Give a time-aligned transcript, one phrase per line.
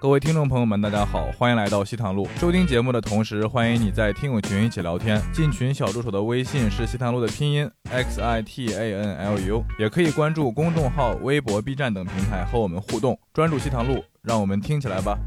[0.00, 2.28] 各位听众朋友们，大家好，欢迎来到西塘路。
[2.38, 5.20] 收听节目的同时，欢迎你在听友群一起聊天。
[5.32, 13.18] 进群小助手的微信是西塘路的拼音 x i t a n l u，也可以关注公众号、微博、B 站等平台和我们互动。
[13.34, 15.18] 专注西塘路，让我们听起来吧。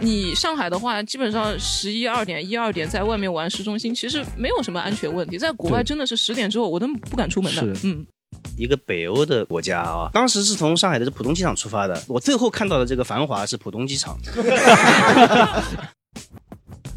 [0.00, 5.38] 你上海的话，基本上十一二点、一二点在外面玩市中心，其实没有什么安全问题。
[5.38, 7.62] 在国外真的是十点之后，我都不敢出门的。
[7.84, 8.04] 嗯。
[8.56, 12.02] 一个北欧的国家啊，当时是从上海的浦东机场出发的。
[12.06, 14.18] 我最后看到的这个繁华是浦东机场。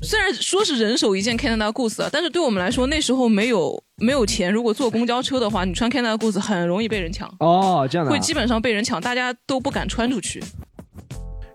[0.01, 4.53] 虽然说是人手一件 Canada Goose，但是对我们来说那时候没有没有钱。
[4.53, 7.27] 如果坐公交车的话，你穿 Canada Goose 很容易被人抢。
[7.39, 8.11] 哦，这样的。
[8.11, 10.43] 会基本上被人抢，大家都不敢穿出去。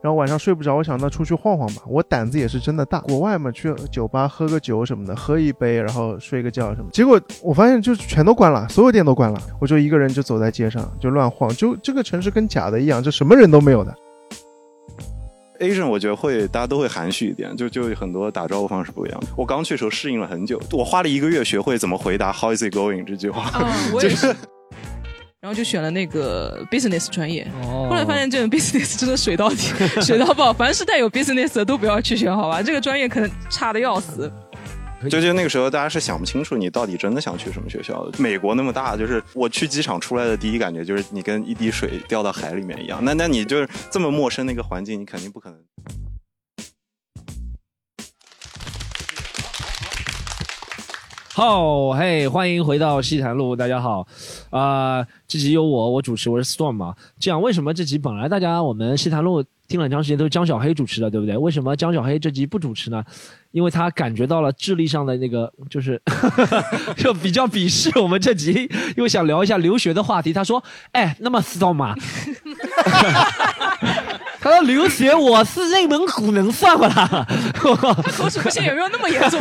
[0.02, 1.82] 然后晚上睡不着，我想那出去晃晃吧。
[1.86, 3.00] 我胆子也是真的大。
[3.00, 6.90] 国外嘛，去酒吧喝个酒什么的，喝一杯，然后睡个觉什么。
[6.90, 9.38] 结果我发现就全都关了，所有店都关了。
[9.60, 11.54] 我就一个人就走在街上，就乱晃。
[11.54, 13.94] 就这个城市跟假的一样，就什么人都没有的。
[15.58, 19.20] Asian 我觉得会大家都会含蓄一点，就就很多打招呼方式不一样。
[19.36, 23.50] 我刚去的时候适应了很久，我花了一个月学会怎么回答 How is it going 这句话。
[23.92, 24.34] 我也是。
[25.40, 29.56] 然后就选了那个 business 专业，后来发现这种 business 真的水到底，
[30.02, 30.52] 水到爆。
[30.52, 32.62] 凡是带有 business 的都不要去选，好吧？
[32.62, 34.30] 这个专业可能差的要死。
[35.08, 38.22] 就就那个时候，大家是想不清楚你到底真的想去什么学校的。
[38.22, 43.02] 美国那么大，就是我去机场出来的第一感觉就是你跟一滴水掉到海里面一样。
[43.02, 45.58] 那那你就是这么陌生的一个环境，你肯定不可能。
[51.40, 54.06] 好，嘿，欢迎回到西坛路，大家好，
[54.50, 56.94] 啊，这集由我我主持，我是 Storm 嘛。
[57.18, 61.38] 这样，为什么这集本来大家我们西坛路听了很长时间都是江小黑主持的，对不对？
[61.38, 63.02] 为什么江小黑这集不主持呢？
[63.52, 65.98] 因为他感觉到了智力上的那个，就是
[66.98, 70.34] 就比较鄙视我们这集，因为想聊一下留学的话题。
[70.34, 71.96] 他说：“哎，那么 Storm 嘛。”
[74.40, 77.26] 他说留学我是内蒙古能算不啦？
[77.52, 77.60] 他
[78.16, 79.38] 口齿不清有没有那么严重？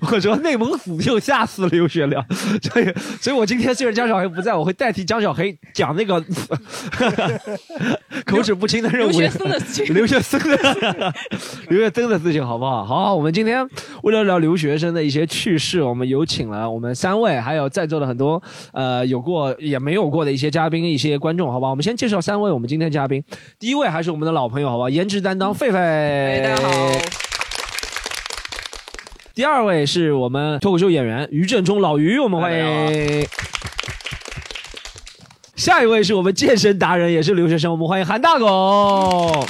[0.12, 2.24] 我说内蒙古就吓死留学了，
[2.62, 6.22] 所以所以我今天虽然江小黑不在，我会代替江小黑讲那个
[8.26, 9.10] 口齿不清的任务。
[9.10, 11.14] 留学生的事情，留学生的
[11.68, 12.84] 留学生的事情好不好？
[12.84, 13.66] 好，我们今天
[14.02, 18.42] 为了聊留学生的一些趣事，我们有请了我们三位，还有在座的很多
[18.72, 21.70] 呃有过也没有过的一些嘉宾、一些观众，好吧？
[21.70, 23.22] 我们先介绍三位我们今天嘉宾，
[23.58, 24.90] 第一位还是我们的老朋友，好吧？
[24.90, 26.42] 颜值担当，狒狒。
[26.42, 26.70] 大家好。
[29.34, 33.26] 第二位是我们脱口秀演员于振中，老于，我们欢迎。
[35.56, 39.46] 下一位是我们健身达人，也是留学生，我们欢迎韩大狗。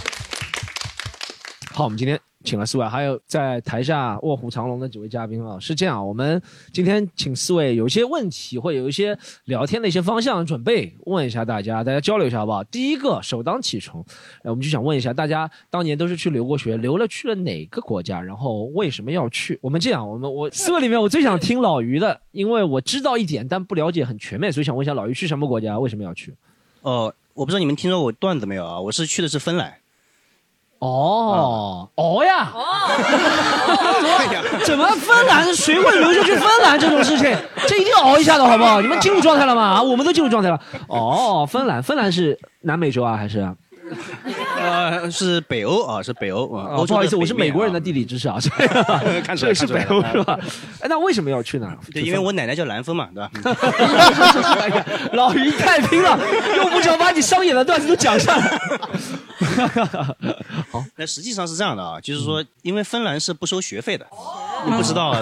[1.73, 2.21] 好，我们今天。
[2.45, 6.41] 请了四位，还有在台下卧虎藏龙的几位嘉宾啊，是这样，我们
[6.73, 12.63] 今天请四位有一些问题，会有一些聊天的一些方向准备问一下大家，大家交流一下好不好？
[12.65, 14.05] 第一个首当其冲，
[14.45, 19.59] 我们就想问一下大家，当年都是去留过学，留了去了哪个国家，然后为什么要去？
[19.63, 26.35] 我们这样，我们我四位里面我最想听老于的，因为我知道一点，但不了解很全面，所以想问一下老于去什么国家，为什么要去？
[26.83, 28.81] 哦，我不知道你们听说过段子没有啊？
[28.81, 29.82] 我是去的是芬兰。
[30.87, 32.51] 哦哦呀！
[32.53, 32.59] 哦，
[34.65, 37.37] 怎么芬兰谁会留下去芬兰这种事情？
[37.69, 38.81] 这一定要熬一下的好不好？
[38.83, 39.63] 你们进入状态了吗？
[39.79, 40.59] 啊，我们都进入状态了。
[40.89, 43.49] 哦，芬兰，芬兰是南美洲啊，还是？
[44.63, 46.77] 呃，是北欧啊，是北欧啊。
[46.87, 48.39] 不好意思，我是美国人的地理知识啊，
[49.25, 50.39] 看出来是北欧是吧？
[50.81, 51.71] 哎，那为什么要去呢？
[51.93, 53.31] 对，因为我奶奶叫兰芬嘛，对吧？
[55.13, 56.19] 老于太拼了，
[56.57, 58.61] 用不着把你商演的段子都讲上来。
[60.71, 64.07] 好，那实际上是这样的啊，就是说，因为芬兰是不收学费的，
[64.67, 65.13] 你不知道？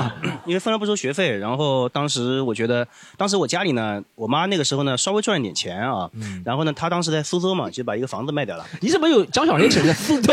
[0.46, 2.86] 因为分了不收学费，然后当时我觉得，
[3.16, 6.08] 当时我家里呢，我妈那个时候呢稍微赚了点钱啊，
[6.44, 8.64] 然后呢，她当时在苏州嘛，就把一个房子卖掉了。
[8.80, 10.32] 你怎么有张小黑整的苏州？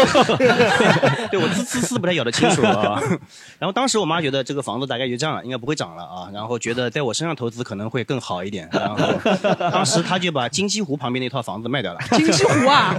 [1.32, 3.02] 对我滋滋滋不太咬得清楚啊。
[3.60, 12.00] 然后当时我妈觉得这个房子大概就这样了，应该不会涨了啊，然后觉得在我身上投资可能会更好一点，然后当时她就把金鸡湖旁边那套房子卖掉了。
[12.12, 12.96] 金鸡湖啊？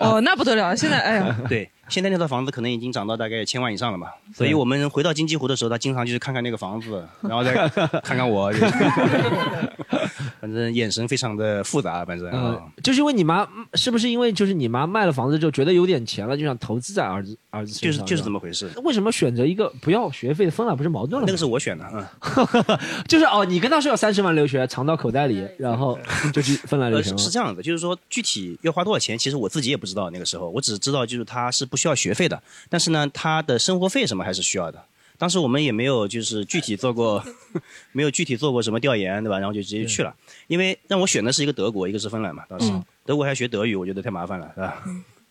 [0.00, 0.74] 哦，那不得了！
[0.74, 4.08] 现在，哎呀，对，现在那套房子可能已经涨到大概千万以上了嘛。
[4.34, 7.68] 所以我们回到金鸡湖的时候，他经常就是看看那个房子，然后再
[8.02, 8.52] 看看我，
[10.40, 12.04] 反正眼神非常的复杂。
[12.04, 18.04] 反正，嗯就是因为你妈，是不是因为就是你妈卖了房子之后觉得有点钱了，就想投资在儿子儿子身上？
[18.06, 18.70] 就是就是这么回事。
[18.84, 20.76] 为什么选择一个不要学费的芬兰？
[20.76, 21.26] 不是矛盾了？
[21.26, 25.98] 那个是我选的，嗯， 就是哦，你跟他说要三十万留学，藏到口袋里，然后
[26.32, 27.16] 就去芬兰留学。
[27.16, 30.10] 是这样的，就是说具体要花多少钱，其实我自己也不知道。
[30.10, 34.84] 那个时候，我只知道就是他是不需要学费的，但是呢，他的生活费什么还是需要的。
[35.16, 37.24] 当时我们也没有就是具体做过，
[37.92, 39.38] 没有具体做过什么调研，对吧？
[39.38, 40.14] 然后就直接去了，
[40.46, 42.44] 因为让我选的是一个德国，一个是芬兰嘛。
[42.48, 42.70] 当时
[43.06, 44.82] 德国还要学德语，我觉得太麻烦了，是吧？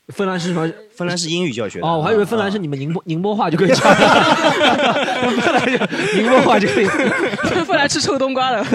[0.10, 0.72] 芬兰是什么？
[0.96, 1.86] 芬兰是英语教学的。
[1.86, 3.78] 哦，我还以为芬兰是你们宁波宁波话就可以讲。
[3.84, 6.86] 芬兰宁波话就可以。
[7.68, 8.66] 芬兰吃臭冬瓜了。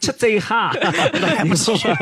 [0.00, 0.72] 吃贼哈。
[1.44, 1.98] 宁波话。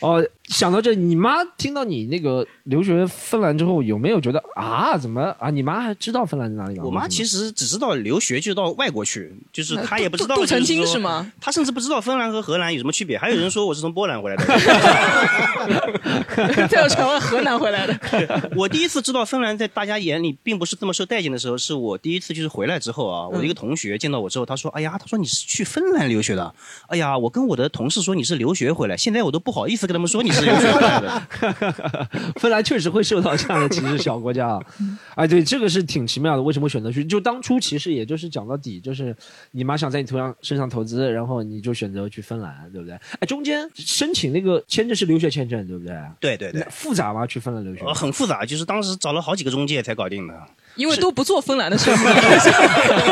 [0.00, 4.96] 哦，想到这，你妈听到你那个留学芬兰之后，有没有觉得啊？
[4.98, 5.48] 怎么啊？
[5.50, 6.84] 你妈还知道芬兰在哪里吗？
[6.84, 10.36] 我妈其实只知道留学就到外国去，就是她也不知道。
[10.36, 11.32] 杜成金是吗？
[11.40, 13.16] 她甚至不知道芬兰和荷兰有什么区别。
[13.16, 14.44] 还有人说 我是从波兰回来的。
[16.68, 17.98] 再有传闻河南回来的。
[18.54, 26.54] 我第一次知道芬兰在大家眼里并不是这么受待见的时候，是我第一次就是回来之后啊，我的一个同学见到我之后，他说：“哎呀，他说你是去芬兰留学的。”
[26.88, 32.08] 哎呀，我跟我的同事说你是留学回来，现在我都不好意思跟他们说你是留学回来的。
[32.36, 34.60] 芬兰确实会受到这样的歧视，小国家啊。
[35.16, 36.42] 哎，对，这个是挺奇妙的。
[36.42, 37.04] 为什么选择去？
[37.04, 39.14] 就当初其实也就是讲到底，就是
[39.50, 42.94] 你妈想在你头上身上投资，然后你就选择去芬兰，对不对？
[43.20, 45.96] 哎，中间申请那个签证是留学签证，对不对？
[46.20, 47.26] 对对对，复杂吗？
[47.26, 47.84] 去芬兰留学？
[47.92, 50.34] 很复杂，就是当时找了好几个中介才搞定的。
[50.74, 51.98] 因为都不做芬兰的生意。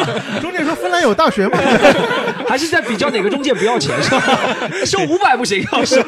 [0.41, 1.59] 中介说芬兰有大学吗？
[2.49, 4.49] 还是在比较哪个中介不要钱是吧？
[4.85, 6.03] 收五百不行，要收。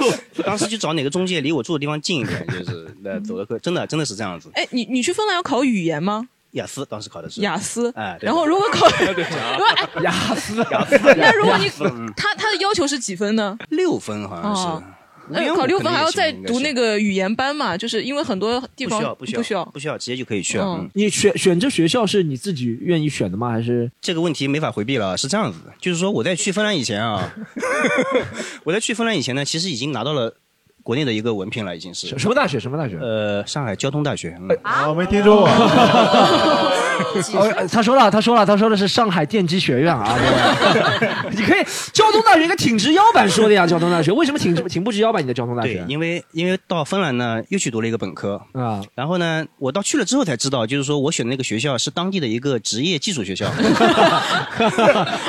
[0.44, 4.48] 当时就找哪个中介离我住的地方近一点，就是那走的可，真的真的是这样子。
[4.54, 6.26] 哎，你你去芬兰要考语言吗？
[6.52, 8.86] 雅思当时考的是雅思，哎，然后如果考，
[10.02, 11.70] 雅思，雅思，那如果你
[12.14, 13.56] 他他的要求是几分呢？
[13.70, 14.84] 六分好像是。
[15.28, 17.76] 那考六分还要再读那个语言班嘛？
[17.76, 20.86] 就是因为很多地方不需要，不需要，不需要，直接就可以去了。
[20.94, 23.50] 你选选这学校是你自己愿意选的吗？
[23.50, 25.16] 还是这个问题没法回避了？
[25.16, 27.32] 是这样子的，就是说我在去芬兰以前啊，
[28.64, 30.34] 我在去芬兰以前呢，其实已经拿到了。
[30.84, 32.58] 国内的一个文凭了，已经是什么大学？
[32.58, 32.98] 什么大学？
[32.98, 34.36] 呃，上海交通大学。
[34.64, 35.48] 啊，我没听说过。
[37.70, 40.18] 他说了，他说了，他说的是上海电机学院啊。
[41.30, 45.22] 你可以交通大学应该挺直腰板说的呀，交通大学为什么挺直挺不直腰板？
[45.22, 45.74] 你的交通大学？
[45.74, 48.82] 对，因为因为到芬兰呢，又去读了一个本科啊。
[48.94, 53.48] 然后呢，我到去了之后才知道，就是说我选的那个学校是当地的一个职业技术学校。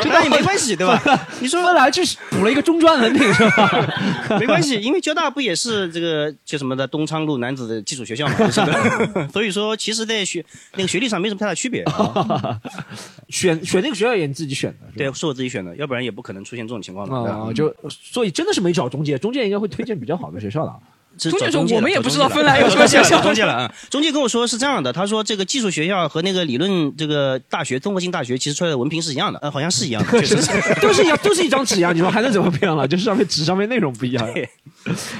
[0.03, 0.99] 那也没关系，对吧？
[1.39, 4.37] 你说芬兰就是补了一个中专文凭是吧？
[4.39, 5.43] 没关系，因为交大不。
[5.43, 8.33] 也是这个叫什么的东昌路男子的技术学校嘛，
[9.33, 10.41] 所以说其实，在学
[10.75, 11.83] 那个学历上没什么太大区别。
[13.29, 17.31] 选选那个学校也你自己选的，对，是我自己选的，要不然也不可能出现这种情况的。
[17.31, 20.73] 啊，就所以真的是没找中介，中介应该会推荐比较好的学校的。
[21.15, 23.21] 中介说我们也不知道芬兰有什么学校。
[23.21, 30.11] 中介了啊，中介跟我说是这样的，他说这个技术学校和那个理论这个大学综合性大学其实出来的文凭是一样的，呃，好像是一样的，
[30.81, 32.87] 都是一样，都是一张纸呀，你说还能怎么变了？
[32.87, 34.27] 就是上面纸上面内容不一样。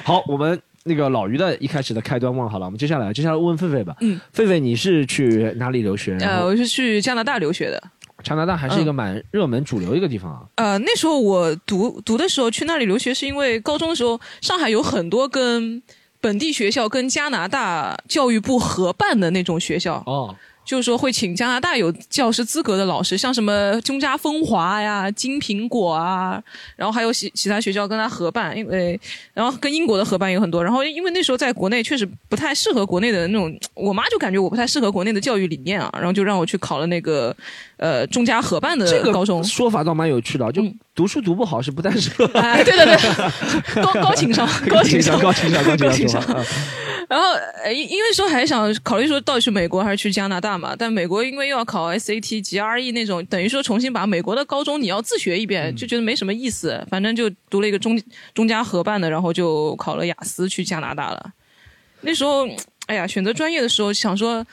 [0.04, 3.96] 好，我们那个老于的一开始的开端问好了，我们接下来接下来问狒狒吧。
[4.02, 6.18] 嗯，狒狒，你是去哪里留学？
[6.20, 7.82] 呃，我是去加拿大留学的。
[8.24, 10.44] 加拿大还是一个蛮热门、主流一个地方啊。
[10.56, 15.82] 呃，那时候我读读的时候去那里留学，是因为高中的时候上海有很多跟。
[16.22, 20.34] 本地学校跟加拿大教育部合办的那种学校哦。
[20.66, 26.42] 就是说会请加拿大有教师资格的老师，像什么中加风华呀、金苹果啊，
[26.76, 29.00] 然后还有其其他学校跟他合办，因为
[29.34, 30.64] 然后跟英国的合办有很多。
[30.64, 37.36] 然后因为那时候在国内确实不太适合国内的那种，我妈就感觉我不太适合国内的教育理念啊，然后就让我去考了那个
[37.78, 39.44] 呃中加合办的高中。
[39.44, 40.64] 说法倒蛮有趣的，就
[40.96, 42.26] 读书读不好是不太适合。
[42.40, 42.98] 哎，对对对，
[43.84, 46.24] 高 高情商，高情商，高情商，高情商。
[47.10, 47.26] 然后，
[47.72, 50.76] 因因为说还想考虑说到底去美国还是去加拿大嘛？
[50.78, 56.86] 但美国因为又要考 SAT、GRE 那种，等于说重新把美国的高中你要自学一遍，就觉得没什么意思。
[56.90, 58.02] 反正就读了一个中
[58.34, 61.32] 中加合办的，然后就考了雅思去加拿大了。
[62.02, 62.48] 那时候，
[62.88, 64.46] 哎呀，选择专业的时候想说，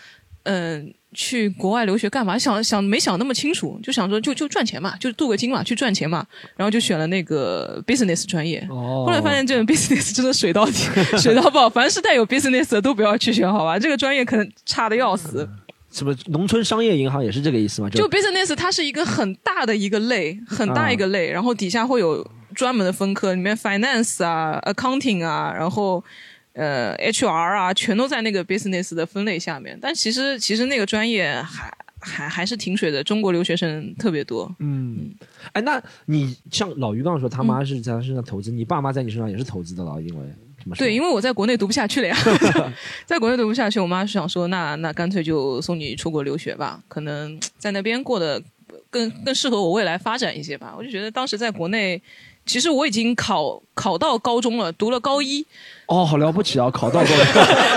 [0.44, 0.94] 嗯。
[1.12, 2.38] 去国外留学干嘛？
[2.38, 6.24] 想想没想那么清楚，就想说就就赚钱嘛，就镀个金嘛，去赚钱嘛。
[6.56, 8.64] 然后就选了那个 business 专业。
[8.70, 9.02] 哦。
[9.04, 10.74] 后来发现这种 business 真的水到底，
[11.18, 11.68] 水到爆。
[11.68, 13.76] 凡是带有 business 的都不要去选，好吧？
[13.76, 15.48] 这个专业可能差的要死。
[15.90, 17.90] 什么农村商业银行也是这个意思吗？
[17.90, 26.04] 就 business 它是一个很大的一个类，很大一个类，然后底下会有专门的分科，里面 finance 啊，accounting 啊，然后。
[26.52, 29.78] 呃，HR 啊，全都在那个 business 的分类下面。
[29.80, 34.52] 但其实，其实那个专业还还还是挺水的，中国留学生特别多。
[34.58, 35.14] 嗯，
[35.52, 40.26] 哎，那你像老于刚刚说，他妈是在他身上投资，你爸妈在你身上也是投资的了，因为
[40.58, 40.74] 什么？
[40.74, 42.16] 对，因为我在国内读不下去了呀，
[43.06, 48.42] 在国内读不下去，我妈是想说，那那干脆就送你出国留学吧，可能在那边过得
[48.90, 50.74] 更更适合我未来发展一些吧。
[50.76, 52.02] 我就觉得当时在国内。
[52.50, 55.46] 其实我已经考考到高中了，读了高一。
[55.86, 57.16] 哦，好了不起啊，考到高中，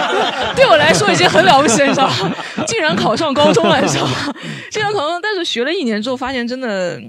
[0.56, 2.36] 对我来说已经很了不起，你知道吗？
[2.66, 4.34] 竟然考上高中了，你知道吗？
[4.72, 7.00] 竟然考上，但是学了一年之后，发现真的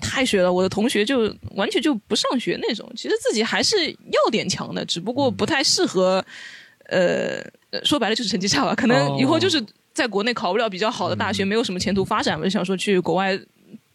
[0.00, 0.50] 太学了。
[0.50, 6.24] 我的同学就完全就不上学那种，其实自己还是要点强的，只不过不太适合。
[6.88, 7.40] 呃，
[7.84, 13.38] 说白了就是成绩差吧，可能以后就是在国内考不了比较好的大学，没有什么前途发展，我就想说去国外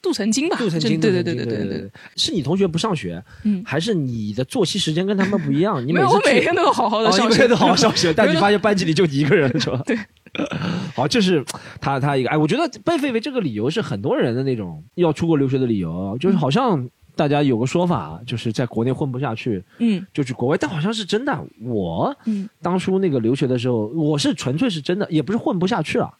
[0.05, 0.55] 镀层金吧。
[0.57, 5.83] 镀层金，对对对对对对，是你同学不上学，嗯还是你的作息时间跟他们不一样？
[5.85, 9.81] 你没有，次我每天都有好好的哦，上学，你每天都好好上学， 但你发现班级里就你一个人是吧？
[9.85, 9.97] 对。
[10.93, 11.43] 好，这是
[11.79, 21.41] 他他一个哎，我觉得被废为这个理由是很多人的那种要出国留学的理由，就是好像大家有个说法，就是在国内混不下去，嗯就去国外，但好像是真的。
[21.61, 26.11] 我嗯当初那个留学的时候，我是纯粹是真的，也不是混不下去啊，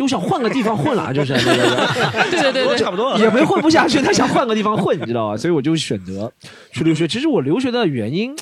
[0.00, 1.86] 就想换个地方混了，就是那个。
[2.30, 3.14] 对对对对， 差不多。
[3.18, 5.36] 也没混不下去，他想换个地方混，你知道吧？
[5.36, 6.32] 所以我就选择
[6.72, 7.06] 去留学。
[7.06, 8.34] 其实我留学的原因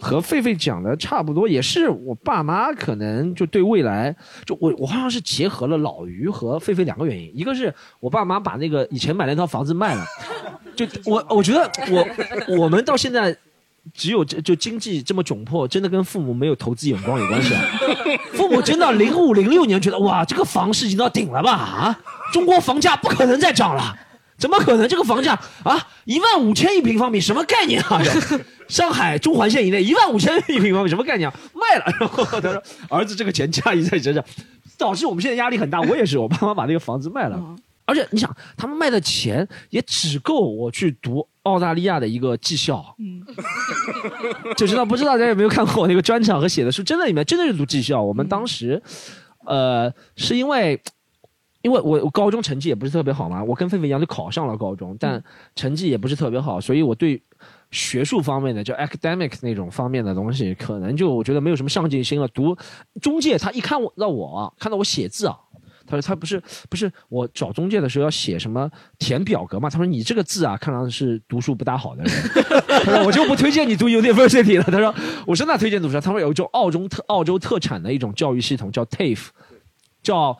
[0.00, 10.04] 和狒狒讲的差不多，也是我爸妈可能就对未来，就我我好像是结合了老于和狒狒两个原因，一个是我爸妈把那个以前买那套房子卖了，
[10.74, 13.36] 就我我觉得我我们到现在。
[13.92, 17.62] 只有这就经济这么窘迫，真的跟父母没有投资眼光有关系啊。
[18.34, 22.00] 父母真的零五零六年觉得哇，这个房市已经到顶了吧啊，
[22.32, 23.96] 中国房价不可能再涨了。
[24.36, 24.88] 怎么可能？
[24.88, 28.02] 这个房价啊，一万五千一平方米，什么概念啊？
[28.66, 31.34] 上海中环线以内一万五千一平方米，什么概念啊？
[31.54, 31.84] 卖了。
[32.00, 34.22] 然后他说，儿子这个钱家里在身上，
[34.76, 35.80] 导致我们现在压力很大。
[35.82, 37.40] 我也是，我爸妈把那个房子卖了。
[37.84, 42.94] 而且你想，他们卖的钱也只够我去读澳大利亚的一个技校。
[42.98, 43.22] 嗯，
[44.56, 46.82] 就知道不知道大家有没有看过我那个专场和写的书？
[46.82, 48.02] 真的里面真的是读技校。
[48.02, 48.82] 我们当时，
[49.46, 50.80] 呃，是因为。
[51.62, 55.24] 因为我我高中成绩也不是特别好嘛，我跟狒狒一样就考上了高中，但
[55.56, 57.18] 成绩也不是特别好，所以我对
[57.70, 62.28] 学术方面的就 academic 那种方面的东西，可能就我觉得没有什么上进心了。
[62.28, 62.54] 读
[63.00, 65.34] 中介，他一看我到我看到我写字啊，
[65.86, 72.12] 他说他不是不是我找中介的时候要写什么填表格嘛，他说你这个字啊，看上去是读书不大好的人，
[72.84, 74.64] 他说我就不推荐你读 university 了。
[74.64, 74.94] 他说
[75.26, 79.28] 我是那推荐读书，他说有一种澳洲特澳洲特产的一种教育系统叫 TAFE，
[80.02, 80.38] 叫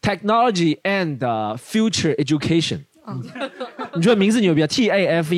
[0.00, 1.18] Technology and
[1.58, 2.80] Future Education，、
[3.94, 5.34] 你觉得名字牛逼啊？T A F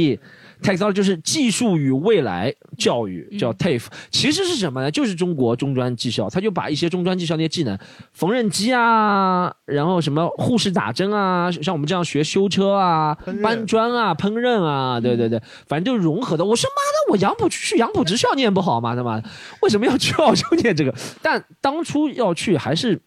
[0.62, 3.86] E，Technology 就是技术与未来教育，叫 TAFE。
[4.10, 4.90] 其实是什么呢？
[4.90, 7.78] 就是中国中专技校，他就把一些中专技校那些技能，
[8.12, 16.44] 缝纫机啊，然后什么护士打针啊，像我们这样学修车啊搬砖啊、烹饪啊，对对对，反正就融合的。
[16.44, 18.94] 我说妈的，我杨浦去杨浦职校念不好吗？
[18.94, 19.28] 他妈的，
[19.62, 20.94] 为什么要去澳洲念这个？
[21.22, 23.00] 但当初要去还是。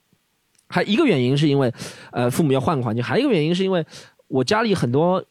[0.69, 1.72] 还一个原因是因为，
[2.12, 3.86] 呃，父母要换个环境；还有一个原因是因为
[4.27, 5.24] 我家里很多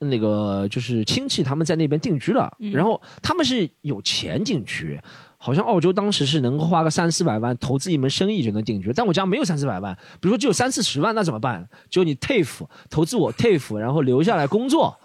[0.00, 4.98] 那个就是亲戚他们在那边定居了，嗯然后他们是有钱定居，
[5.36, 11.68] 好像澳洲当时是能够花个三四百万投资一门生意就能定居，但我家没有三四百万，比如说只有三四十万，那怎么办？
[11.90, 14.98] 只有你 TAFE 投资我 TAFE，然后留下来工作。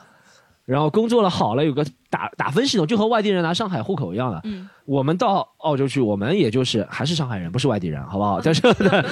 [0.66, 4.42] 然后工作了好了，有个打打分系统，就和外地人拿上海户口一样的。
[4.46, 8.42] 嗯，我们到澳洲去，我们也就是还是上海人，不是外地人，好不好？
[8.44, 9.06] 但是但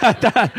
[0.00, 0.52] 但但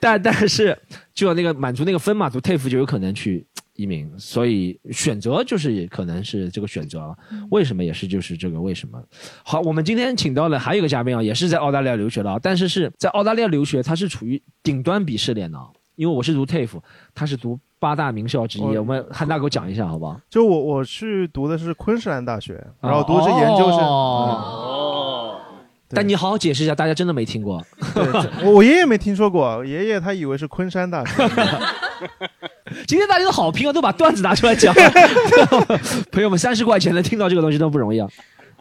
[0.00, 0.76] 但但是
[1.14, 3.46] 就要那个满足那个分嘛，读 TAFE 就有可能去
[3.76, 7.16] 移民，所以选择就是可能是这个选择了。
[7.50, 9.00] 为什么也是就是这个为什么？
[9.44, 16.80] 好，我们今天请到了还有一个嘉宾啊，也是在澳大利亚留学的啊，但是是在澳大利亚留学，他是处于顶端鄙视链的啊，因为我是读 TAFE，
[17.14, 18.62] 他是读八大名校之一。
[18.62, 20.18] 哦我们汉大给我讲一下好不好？
[20.30, 23.78] 就我我去读的是昆士兰大学，然后读的是研究生。
[23.78, 25.36] 哦，
[25.88, 27.62] 对但你好好解释一下，大家真的没听过。
[28.42, 31.28] 我我爷爷没听说过，爷爷他以为是昆山大学。
[32.86, 34.74] 今天大家都好拼啊，都把段子拿出来讲。
[36.10, 38.08] 朋友们，三十块钱能听到这个东西都不容易啊。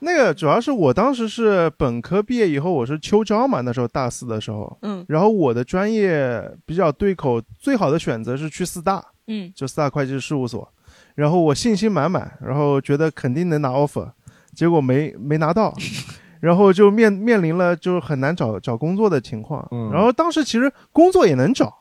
[0.01, 5.05] 那个主要是我当时是本科毕业以后，我是秋招嘛，那时候大四的时候，嗯。
[5.07, 9.51] 然后我的专业比较对口，最好的选择是去四大，嗯。
[9.55, 10.67] 就四大会计事务所，
[11.15, 14.11] 然后我信心满满，然后觉得肯定能拿 offer，
[14.53, 15.73] 结果没没拿到，
[16.41, 19.89] 然后就面面临了就是很难找找工作的情况，嗯。
[19.91, 21.73] 然后当时其实工作也能找，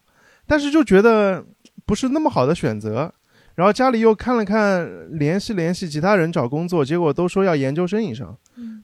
[0.47, 1.45] 但是就觉得
[1.85, 3.13] 不是那么好的选择。
[3.55, 8.37] 然后家里又看了看，联系联系其他人找工作，结果都说要研究生以上。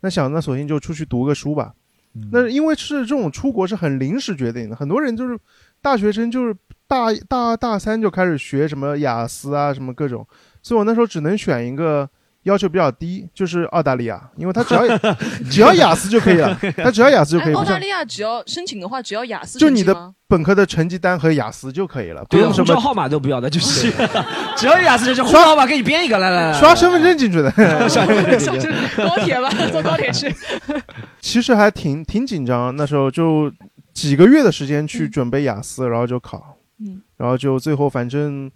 [0.02, 1.74] 那想那索性就出去读个书吧。
[2.32, 5.38] 那因为是这种出国是很临时决定的，很多人就是
[5.80, 6.54] 大学生就是
[6.88, 10.26] 大大二大三就开始学什么雅思啊什么各种，
[10.60, 12.08] 所以我那时候只能选一个
[12.44, 14.82] 要求比较低，就是澳大利亚，因为他只要
[15.50, 20.14] 只要雅思就可以了， 他只要雅思就可哎，以，不像澳大利亚只要申请的话，只要雅思就你的吗？
[20.26, 23.92] 本科的成绩单和雅思就可以了，不用什么护照号码都不要的，就是。
[24.56, 27.50] 只要有雅思就行，护照号码给你编一个，来来来，刷身份证进去的。
[27.88, 30.34] 刷身份证高铁吧，坐高铁去。
[31.20, 33.52] 其实还挺挺紧张，那时候就
[33.92, 38.50] 几个月的时间去准备雅思，然后就考，嗯，然后就最后反正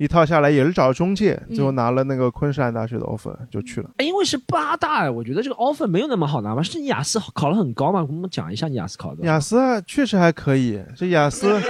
[0.00, 3.90] 一套下来也是找中介，嗯最后拿了那个昆士兰大学的 offer 就去了。
[3.98, 6.62] 哎因为是八大，我觉得这个 offer 没有那么好拿吧？
[6.62, 8.00] 是你雅思考得很高吗？
[8.02, 9.26] 给我们讲一下你雅思考的。
[9.26, 11.60] 雅思啊确实还可以，这雅思，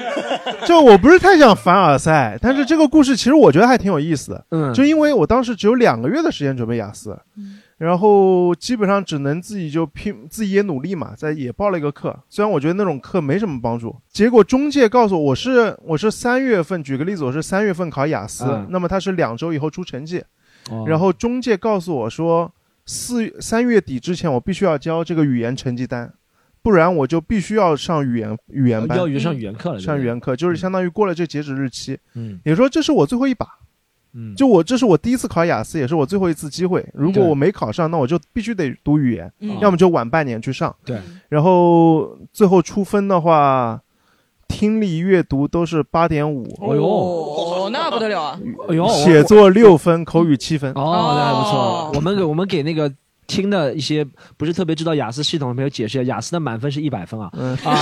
[0.68, 4.44] 就我不是太想凡尔赛，但是这个故事其实我觉得还挺有意思的。
[4.50, 7.18] 嗯，就因为我当时只有两个月的时间准备雅思，
[7.78, 13.94] 然后基本上只能自己就拼，自己也努力嘛，在也报了一个课，虽然我觉得那种课没什么帮助。
[14.10, 20.24] 结果中介告诉我，我是我是三月份，举个例子，我是三月份考雅思，嗯那么他是两周以后出成绩，
[20.70, 22.52] 哦然后中介告诉我说，
[22.84, 26.12] 四三月底之前我必须要交这个语言成绩单，
[26.62, 31.96] 不然我就必须要上语言语言班要，语上语言课了，上语言课，就是相当于过了这截止日期。
[32.14, 33.46] 嗯也就说，这是我最后一把。
[34.14, 36.86] 嗯，就我这是我第一次考雅思，也是我最后一次机会。
[36.94, 40.74] 如果我没考上，那我就必须得读语言，嗯要么就晚半年去上。
[40.84, 40.98] 对，
[41.28, 43.80] 然后最后出分的话，
[44.48, 48.40] 听力、阅读都是八点五，哦呦哦，那不得了啊！
[48.68, 50.72] 哎呦，写作六分，口语七分。
[50.72, 51.92] 哦，那还不错哦。
[51.94, 52.90] 我们给我们给那个
[53.28, 54.04] 听的一些
[54.36, 57.30] 不是特别知道雅思系统的朋友解释一下，雅思的满分是一百分啊。
[57.34, 57.78] 嗯啊，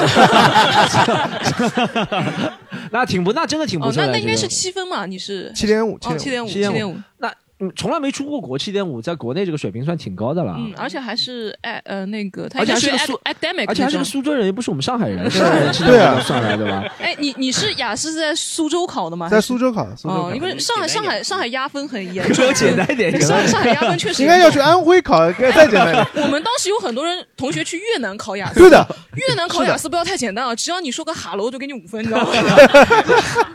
[2.92, 4.08] 那挺不，那真的挺不哦，错的。
[4.08, 5.06] 那那应该是七分嘛？
[5.06, 10.54] 你是七点五，哦，七点五，七7.5点五，那嗯从来没出过国，七点五在国内这个水平算挺高的了。
[10.58, 14.04] 嗯，而且还是哎呃那个，他而且应该是还是个苏 academic 而且还是个。
[14.04, 16.84] 苏州人，又不是我们上海人， 上海人七对啊点五算来对吧？
[17.00, 19.28] 哎，你你是雅思是在苏州考的吗？
[19.30, 20.42] 在苏州考，苏州因。
[20.42, 26.06] 为上海上海上海压分很严说 重，简单一点，上上海压分确实应该要去安徽考，该再简单一点。
[26.24, 32.32] 我们当时有很多人同学去越南考雅思，对的，越南考雅思不要太简单啊，只要你说个哈喽就给你五分，你知道吗？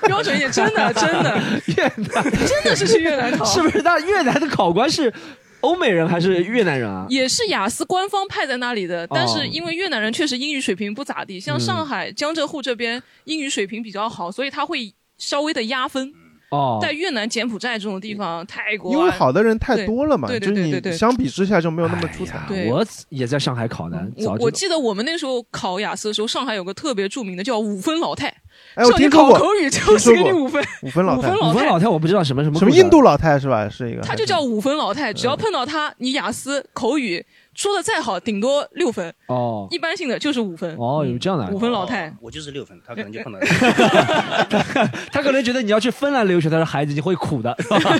[0.08, 1.40] 标准一点，真的真的
[1.78, 3.91] 越南真的是去越南考，是不是？
[3.92, 5.14] 那越南的考官是
[5.60, 7.06] 欧美人还是越南人啊？
[7.10, 16.14] 也是雅思官方派在那里的，但哦是因为越南人确实英语水平不咋地，像上海、江浙沪这边英语水平比较好，所以他会稍微的压分。
[16.50, 22.44] 哦，在越南、柬埔寨这种地方，泰国啊，因为好的人太多了嘛，对对就是你对对对相比之下就没有那么出彩。
[22.46, 22.70] 对。
[22.70, 28.41] 我也在上海考的，我我记得我们那时候考雅思的时候，上海有个特别著名的叫五分老太，
[28.76, 33.68] 哎，我叫你听说过考口语就是给你五分，五分老太五分，老太五分老太我不知道什么什么什么印度老太是吧？
[33.70, 40.76] 是一个，他就叫五分老太，只要碰到他，你雅思口语说的再好，顶多六分，哦一般性的就是五分。
[40.78, 43.40] 哦，有这样的五分老太，我就是六分，他可能就碰到
[45.12, 47.56] 他可能觉得你要去芬兰留学，他说孩子你会苦的，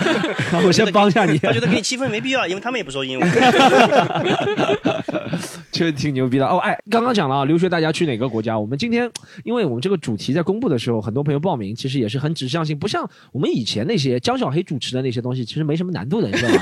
[0.66, 3.30] 我先帮一下你，他觉得给你七分没必要，因为他们也不说英文。
[5.72, 6.58] 确实挺牛逼的哦。
[6.58, 8.58] 哎，刚刚讲了啊，留学大家去哪个国家？
[8.58, 9.10] 我们今天
[9.44, 16.60] 因为我们这个主题在公布的时候，很多朋友报名，其实也是很指向性，不像我们以前那些江小黑主持的那些东西，其实没什么难度的，你知道吗？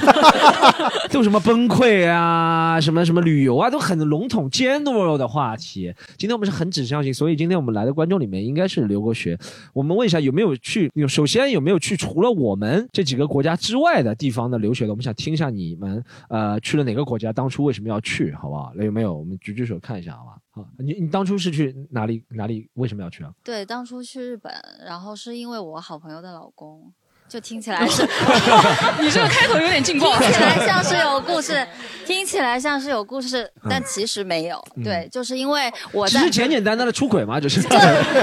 [1.09, 5.93] 就什么崩溃啊，什么什么旅游啊，都很笼统 general 的话题。
[6.17, 9.37] 今天我们是很指向性，所以今天我们来的观众里面应该是留过学。
[9.73, 10.91] 我们问一下有没有去？
[10.95, 14.91] 有首先有没有去除了我们这几个国家之外的地方的留学的？
[14.91, 18.71] 我们想听一下你们呃去了哪个国家，当初为什么要去，好不好？
[18.75, 19.17] 那有没有？
[19.17, 20.37] 我们举举手看一下，好吧？
[20.51, 22.69] 好，你你当初是去哪里哪里？
[22.73, 23.31] 为什么要去啊？
[23.43, 24.53] 对，当初去日本，
[24.85, 26.91] 然后是因为我好朋友的老公，
[27.29, 28.01] 就听起来是
[28.99, 30.17] 你这个开头有点劲爆。
[30.17, 31.65] 听起来像是有故事，
[32.05, 34.61] 听起来像是有故事，但其实没有。
[34.83, 37.61] 对，就是因为我在只是简简单单的出轨嘛， 就是。
[37.61, 37.69] 这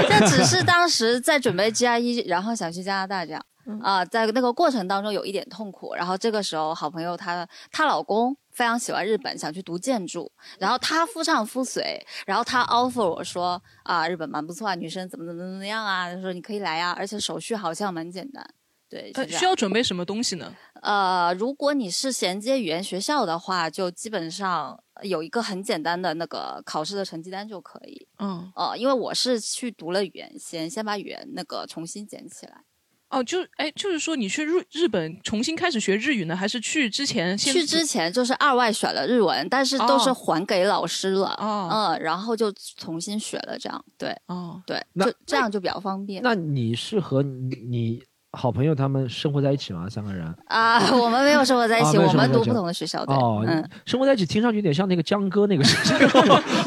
[0.09, 3.43] 这只是当时在准备 GRE，然后想去加拿大这样。
[3.81, 18.41] 啊、在那个过程当中有一点痛苦，然后这个时候好朋友她她老公非常喜欢日本，想去读建筑，然后他夫唱妇随，然后他 offer 我说啊，日本蛮不错啊，女生怎么怎么怎么样啊，她说你可以来啊，而且手续好像蛮简单。
[18.89, 20.53] 对，呃需要准备什么东西呢？
[20.81, 28.07] 呃，如果你是衔接语言学校的话，就基本上有一个很简单的那个考试的成绩单就可以。
[28.19, 32.61] 嗯，呃，因为我是去读了语言先，先把语言那个重新捡起来。
[33.09, 41.29] 哦，就哎，就是说你去日日本重新开始学日语呢，还是去之前先去之前就是二外选了日文，但是都是哦还给老师了。
[41.39, 46.21] 哦嗯，然后就重新学了，这样对哦，对，那就这样就比较方便。
[46.21, 48.03] 那你是和你你
[48.37, 49.89] 好朋友他们生活在一起吗？
[49.89, 50.31] 三个人？
[50.45, 53.03] 啊，我们没有生活在一啊起，我们读不同的学校。
[53.03, 56.07] 对，哦，嗯，生活在一起听上去有点像那个江哥那个事情，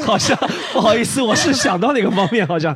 [0.04, 0.36] 好像
[0.72, 2.74] 不好意思，我是想到那个方面，好像。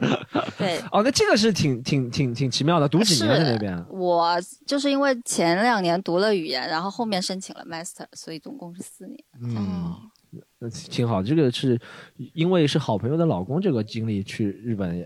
[0.57, 0.80] 对。
[0.92, 3.85] 哦，那这个是挺挺挺挺奇妙的，读几年在那边？
[3.90, 9.18] 我就是因为前两年读了语言，然后后面申请了 master，所以总共是四年。
[9.42, 9.94] 嗯，
[10.64, 11.22] 那挺好。
[11.22, 11.79] 这个是
[12.33, 14.98] 因为是好朋友的老公这个经历去日本，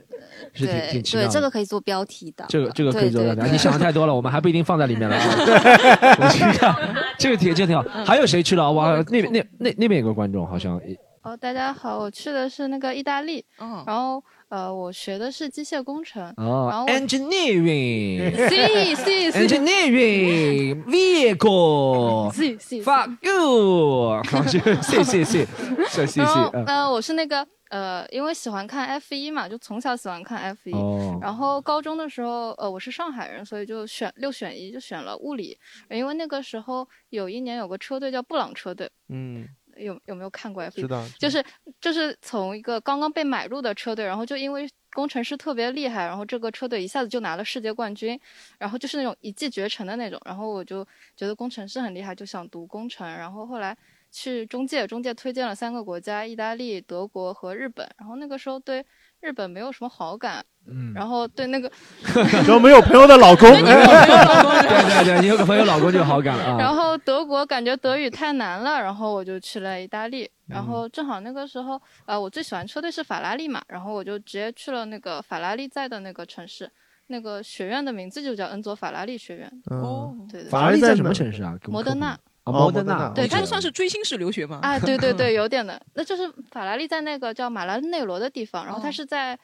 [0.54, 1.28] 是挺挺奇妙的。
[1.28, 2.44] 对，这个可以做标题的。
[2.48, 5.24] 这个这个可以做到的，对对对你想的太多了，我们还不一定放在里面了啊。
[6.20, 6.74] 我去看，
[7.18, 7.82] 这个挺这个挺好。
[8.04, 8.70] 还有谁去了？
[8.70, 10.80] 哇，那边那那那边有个观众好像
[11.28, 18.32] 哦，大家好，我去的是那个意大利，嗯，然后呃，我学的是机械工程，然哦后，engineering。
[18.48, 25.46] C C C Engineering vehicle C C，fuck you，好，是谢谢谢
[25.86, 30.72] 谢谢然后呃，我是那个呃，因为喜欢看 F 一嘛，就从小喜欢看 F 一。
[30.72, 35.58] 哦，然后高中的时候，呃，我是上海人，所以就选六选一，就选了物理。
[35.90, 39.46] 因为那个时候有一年有个车队叫布朗车队，嗯，
[39.78, 40.88] 有有没有看过 F 一知？
[40.88, 41.44] 道，就是
[41.80, 48.18] 就是从一个刚刚被买入的车队，然后就因为工程师特别厉害，然后这个车队一下子就拿了世界冠军，
[48.58, 50.84] 然后就是那种一骑绝尘的那种，然后我就
[51.16, 53.76] 觉得工程师很厉害，就想读工程，然后后来
[54.10, 58.84] 去中介，中介推荐了三个国家，意大利、德国和日本，然后那个时候对
[59.20, 61.70] 日本没有什么好感，嗯，然后对那个
[62.14, 63.62] 然后没有朋友的老公，哎
[64.68, 70.28] 对对对，你有个朋友老公就有好感了啊，然后德国感觉德语太难了，然后我就去了意大利。
[70.46, 76.70] 然后正好那个时候，呃，我最喜欢车队是法拉利嘛，然后我就直接去了那个法拉利在的那个城市，
[77.08, 79.46] 那个学院的名字就叫恩佐法拉利学院。
[79.66, 80.14] 哦。
[80.18, 80.48] 嗯，，对对。
[80.48, 81.54] 法拉利在什么城市啊？
[81.66, 83.46] 摩德纳摩德纳对，它我记得。
[83.46, 84.58] 算是追星式留学嘛？
[84.62, 88.92] 啊，对对对， 有点的，那就是法拉利在那个叫马拉内罗的地方，然后它哦。
[88.92, 89.38] 是在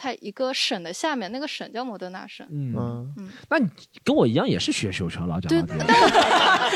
[0.00, 2.46] 它一个省的下面，那个省叫摩德纳省。
[2.50, 3.68] 嗯，嗯，那你
[4.04, 5.86] 跟我一样也是学修车，老讲对老天。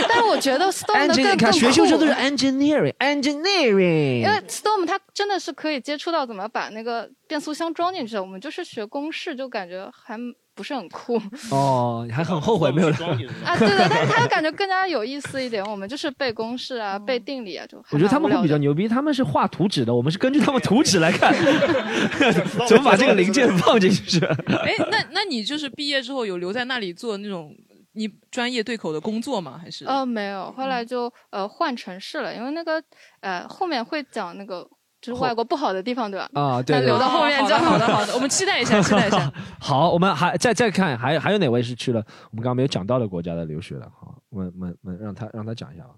[0.08, 4.24] 但是 我觉得 Storm 的更更看学修车都是 engineering，engineering 因。
[4.24, 10.18] 为 Storm 它真的是可以接触到怎么把那个变速箱装进去的，我们就是学公式，就感觉还
[10.54, 12.96] 不是很酷 哦，你还很后悔没有来。
[13.44, 13.56] 啊。
[13.58, 15.64] 对对，但是它感觉更加有意思一点。
[15.64, 21.32] 我们就是背公式啊，背定理啊，就我觉得他们会比较牛逼，他们是画图纸的，我们是根据他们图纸来看，
[22.68, 24.24] 怎么把这个零件放进去。
[24.24, 27.54] 哎，那那你就是毕业之后有留在那里做那种
[27.94, 29.58] 你专业对口的工作吗？
[29.62, 29.84] 还是？
[29.86, 32.82] 呃，没有，后嗯来就呃换城市了，因为那个
[33.20, 34.66] 呃后面会讲那个
[35.02, 36.30] 就是外国不好的地方，对吧？
[36.32, 39.30] 啊，对对对那留到后面好就的好的好的，我们期待一下， 期待一下。
[39.60, 41.98] 好，我们还再再看，还还有哪位是去了
[42.30, 43.90] 我们刚刚没有讲到的国家的留学的？
[43.98, 45.90] 好，我们我们我们让他让他讲一下吧。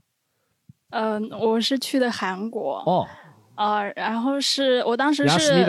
[0.91, 3.07] 嗯、我是去的韩国，哦，
[3.57, 5.67] 呃，然后是我当时是，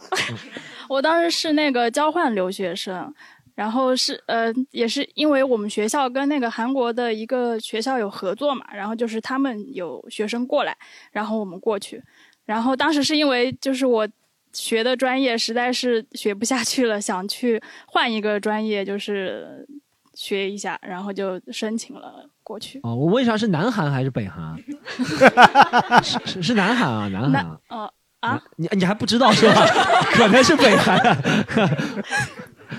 [0.88, 3.12] 我当时是那个交换留学生，
[3.54, 10.76] 然后是呃，也是因为我们学校跟那个韩国的一个学校有合作嘛，然后就是他们有学生过来，
[11.10, 12.02] 然后我们过去，
[12.46, 14.08] 然后当时是因为就是我
[14.52, 19.66] 学的专业实在是学不下去了，想去换一个专业，就是
[20.14, 22.80] 学一下，然后就申请了过去。
[22.84, 24.56] 哦，我问一下是南韩还是北韩？
[26.02, 27.58] 是是是南韩啊，南韩啊。
[27.68, 29.66] 呃啊，你你还不知道是吧？
[30.14, 30.98] 可能是北韩、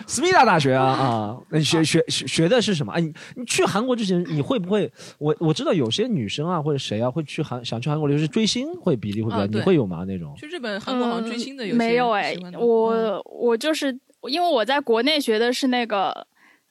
[0.08, 0.10] 啊。
[0.10, 2.94] 斯密达大学啊啊，那 你学学学学的是什么？
[2.94, 4.92] 哎，你你去韩国之前，你会不会？
[5.20, 10.06] 我我知道有些女生啊，或者谁啊，会去韩想去韩国留学追星，会比例会比较，啊你会有吗？
[10.08, 10.34] 那种？
[10.38, 13.98] 去日本、韩国好像追星的有些嗯没有哎我我就是
[14.30, 16.26] 因为我在国内学的是那个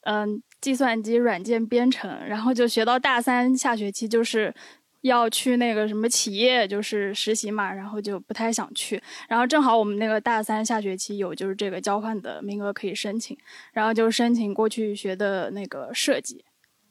[0.05, 4.55] 嗯计算机软件编程，然后就学到大三下学期就是。
[5.07, 9.03] 要去那个什么企业就是实习嘛，然后就不太想去。
[9.29, 13.37] 然后正好我们那个大三下学期有就是这个交换的名额可以申请，
[13.73, 16.45] 然后就申请过去学的那个设计。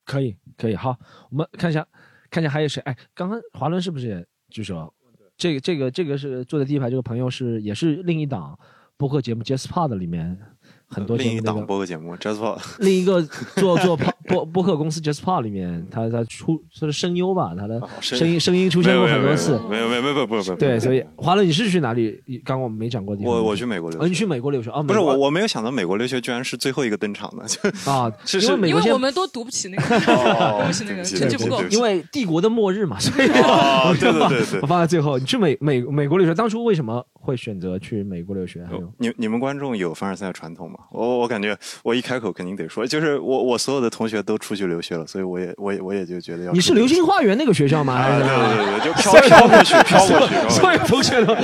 [0.04, 0.97] 可以可以，好，
[1.30, 1.88] 我们看一下
[2.30, 2.82] 看一下还有谁？
[2.82, 4.93] 哎，刚刚华伦是不是也举手？
[5.38, 8.58] 这个这个这个是坐在第一排这个朋友是也是另一档
[8.97, 10.39] 播客节目《Jazz Pod》里面
[10.88, 13.21] 很多另一档播客节目 Just For 另一个
[13.56, 19.60] 做做播播播客公司 JustPod 里面，他他出他的声优吧，他的声声音声音出现过很多次。
[19.69, 20.56] 没有没有没有没有没有。
[20.56, 22.21] 对，所以华伦，你是去哪里？
[22.43, 23.34] 刚刚我们没讲过的地方。
[23.34, 24.82] 我我去美国留哦，学，你去美国留学啊？
[24.82, 35.17] 不是我我没有想到美国留学居然是最后一个登场的，就啊， 因为因为我们都读不起那个， 哦读不起那个，成绩不够因为帝国的末日嘛，所以对对对我放在最后。
[35.17, 38.64] 你去美美美国留学，当初为什么会选择去美国留学？
[38.66, 40.78] 还有你你们观众有凡尔赛传统吗？
[40.92, 48.08] 我我感觉我一开口肯定得说，就是我我所有的同学都出去留学了，所以我也我也我也就觉得要你是流星花园那个学校吗？
[48.08, 51.36] 对对对，就飘飘过去， 飘过去，所有同学都，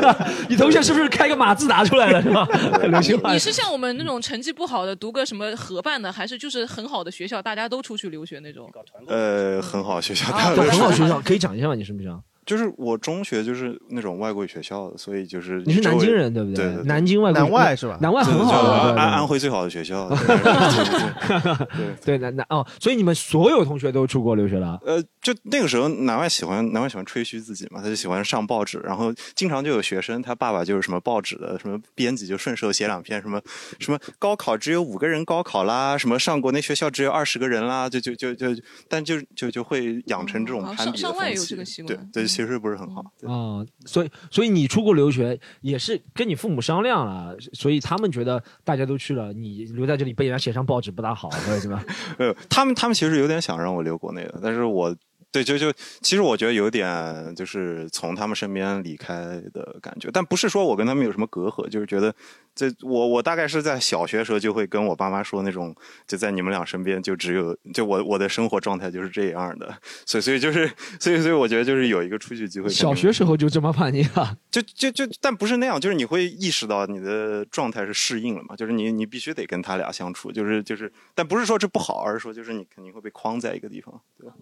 [0.48, 2.46] 你同学是不是开个马自达出来了是吧？
[2.88, 8.70] 流星花园你是像我们那种成绩不好的，读个什么合办的，还是就是很好的学校，大家都出去留学那种？
[9.06, 11.74] 呃，很好学校，很好学校，可以讲一下吗？
[11.74, 12.08] 你是不是？
[12.46, 20.84] 就是我中学就是那种外国语学校的，所以就是你是南京人对不对对对南京外国南外是吧南外很好的，安安徽最好的学校， 对对对
[21.28, 21.96] 对对。
[22.04, 24.78] 对南南 哦，所以你们所有同学都出国留学了？
[24.86, 33.40] 呃，就那个时候，南外喜欢南外喜欢吹嘘自己嘛，他就喜欢上报纸，然后经常就有学生，他爸爸就是什么报纸的什么编辑，就顺手写两篇什么
[33.80, 38.46] 什么高考只有五个人高考啦，什么上国内学校只有二十个人啦，就就就就，
[38.88, 43.00] 但就就就会养成这种哦攀比的上上外有风气，这个习惯对对，其实不是很好。
[43.26, 51.86] 啊、所以所以你出国留学也是跟你父母商量了，所以他们觉得大家都去了，你留在这里被人家写上报纸不大好，或者怎么样？
[52.18, 54.94] 呃，他们他们其实有点想让我留国内的，但是我
[55.36, 55.70] 对就就
[56.00, 62.14] 其实我觉得有点就是从他们身边离开的感觉，但不是说我跟他们有什么隔阂，就是觉得
[62.54, 70.66] 这我我大概是在小学时候就会跟我爸妈说那种，就在你们俩身边就只有就我我的生活状态就是这样的，所以所以就是
[70.98, 74.34] 所以所以我觉得就是有一个出去机会，小学时候就这么叛逆啊？
[74.50, 84.34] 就就就，但不是那样，就是你会意识到你的状态是适应了嘛，就是你你必须得跟他俩相处，就是就是，但不是说这不好，而是说就是你肯定会被框在一个地方，对吧？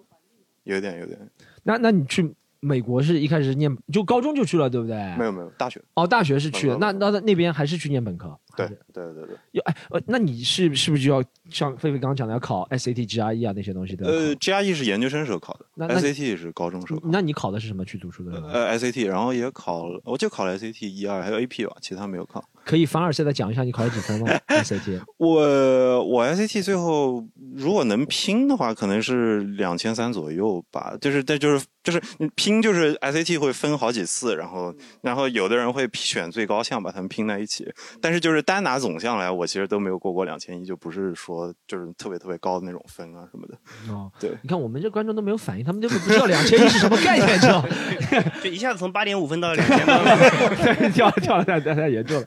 [0.64, 1.18] 有点有点，
[1.62, 4.96] 那那你去美国是一开始念就高中就去了，对不对？
[5.18, 8.38] 没有没有，大学哦，大学是去的，那那那那边还是去念本科？
[8.56, 9.36] 对对对对。
[9.52, 14.06] 要哎呃，那你是是不是就要像菲菲刚刚讲的要考 SAT、GRE 啊那些东西对？
[14.06, 17.00] 呃，GRE 是研究生时候考的那那，SAT 是高中时候。
[17.04, 18.40] 那你考的是什么去读书的？
[18.46, 22.42] 呃，SAT，然后也考了，我就考了 SAT 一二，还有 AP 吧，其他没有考。
[22.64, 24.26] 可以凡尔赛的讲一下你考了几分吗？
[24.48, 27.24] SAT 我我 SAT 最后
[27.54, 30.96] 如果能拼的话，可能是两千三左右吧。
[31.00, 37.70] 就是但就是就是你拼就是 SAT 会分好几次，然后然后有的人会选最高项把它们拼在一起。
[38.00, 43.92] 但是就是单拿总项来，我其实都没有过过两千一，就不是说就是特别特别高的那种分啊什么的。
[43.92, 47.68] 哦，对，你看我们这观众都没有反应，他们根本不知道两千一是什么概念，知道吗？
[48.42, 52.26] 就一下子从八点五分到两千分， 跳了跳了太太太严重了。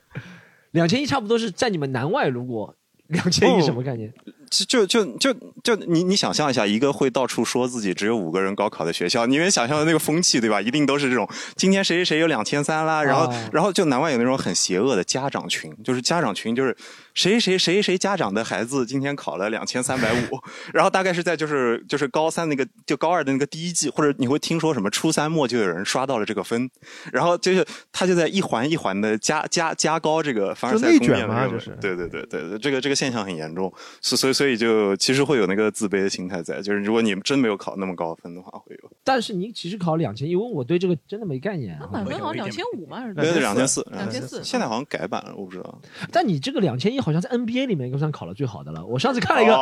[0.71, 2.75] 两千一差不多是在你们南外，如果
[3.07, 4.13] 两千一什么概念？
[4.23, 5.33] 就就就就
[5.63, 10.61] 就你你想象一下，一个会到处说自己只有五个人高考的学校，你能想象的那个风气对吧？
[10.61, 13.43] 一定都是这种，今天谁谁谁有两千三啦，然后、啊。
[13.51, 16.75] 然后就难怪有那种很邪恶的家长群，就是家长群就是
[17.13, 20.39] 谁谁谁谁家长的孩子今天考了两千三百五，
[20.73, 26.69] 然后大概是在就是就是高三那个就高二的那个第一季，或者你会听说什么初三末就有人刷到了这个分，
[27.11, 31.75] 然后就是他就在一环一环的加加加高这个凡尔赛就内卷公面嘛就是。
[31.81, 38.91] 对对对对对，这个这个现象很严重，所所以所以就其实会有那个自卑的心态在，就是如果你真没有考那么高分的话，会有。
[39.03, 41.75] 但是你其实考两千，因为我对这个真的没概念。
[41.79, 44.43] 啊满分好像两千五嘛，还是对对，两千四，两千四。
[44.43, 45.81] 现在好像改版了，我不知道。
[46.11, 48.85] 但你这个两千一好像在 NBA 里面应该算考了最好的了。
[48.85, 49.53] 我上次看了一个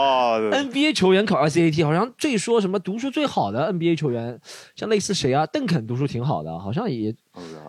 [0.51, 4.37] NBA 球员考 SAT，好像最说什么读书最好的 NBA 球员，
[4.75, 7.15] 像类似谁啊，邓肯读书挺好的，好像也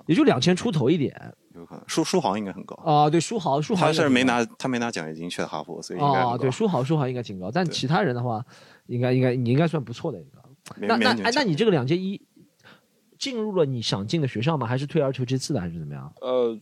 [0.07, 1.15] 也就两千出头一点。
[1.57, 8.45] 有可能书书豪应该很高啊，对，书豪书豪他是没拿他没拿奖学金去的哈佛，所以应该很哦，对，书豪书豪应该挺高，但其他人的话，
[8.87, 10.43] 应该应该你应该算不错的一个。
[10.77, 12.21] 那那哎，那你这个两届一
[13.19, 14.67] 进入了你想进的学校吗？
[14.67, 16.13] 还是退而求其次的，还是怎么样？
[16.21, 16.59] 呃，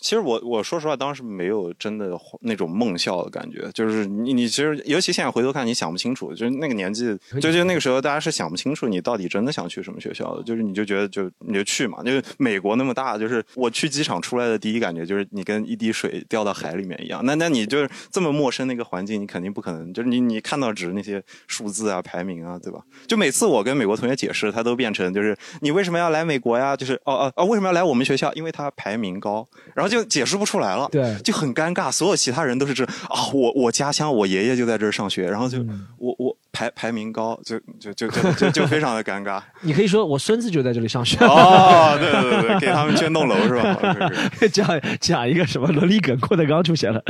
[0.00, 22.80] 其实我我说实话，当时没有真的那种梦校的感觉，就是你你其实尤其现在回头看，你想不清楚，就是那个年纪，就就那个时候，大家是想不清楚你到底真的想去什么学校的，就是你就觉得就你就去嘛，就是美国那么大，就是我去机场出来的第一感觉就是你跟一滴水掉到海里面一样，那那你就是这么陌生的一个环境，你肯定不可能，就是你你看到只是那些数字啊、排名啊，对吧？
[23.06, 26.74] 就每次我跟美国同学解释，他都变成就是你为什么要来美国呀？
[26.76, 28.32] 就是哦哦哦，为什么要来我们学校？
[28.34, 31.90] 因为它排名高，然后就解释不出来了，对，就很尴尬。
[31.90, 39.40] 所有其他人都是这啊，我我家乡我爷爷就在这儿上学，然后就、嗯我我排排名高，就就就就就就非常的尴尬。
[39.60, 41.16] 你可以说我孙子就在这里上学。
[41.24, 43.76] 哦，对对对， 给他们捐栋楼是吧？
[44.50, 47.02] 讲讲一个什么伦理梗，郭德纲出现了。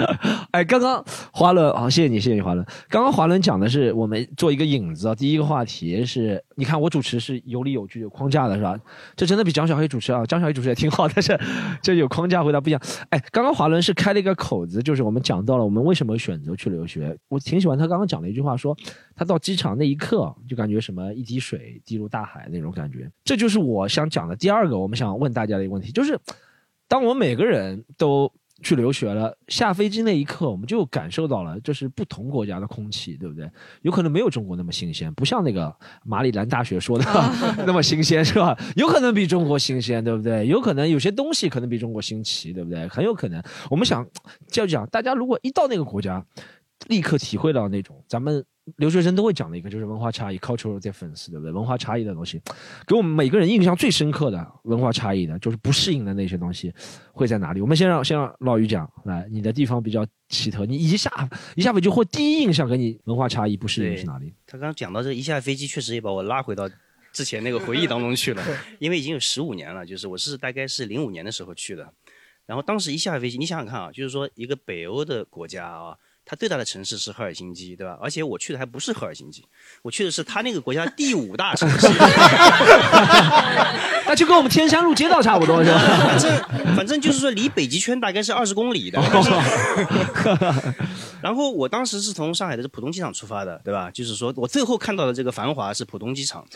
[0.51, 2.66] 哎，刚刚华伦，好、谢谢你，谢谢你，华伦。
[2.88, 8.79] 刚刚华伦讲的是我们做一个引子啊，第一个话题是，你看我主持是有理有据、有框架的，是吧？
[9.16, 11.40] 这真的比张小黑主持啊，张小黑主持也挺好，但 是
[11.83, 12.83] 这有框架回答不一样。
[13.09, 17.16] 哎，刚刚华伦是开了一个口子，就是我们讲到了我们为什么选择去留学。
[17.29, 18.77] 我挺喜欢他刚刚讲的一句话，说
[19.16, 23.11] 他到机场那一刻就感觉什么一滴水滴入大海那种感觉。
[23.25, 26.18] 这就是我想讲的第二个，我们想问大家的一个问题，就是
[26.87, 28.31] 当我们每个人都
[28.62, 33.51] 去留学了，下飞机那一刻，我们就感受到了就是不同国家的空气，对不对？
[33.83, 37.05] 有可能没有中国那么新鲜，不像那个马里兰大学说的
[37.66, 38.57] 那么新鲜，是吧？
[38.77, 40.46] 有可能比中国新鲜，对不对？
[40.46, 42.87] 有可能有些东西可能比中国新奇，对不对？
[42.88, 43.42] 很有可能。
[43.70, 44.07] 我们想
[44.49, 46.25] 就讲，大家如果一到那个国家，
[46.88, 48.44] 立刻体会到那种咱们
[48.77, 51.51] 留学生都会讲的一个，就是文化差异 （cultural difference），对不对？
[51.51, 52.40] 文化差异的东西，
[52.87, 56.73] 给我们每个人印象最深刻的文化差异的，就是不适应的那些东西
[57.12, 57.61] 会在哪里？
[57.61, 61.11] 我们先让先让老于讲，来，你的地方比较奇特，你一下
[61.57, 64.33] 一下飞就会第一印象给你文化差异不适应是哪里？
[64.46, 66.70] 他刚刚讲到这一下飞机，确实也把我拉回到
[67.12, 68.44] 之前那个回忆当中去了，
[68.79, 71.92] 因为已经有十五年了，就是我是大概是零五年的时候去的，
[72.46, 75.96] 然后当时一下飞机，你想想看啊，就是说一个北欧的国家啊。
[76.31, 77.99] 它最大的城市是赫尔辛基，对吧？
[78.01, 79.45] 而且我去的还不是赫尔辛基，
[79.83, 81.88] 我去的是它那个国家第五大城市。
[84.07, 85.81] 那就跟我们天山路街道差不多是吧？
[86.07, 86.40] 反正
[86.77, 89.03] 反正就是说离北极圈大概是二十公里的。
[91.21, 93.90] 然后我当时是从上海的浦东机场出发的，对吧？
[93.90, 96.47] 就是说我最后看到的这个繁华是浦东机场。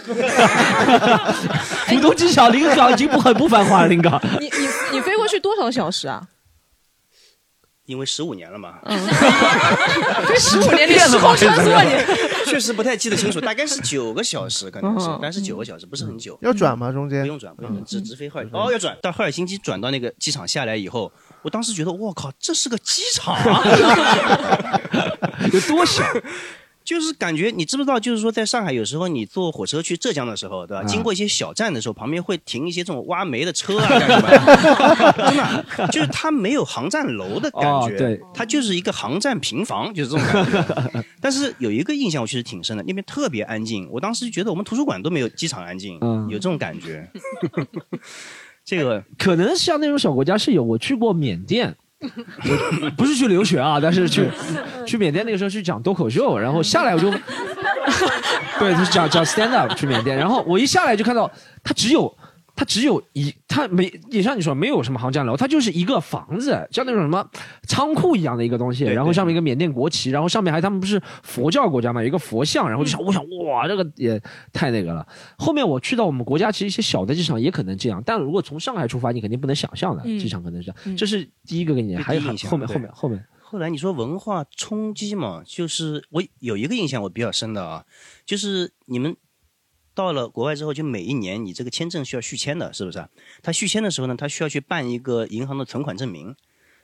[1.88, 4.22] 浦东机场临港已经不很不繁华了，临港。
[4.38, 6.24] 你你你飞过去多少小时啊？
[7.86, 8.78] 因为十五年了嘛，
[10.26, 11.90] 这十五年的时空穿梭，你
[12.50, 16.38] 确实不太记得清楚，大概是九个小时，可能是，但是九个小时不是很久。
[16.40, 16.90] 要转吗？
[16.90, 18.48] 中间不用转，不用转，直直飞赫尔。
[18.52, 24.80] 哦，要转到赫尔辛基，转到那个机场下来以后，我当时觉得，我靠，这是个机场啊，
[25.52, 26.02] 有多小？
[26.84, 27.98] 就是感觉，你知不知道？
[27.98, 30.84] 就是说，在上海有时候你坐火车去浙江的时候，对吧？
[30.84, 35.14] 经过一些小站的时候，旁边会停一些这种挖煤的车啊， 干什么？
[35.16, 41.04] 真的，就是它没有航站楼的感觉，对，它就是一个航站平房，就是这种感觉。
[41.22, 47.08] 但是有一个印象我确实挺深的，那边特别安静，我当时就觉得我们图书馆都没有机场安静，有这种感觉。
[48.64, 51.74] 这个可能像那种小国家是有，我去过缅甸。
[52.96, 54.28] 不是去留学啊，但是去
[54.86, 57.10] 去缅甸那个时候去讲脱口秀，然后下来我就，
[58.58, 61.30] 对，就是讲讲 stand up 去缅甸，然后我一下来就看到
[61.62, 62.14] 他只有。
[62.56, 67.28] 它只有一，它没也像你说没有什么航站楼，它就是一个房子，像那种什么
[67.66, 75.04] 仓库一样的一个东西，然后上面一个缅甸国旗，然后上面还他们不是佛教国家嘛，有一个佛像，然后就想我想哇，这个也太那个了。
[75.36, 80.96] 后面我去到我们国家其实一些小的机场也可能这样，但如果从上海出发，你肯定不能想象的，机场可能是这样。
[80.96, 83.24] 这是第一个给你，还有后面后面后面。
[83.40, 87.84] 后来你说文化冲击嘛，就是我有一个印象我比较深的啊，
[88.24, 89.16] 就是你们。
[89.94, 93.06] 到了国外之后，就每一年你这个签证需要续签的，是不是？
[93.42, 96.34] 他续签的时候呢，他需要去办一个银行的存款证明，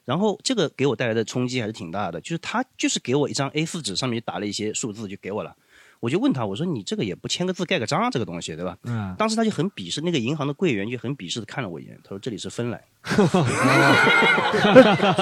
[0.04, 2.20] 然后这个给我带来的冲击还是挺大的。
[2.20, 5.56] 就是他就是给我一张 A4 纸，上面就打了一些数字，就给我了。
[6.00, 8.74] 我就问他，我说你这个也不签个字盖个章，这个东西对吧？
[8.84, 9.14] 嗯。
[9.18, 12.80] 当时他就很鄙视，那个银行的柜员就很鄙视的看了我一眼，他说这里是芬兰。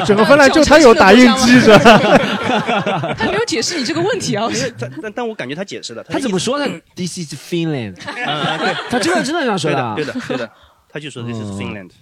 [0.07, 1.79] 整个芬兰就他有打印机是吧？
[3.19, 4.49] 他没有解释你这个问题啊。
[4.79, 6.05] 但但但我感觉他解释了。
[6.05, 7.95] 他怎么说呢？This is Finland。
[7.99, 9.95] 对，他真的真的这样说的。
[9.97, 10.51] 对的对的，
[10.99, 11.93] 他就说 This is Finland。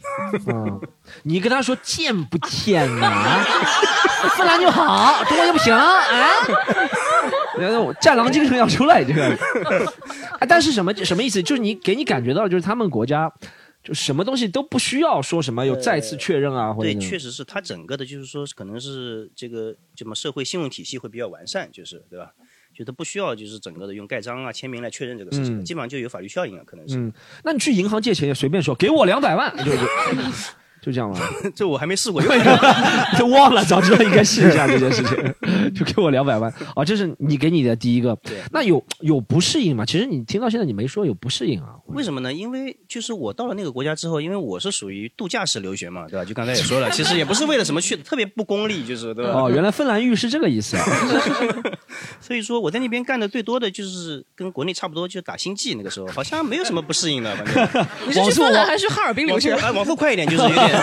[0.47, 0.81] 嗯，
[1.25, 3.45] 你跟他说贱不贱呐？
[4.37, 5.93] 芬兰就好，中国就不行啊？
[7.59, 9.29] 那种战狼精神要出来，这个。
[10.39, 11.43] 啊， 但是什么什么意思？
[11.43, 13.31] 就是你给你感觉到，就是他们国家，
[13.85, 16.91] 就什么东西都不需要说什么有再次确认啊，或者。
[16.91, 22.33] 对，确实是他整个的，就是说可能是这个什么社会信用体系会比较完善，就是对吧？
[22.77, 26.99] 觉得不需要就是整个的用盖章啊、签名来确认这个事情，基本上就有法律效应了，可能是。
[26.99, 27.11] 嗯，
[27.43, 29.79] 那你去银行借钱也随便说，给我两百万，就就。
[30.87, 31.19] 就这样了，
[31.53, 32.23] 这我还没试过，
[33.19, 35.35] 就忘了，早知道应该试一下这件事情。
[35.75, 38.17] 就给我两百万哦，这是你给你的第一个。
[38.53, 39.85] 那有有不适应吗？
[39.85, 41.75] 其实你听到现在你没说有不适应啊？
[41.87, 42.33] 为什么呢？
[42.33, 46.25] 因为就是我到了那个国家之后，因为我是属于度假式留学嘛，对吧？
[46.25, 49.33] 就刚才也说了，其实也不是为了什么去，特别不功利，就是对吧？
[49.33, 50.85] 哦，原来芬兰浴是这个意思啊。
[52.21, 57.35] 所以说我在那边干的最多的就是跟国内差不多，就打星际那个时候，好像没有什么不适应的。
[57.35, 59.57] 反正你是去芬兰还是哈尔滨留学？
[59.75, 60.76] 往后快一点，就是有点。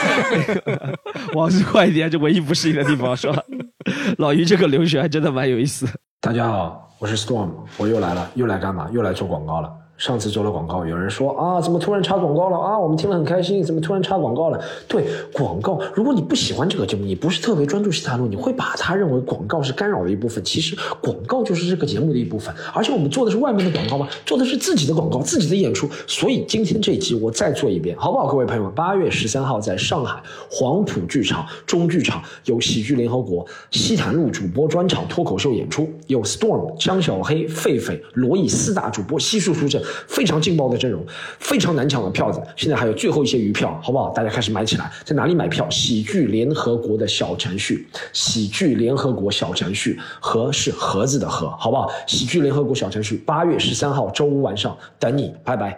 [1.34, 3.42] 往事快一点，这唯一不适应的地方是吧？
[4.18, 5.88] 老于这个留学还真的蛮有意思。
[6.22, 8.90] 大家好，我是 Storm，我又来了，又来干嘛？
[8.94, 9.72] 又来做广告了。
[10.04, 12.78] 上次做了广告，有人说啊，怎么突然插广告了啊？
[12.78, 14.62] 我们听了很开心，怎么突然插广告了？
[14.86, 20.44] 对，广告，如果你不喜欢这个节目，你不是特别专注西塔路，你会把它认为广告是干扰的一部分。
[20.44, 24.06] 其实广告就是这个节目的一部分，而且我们做的是外面的广告吗？
[24.26, 25.88] 做的是自己的广告，自己的演出。
[26.06, 28.28] 所以今天这一集我再做一遍，好不好？
[28.28, 40.64] 各位朋友们，八月十三号在上海黄埔剧场中剧场有喜剧联合国西坦路主播专场脱口秀演出，有 Storm、江小黑、狒狒、罗毅四大主播悉数出阵，非常劲爆。
[40.74, 41.06] 的阵容
[41.40, 44.10] 非常难抢的票子，现在还有最后一些余票，好不好？
[44.12, 45.70] 大家开始买起来，在哪里买票？
[45.70, 51.92] 喜剧联合国的小程序，喜剧联合国小程序，盒是盒子的盒，好不好？
[52.08, 55.78] 喜剧联合国小程序，八月十三号周五晚上等你，拜拜。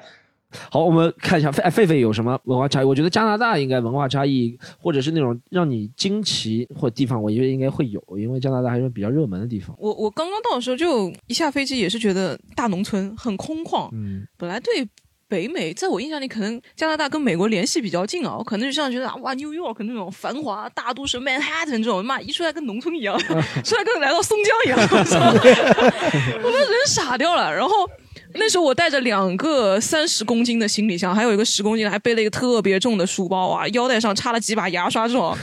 [0.71, 2.85] 好，我们看一下狒狒狒有什么文化差异？
[2.85, 9.75] 我觉得加拿大应该文化差异，或者是那种让你惊奇或地方，我觉得应该会有，因为加拿大还是比较热门的地方。
[9.79, 14.87] 我我刚刚到的时候就一下飞机也是觉得大农村很空旷，嗯，本来对
[15.27, 23.17] 北美，在我印象里可能加拿大跟美国联系比较近啊，我可能就像觉得啊哇，New York 那种繁华大都市，Manhattan 这种，妈一出来跟农村一样，
[23.65, 24.79] 出来跟来到松江一样，
[26.43, 27.89] 我都人傻掉了，然后。
[28.37, 35.35] 那时候我带着两个三十公斤的行李箱，还有一个十公斤的，还背了一个特别重的书包啊，腰带上插了几把牙刷这种。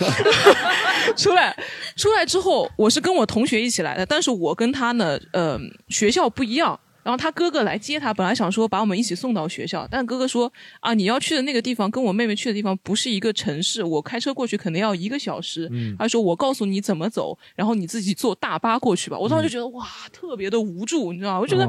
[1.16, 1.57] 出来，
[1.97, 6.78] 出来之后，我是跟我同学一起来的，但是我跟他呢，呃，学校不一样。
[7.03, 15.70] 然后他哥哥来接他，本来想说把我们一起送到学校，但哥哥说啊，你要去的那个地方跟我妹妹去的地方不是一个城市，我开车过去可能要一个小时。
[15.98, 19.18] 他说我告诉你怎么走，然后你自己坐大巴过去吧。
[19.18, 21.40] 我当时就觉得哇，特别的无助，你知道吗？
[21.40, 21.68] 我觉得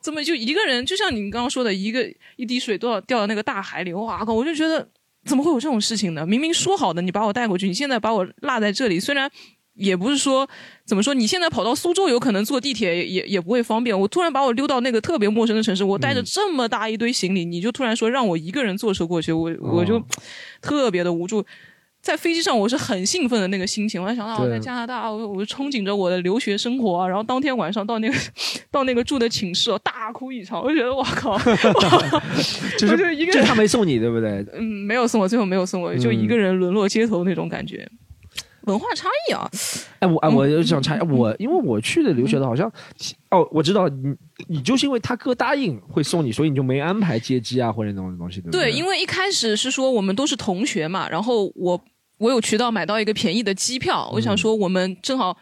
[0.00, 2.06] 怎么就一个人，就像你刚刚说的，一个
[2.36, 4.34] 一滴水都要掉到那个大海里，哇靠！
[4.34, 4.86] 我就觉得
[5.24, 6.26] 怎么会有这种事情呢？
[6.26, 9.30] 明明说好的，你把我带过去，你现在把我落在这里，虽然。
[9.74, 10.48] 也不是说
[10.84, 13.98] 怎么说，你现在跑到苏州，有可能坐地铁也也也不会方便。
[13.98, 20.02] 我突然把我溜到那个特别陌生的城市，我带着这么大一堆行李，你就突然说让我一个人坐车过去，我我就
[20.60, 21.44] 特别的无助。
[22.00, 28.14] 在飞机上，我是很兴奋的那个心情，我还想到我在加拿大，我我憧憬着我的留学生活，然后当天晚上到那个
[28.70, 31.38] 到那个住的寝室，大哭一场，我就觉得我靠，
[32.78, 34.44] 就是一个人，他没送你对不对？
[34.52, 37.88] 嗯，没有送我，最后没有送我，就一个人沦落街头那种感觉。
[38.66, 39.48] 文化差异啊！
[40.00, 42.70] 哎，我哎，我就想插，我因为我去的留学的好像，
[43.30, 44.14] 哦，我知道你，
[44.48, 48.70] 你就是因为他哥答应会送你，所以你就没安排接机啊或者那种东西，对不对？
[48.70, 51.80] 对，因为一开始是说我们都是同学嘛，然后我
[52.18, 55.36] 我有渠道买到一个便宜的机票，我想说我们正好。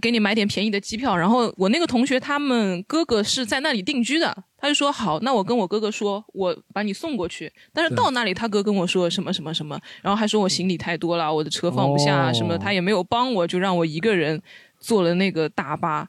[0.00, 7.52] 给你买点便宜的机票，然后我那个同学他们哥哥是在那里定居的，他就说好，那我跟我哥哥说，我把你送过去。
[7.72, 14.40] 但是到那里，他哥跟我说什么什么什么，然后还说我行李太多了，我的车放不下什么，他也没有帮我，就让我一个人
[14.78, 16.08] 坐了那个大巴。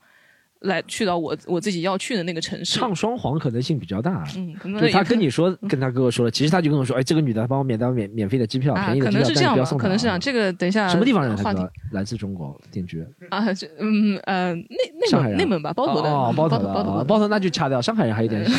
[0.61, 4.25] 来去到我我自己要去的那个城市，唱双簧可能性比较大。
[4.35, 10.19] 嗯，就他跟你说，跟他哥哥说了，其实他就跟我说，哎，这个女的帮我免单免免费的机票，便宜的机票，可能是这样吧，可能是这样。
[10.19, 11.35] 这个等一下什么地方人？
[11.91, 18.43] 来自中国定居啊，这嗯呃内内蒙内蒙吧，包头的哦，包头的包头包头那就掐掉，上海人还有点。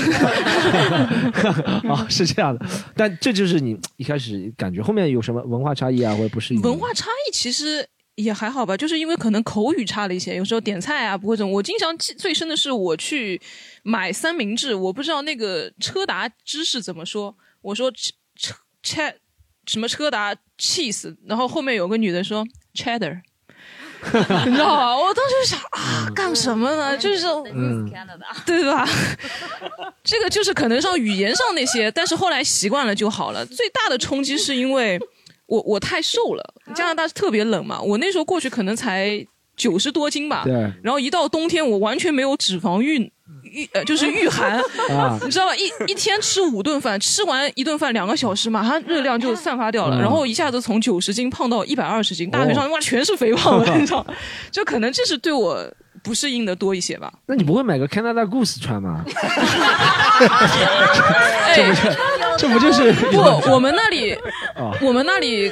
[1.85, 6.63] 哦，是这样的，但这就是你一开始感觉，后面有什么文化差异啊，或者不适应？
[6.63, 7.87] 文化差异其实。
[8.23, 11.51] 也还好吧，就是因为可能口语差了一些，有时候点菜啊不会这种。
[11.51, 13.41] 我经常记最深的是我去
[13.83, 19.03] 买三明治，我不知道那个车达芝士怎么说，我说车车
[19.67, 23.21] 什么车达 cheese，然后后面有个女的说 cheddar，
[24.47, 24.97] 你知道吧？
[24.97, 26.97] 我当时想啊，干什么呢？
[26.97, 27.91] 就是嗯，
[28.47, 28.89] 对吧？
[30.03, 33.45] 这个就是可能上语言上那些，但是后来习惯了就好了。
[33.47, 34.99] 最大的冲击是因为。
[35.51, 39.27] 我我太瘦了，加拿大是特别冷嘛，我那时候过去可能才
[39.57, 43.13] 九十多斤吧，对，然后一到冬天我完全没有脂肪御
[43.43, 44.61] 御呃就是御寒，
[45.25, 45.57] 你知道吧？
[45.57, 54.07] 一一天吃五顿饭，吃完一顿饭两个小时马上热量就散发掉了，然后一下子从九十斤胖到一百二十斤，大腿上哇全是肥胖， 你知道，
[54.53, 55.69] 就可能这是对我
[56.03, 57.13] 不适应的多一些吧。
[57.27, 59.05] 那你不会买个 Canada Goose 穿吗？
[61.55, 61.97] 这不是，
[62.39, 63.19] 这不就是不？
[63.51, 64.17] 我们那里，
[64.81, 65.51] 我们那里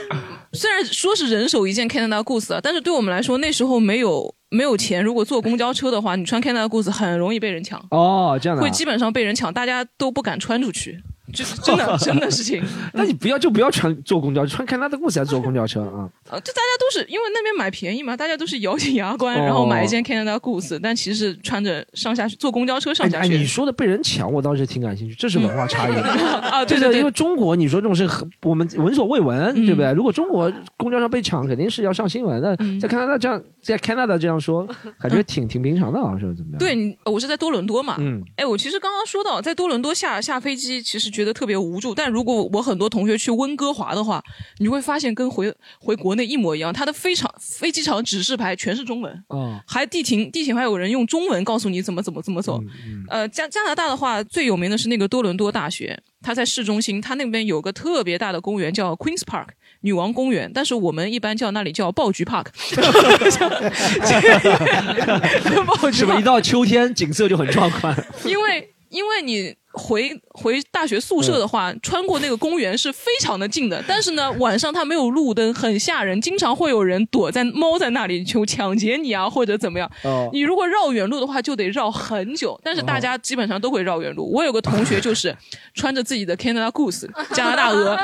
[0.53, 5.03] 虽然说是人手一件 Canada Goose，但是对我们来说那时候没有没有钱。
[5.03, 7.79] 如果坐公交车的话，你穿 Canada Goose 很容易被人抢。
[7.91, 11.03] 哦，这样的，会基本上被人抢，大家都不敢穿出去。
[11.33, 12.63] 就是真的 真的事情，
[12.95, 16.09] 那你不要就不要穿坐公交，穿看他的故事还是坐公交车啊？
[16.31, 23.35] 呃，就大家都是因为那边买便宜嘛，大家都是咬紧牙关，然后买一件 Canada Goose，但其实穿着上下去坐公交车上下去。
[23.35, 26.65] 哎，你说的被人抢，我倒是挺感兴趣，这是文化差异啊。
[26.65, 28.09] 对对，因为中国你说这种事
[28.43, 29.93] 我们闻所未闻，对不对？
[29.93, 32.57] 如果中国公交车被抢，肯定是要上新闻的。
[32.81, 34.67] 在加拿大这样，在 Canada 这样说，
[35.01, 36.59] 感觉挺挺平常的啊，是怎么样？
[36.59, 37.97] 对，我是在多伦多嘛。
[37.99, 38.23] 嗯。
[38.37, 41.93] 哎，我其实刚刚说到在多伦多下下飞机，其实觉得特别无助。
[41.93, 44.23] 但如果我很多同学去温哥华的话，
[44.59, 52.63] 你会发现跟回回国内一模一样，它的飞场飞机场指示牌全是中文，哦，还地停地停还有人用中文告诉你怎么怎么怎么走。
[53.09, 59.49] 呃，加加拿大的话最有名的是那个多伦多大学，它在市中心，它那边有个特别大的公园叫 Queens Park
[59.81, 62.47] 女王公园，但是我们一般叫那里叫爆菊 Park。
[65.91, 68.07] 是不是一到秋天景色就很壮观？
[68.25, 69.55] 因为因为你。
[69.71, 79.89] 回回大学宿舍的话，穿过那个公园是非常的近的，但是呢，晚上它没有路灯，很吓人，经常会有人躲在猫在那里就抢劫你啊，或者怎么样。
[80.33, 82.59] 你如果绕远路的话，就得绕很久。
[82.65, 84.29] 但是大家基本上都会绕远路。
[84.33, 85.37] 我有个同学就是
[85.75, 87.97] 穿着自己的 Canada Goose 加拿大鹅，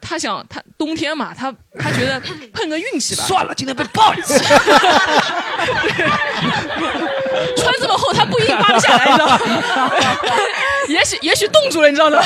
[0.00, 2.20] 他想他冬天嘛，他他觉得
[2.52, 3.24] 碰个运气吧。
[3.24, 4.38] 算了，今天被爆一次。
[7.56, 9.38] 穿这么厚，他不一定扒得下来，你知道吗？
[10.88, 12.20] 也许也许冻住了，你知道吗？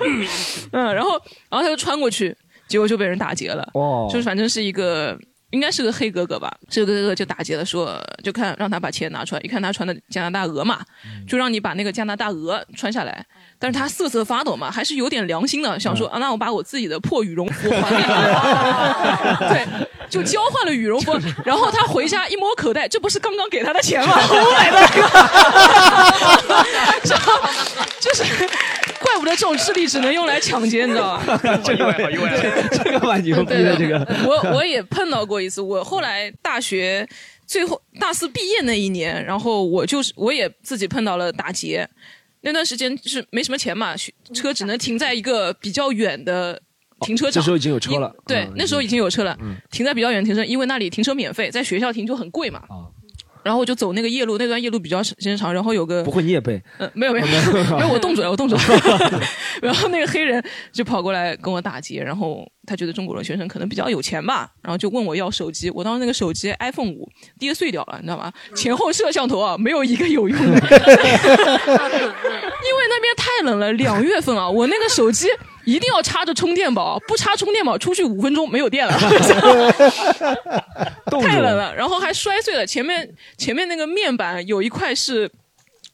[0.72, 1.12] 嗯，然后
[1.48, 2.36] 然后他就穿过去，
[2.68, 3.66] 结果就被人打劫了。
[3.74, 5.16] 哦，就是反正是一个
[5.50, 10.80] 应该是个黑哥哥吧，这个哥哥就打劫了，说就看让他把钱拿出来，一看他穿的加拿大鹅嘛，
[11.28, 13.24] 就让你把那个加拿大鹅穿下来。
[13.58, 19.48] 但是他瑟瑟发抖嘛，还是有点良心的，想说啊，那我把我自己的破羽绒服还给他。
[19.48, 19.66] 对，
[20.08, 21.12] 就交换了羽绒服，
[21.44, 24.14] 然后他回家一摸口袋，这不是刚刚给他的钱吗？
[24.30, 24.80] 我来的，
[28.00, 28.24] 就是
[29.12, 31.40] 怪不得这种智力只能用来抢劫，你知道吧？
[31.64, 37.06] 这个好意外，这个蛮牛逼的，这个我 我也碰到过一次，我后来大学
[37.46, 41.88] 最后大四毕业那一年，然后我就是我也自己碰到了打劫。
[42.42, 43.94] 那段时间就是没什么钱嘛，
[44.32, 46.58] 车只能停在一个比较远的
[47.00, 47.34] 停车场。
[47.34, 48.14] 这时候已经有车了。
[48.26, 49.36] 对，那时候已经有车了，
[49.70, 52.62] 停在比较远停车，因为那里停车免费，在学校停就很贵嘛。
[53.42, 56.62] 然后我就走那个夜路，那段夜路比较时间长，然后有个不会你也背？
[56.78, 59.22] 嗯，没有没有 没有，我动嘴了，我动嘴了。
[59.62, 65.68] 然后那个黑人就跑过来跟我打劫，然后他觉得中国留学生可能比较有钱吧，然后就问我要手机。
[65.70, 68.32] 我当时那个手机 iPhone 五跌碎掉了，你知道吗？
[68.54, 70.46] 前后摄像头啊，没有一个有用的。
[70.46, 70.62] 因为
[72.88, 75.26] 那边太冷了，两月份啊，我那个手机。
[75.66, 78.92] 一定要插着充电宝，不插充电宝出去五分钟没有电了，
[81.22, 85.30] 太冷了，然后还摔碎了前面前面那个面板有一块是。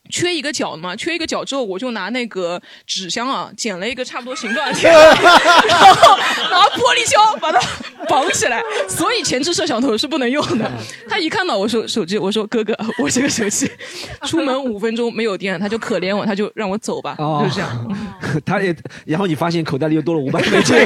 [0.08, 6.16] 缺一个角嘛，缺一个角之后，我就拿那个纸箱啊，剪了一个差不多形状的， 然后
[6.50, 7.60] 拿玻璃胶把它
[8.08, 8.62] 绑起来。
[8.88, 10.70] 所以前置摄像头是不能用的。
[11.08, 13.70] 他一看到我说手机，我说哥哥， 我这个手机
[14.26, 17.96] 出门五分钟没有电，他就可怜我，他就让我走吧，就这样。
[18.44, 20.76] 他也，然后你发现口袋里又多了五百美金，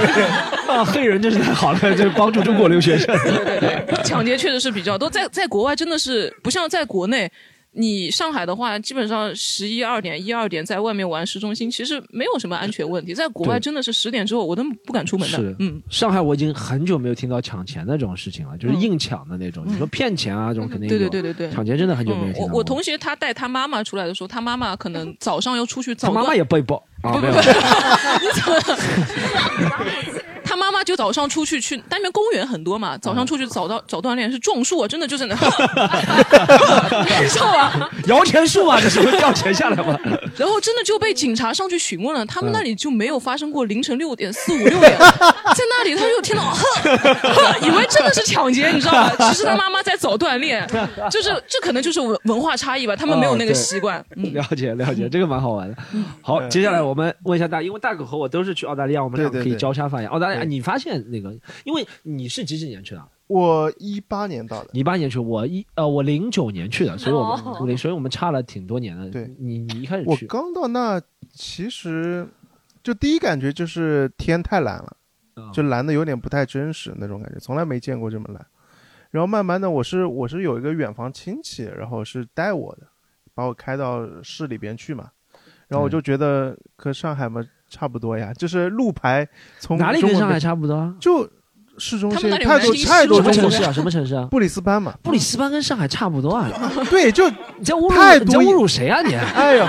[0.68, 3.06] 啊，黑人真是太好了，就是帮助中国留学生。
[3.24, 7.30] 对对对，抢劫确实是比较多，在在国外真的是不像在国内。
[7.72, 13.14] 你上海的话，基本上十一二点、一二点在外面玩市中心，其实没有什么安全问题。
[13.14, 15.38] 在国外真的是十点之后，我都不敢出门的。
[15.38, 19.64] 是，嗯，上海我已经很久没有听到抢钱的这种事情了，就是硬抢的那种。
[19.66, 20.98] 你说骗钱啊，这种肯定有。
[20.98, 22.52] 对对对对对，抢钱真的很久没有听到。
[22.52, 26.08] 我我同学他带他妈妈出来的时候，他妈妈可能早上要出去早。
[26.08, 26.82] 他妈妈也被包。
[27.02, 27.32] 不不不，你
[28.34, 28.60] 怎么？
[30.70, 35.34] 他妈妈就早上出去去，那边公园很多嘛，早上出去早到早锻炼是种树啊，真的就是那，
[37.20, 37.90] 你知道吧？
[38.06, 39.98] 摇钱树啊，这是掉钱下来吗？
[40.38, 46.54] 然后真的就被警察上去询问了，他们那里就没有发生过凌晨六点四五六点，在那里他就听到，
[47.66, 49.12] 以为真的是抢劫，你知道吧？
[49.28, 50.64] 其实他妈妈在早锻炼，
[51.10, 54.04] 就是这可能就是文文化差异吧，他们没有那个习惯。
[54.14, 55.76] 嗯了解了解，这个蛮好玩的。
[56.22, 60.08] 好，接下来我们问一下大，因为大狗和我都是去澳大利亚，我们俩可以交叉发言。
[60.08, 60.44] 澳大利亚。
[60.50, 61.32] 你发现那个，
[61.64, 63.08] 因为你是几几年去的？
[63.26, 64.70] 我一八年到的。
[64.72, 69.08] 一八年去，我一呃，我零九年去的，所以我们所以我们差了挺多年的。
[69.08, 71.00] 对，你你一开始我刚到那，
[71.32, 72.26] 其实
[72.82, 74.96] 就第一感觉就是天太蓝了，
[75.52, 78.44] 就蓝的有点不太真实那种感觉，从来没见过这么蓝。
[79.12, 82.88] 然后慢慢的，我是我是有一个远房亲戚，然后是带我的，
[83.32, 85.08] 把我开到市里边去嘛，
[85.68, 87.44] 然后我就觉得可上海嘛。
[87.70, 89.26] 差不多呀，就是路牌
[89.58, 90.94] 从哪里跟上海差不多啊？
[91.00, 91.26] 就
[91.78, 94.28] 市中心太多太多城市啊，什么城市啊？
[94.30, 94.92] 布里斯班嘛。
[95.02, 96.50] 布里斯班跟上海差不多啊。
[96.90, 99.14] 对，就你在侮辱太多，你在侮辱谁啊你？
[99.34, 99.64] 哎呦，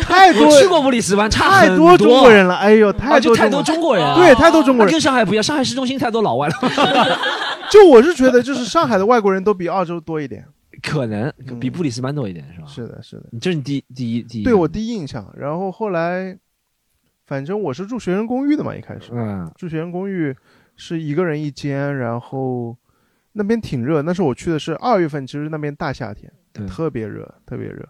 [0.00, 2.56] 太多去过布里斯班，太多中国人了。
[2.56, 4.90] 哎呦，太多太多中国人，对，太多中国人。
[4.90, 6.54] 跟上海不一样，上海市中心太多老外了。
[7.70, 10.44] 就我是觉得，就是上海的外国人都比澳洲多一点，
[10.82, 12.66] 可能比布里斯班多一点，是吧？
[12.66, 13.24] 是的，是的。
[13.40, 15.24] 这是你第第一第一，对我第一印象。
[15.36, 16.36] 然后后来。
[17.26, 20.34] 反正我是住学生公寓的嘛，一开始，嗯，住学生公寓
[20.76, 22.76] 是一个人一间，然后
[23.32, 24.02] 那边挺热。
[24.02, 26.30] 那时候我去的是二月份，其实那边大夏天，
[26.66, 27.88] 特别热，特别热。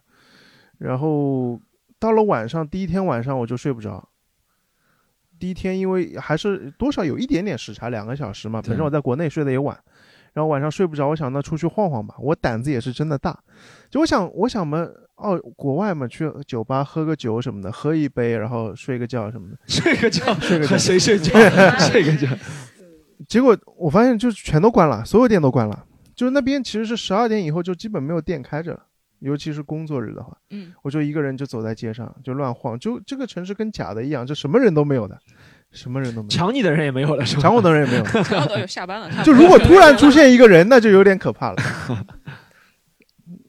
[0.79, 1.61] 然后
[1.99, 4.09] 到了晚上，第一天晚上我就睡不着。
[5.39, 9.79] 第一天因为还是多少有一点点时差，两个小时嘛，本身我在国内睡得也晚。
[10.33, 12.17] 然后晚上睡不着，我想那出去晃晃吧。
[12.19, 13.39] 我胆子也是真的大，
[13.89, 14.85] 就我想，我想嘛，
[15.17, 19.57] 哦，国外嘛，去酒吧喝个酒什么的，喝一杯，然后睡个觉什么的。
[19.67, 21.39] 睡个觉，睡个觉，谁睡觉？
[21.79, 22.29] 睡个觉。
[23.29, 25.85] 结果我发现，就全都关了，所有店都关了。
[26.15, 28.81] 就是那边其实是十二点以后就基本没有店开着了，
[29.21, 30.37] 尤其是工作日的话。
[30.51, 30.73] 嗯。
[30.83, 35.19] 我就一个人就走在街上就乱晃，就这个城市跟假的一样，就什么人都没有的。
[35.71, 39.11] 什么人都没有，抢你的人也没有了，抢我的人也没有，抢都有下班了。
[39.25, 41.57] 就如果突然出现一个人，那就有点可怕了。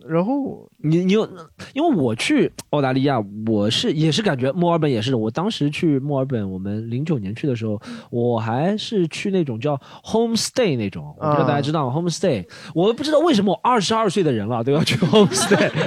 [0.08, 1.28] 然后你你有，
[1.74, 5.16] 因为我去澳大利亚，我是也是感觉墨尔本也是。
[5.16, 7.82] 我当时去墨尔本，我们零九年去的时候，
[8.12, 15.72] 我还是去那种叫 home stay 那种，我不知道大家知道吗？home stay，我不知道为什么我二十二岁的人了都要去 home stay。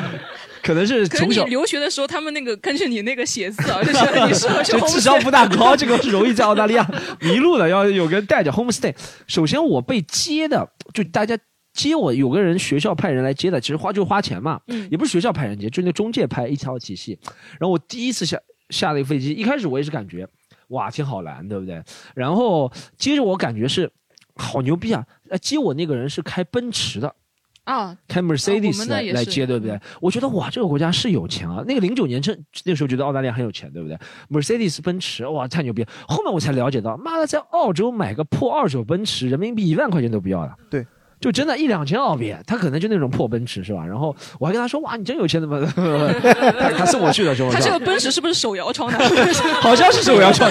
[0.61, 6.87] 可能是可你从小留学的时候，他们那个跟着你那个写字啊，就觉得你适合去就 homestay 智商不大高，这个是容易在澳大利亚
[7.21, 8.95] 迷路的，要有个人带着 homestay。
[9.29, 11.39] 首先我被接的，就大家
[11.79, 17.16] 接我，有个人学校派人来接的，其实花就花钱嘛，嗯也不是学校派人接，就那中介派一套体系。
[17.61, 18.37] 然后我第一次下
[18.70, 20.29] 下了一个飞机，一开始我也是感觉
[20.70, 21.81] 哇天好蓝，对不对？
[22.16, 23.89] 然后接着我感觉是
[24.35, 25.07] 好牛逼啊！
[25.31, 27.14] 呃，接我那个人是开奔驰的。
[27.62, 29.79] 啊，开 Mercedes 来接，对不对？
[30.01, 31.62] 我觉得哇，这个国家是有钱啊。
[31.68, 33.97] 那个零九年这那时候觉得澳大利亚很有钱，对不对
[34.31, 35.87] ？Mercedes 奔驰哇，太牛逼！
[36.09, 40.57] 后面我才了解到，妈的，在澳洲买个破二手奔驰，人民币一万块钱都不要了。
[40.70, 40.85] 对。
[41.21, 43.85] 就真的一两千澳币，他可能就那种破奔驰是吧？
[43.85, 45.61] 然后我还跟他说哇，你真有钱怎么？
[45.66, 48.99] 他 他送我去的时候，他这个奔驰是不是手摇窗的？
[49.61, 50.51] 好像是手摇窗，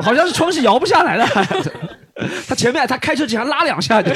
[0.00, 1.24] 好像是窗是摇不下来的。
[2.46, 4.12] 他前面他开车只想拉两下就，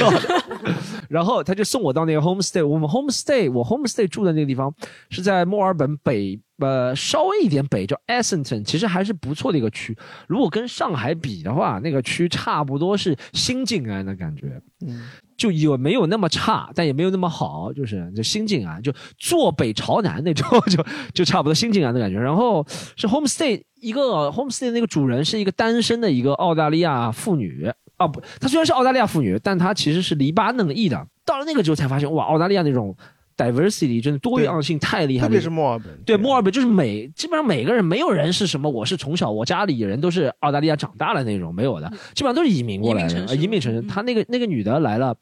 [1.09, 2.65] 然后他就送我到那个 homestay。
[2.65, 4.73] 我们 homestay，我 homestay 住的那个地方
[5.11, 9.97] 是在墨尔本北，呃，稍微一点北，叫 Essendon，其实还是不错的一个区。
[10.27, 14.61] 如果跟上海比的话，那个区差不多是新静安的感觉。
[14.87, 22.19] 嗯，就有没有那么差，但也没有那么好，就是就新静安，就坐北朝南那种，就就差不多新静安的感觉。
[22.19, 31.07] 然后是 homestay 一个 homestay 那个主人是一个单身的一个澳大利亚妇女啊，不，她虽然是澳大利亚妇女，但她其实是黎巴嫩裔的。
[31.27, 32.97] 到了那个之后才发现，哇，澳大利亚那种
[33.37, 43.83] diversity 真的多样性太厉害了，特别是墨尔本，对，墨尔本就是每基本上每个人没有人是什么，我是从小我家里人都是澳大利亚长大的那种，没有的，基本上都是移民过来的，移民城市呃移民城市。
[43.83, 45.15] 她那个那个女的来了，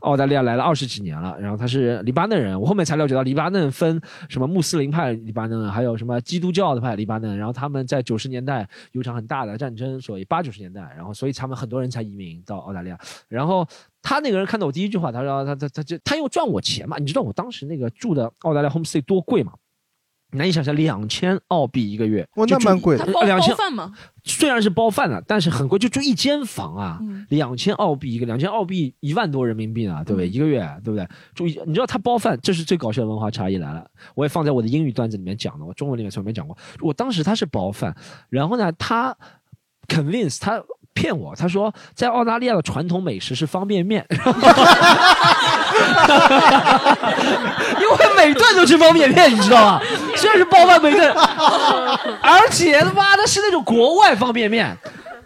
[0.00, 12.98] 澳大利亚来了二十几年了，然后她是黎巴嫩人，我后面才了解到黎巴嫩分什么穆斯林派黎巴嫩，还有什么基督教的派黎巴嫩，然后他们在九十年代有场很大的战争，所以八九十年代，然后所以他们很多人才移民到澳大利亚，
[13.28, 13.66] 然后。
[14.02, 16.98] 他那个人看到我第一句话，他说他他他就他又赚我钱嘛？
[16.98, 19.52] 你知道我当时那个住的澳大利亚 homestay 多贵吗？
[20.34, 23.92] 难以想象，两千澳币一个月，哇那蛮贵的他包两千饭吗？
[24.24, 26.98] 虽然是包饭的，但是很贵，就住一间房啊，
[27.28, 30.26] 两千澳币一个，两千澳币一万多人民币啊，对不对？
[30.26, 31.06] 一个月，对不对？
[31.34, 33.86] 住一，你知道他包饭，这是最搞笑的文化差异来了。
[34.14, 36.56] 我也放在我的英语段子里面讲的，我中文里面从来没讲过。
[36.80, 37.94] 我当时他是包饭，
[38.30, 39.14] 然后呢，他
[39.86, 44.06] convince 他骗我，他说在澳大利亚的传统美食是方便面，
[47.80, 49.80] 因为每顿都吃方便面，你知道吗？
[50.16, 51.10] 虽然是包饭每顿，
[52.22, 54.76] 而且他妈的是那种国外方便面，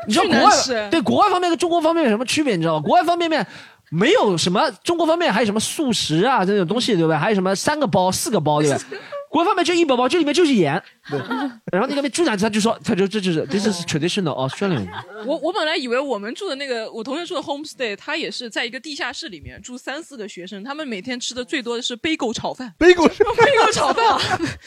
[0.06, 0.50] 你知道国外
[0.90, 2.56] 对国外方便面跟中国方便面有什么区别？
[2.56, 2.82] 你知道吗？
[2.84, 3.46] 国外方便面。
[3.88, 7.16] 没有什么中国方面还有什么素食啊这种东西，对不对？
[7.16, 8.98] 还有什么三个包、四个包，对不对？
[9.30, 10.82] 国外方面就一包包，这里面就是盐。
[11.10, 11.18] 对。
[11.72, 14.86] 然后那个面猪腩他就说，他就这就是 this is traditional Australian。
[15.24, 22.72] 我我本来以为我们住的那个我同学住的 homestay，他也是在一个地下室里面住三四个学生，他们每天吃的最多的是贝狗炒饭。
[22.78, 24.20] 贝狗贝狗炒饭啊，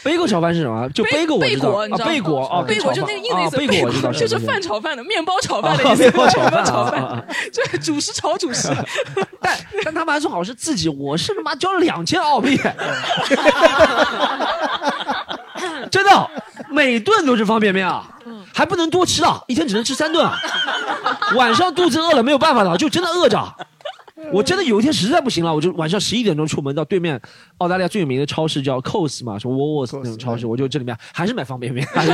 [0.04, 0.88] 贝果 炒饭是什么？
[0.90, 8.70] 就贝果我贝知道果，你知道贝果啊，贝果就那个硬的意思，贝果我知道， 就是是饭炒饭的面包炒饭的啊意思，面包炒饭面包炒啊啊啊饭，这主食炒主食。
[9.42, 12.60] 但但他们还说好是自己，我是他妈交了两千澳币，
[15.92, 16.30] 真的，
[16.70, 18.08] 每顿都是方便面啊，
[18.54, 20.38] 还不能多吃啊，一天只能吃三顿啊，
[21.36, 23.56] 晚上肚子饿了没有办法的，就真的饿着。
[24.34, 27.20] 我真的有一天实在不行了，我就晚上十一点钟出门到对面
[27.60, 32.12] 澳大利亚最有名的超市叫 Coles 嘛，什么 Woolworths 那种超市，我就这里面还是买方便面， 还是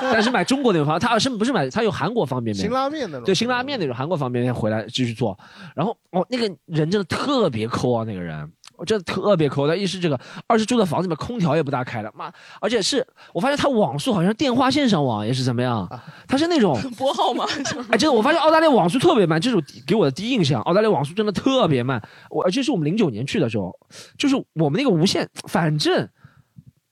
[0.00, 2.64] 但是买中国那种方，他是不是买他有韩国方便面？
[2.64, 5.36] 辛拉面那种，对辛拉面那种韩国方便面回来继续做，
[5.74, 8.48] 然后哦那个人真的特别抠啊，那个人。
[8.80, 15.86] 我真的特别抠，他一是这个，二是住的房子里面空调也不大开的，妈，而且是我发现他网速好像电话线上网也是怎么样，
[16.26, 17.44] 他是那种 拨号吗？
[17.92, 20.62] 哎，真的，我发现澳大利亚网速特别慢，这是我给我的第一印象。
[20.62, 22.00] 澳大利亚网速真的特别慢，
[22.30, 23.70] 我而且是我们零九年去的时候，
[24.16, 26.08] 就是我们那个无线，反正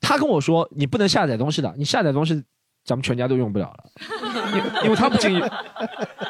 [0.02, 2.34] 他跟我说你不能下载东西的，你下载东西
[2.84, 3.84] 咱们全家都用不了了，
[4.52, 5.48] 因因为他不仅有，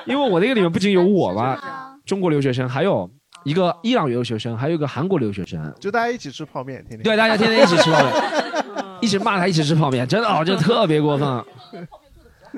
[0.06, 3.10] 因为我那个里面不仅有我嘛，中国留学生，还有
[3.44, 7.02] 一个伊朗留学生，还有一个韩国留学生，就大家一起吃泡面，天天。
[7.02, 8.12] 对，大家天天一起吃泡面，
[9.00, 11.44] 一起骂他，一起吃泡面，真的哦，就特别过分。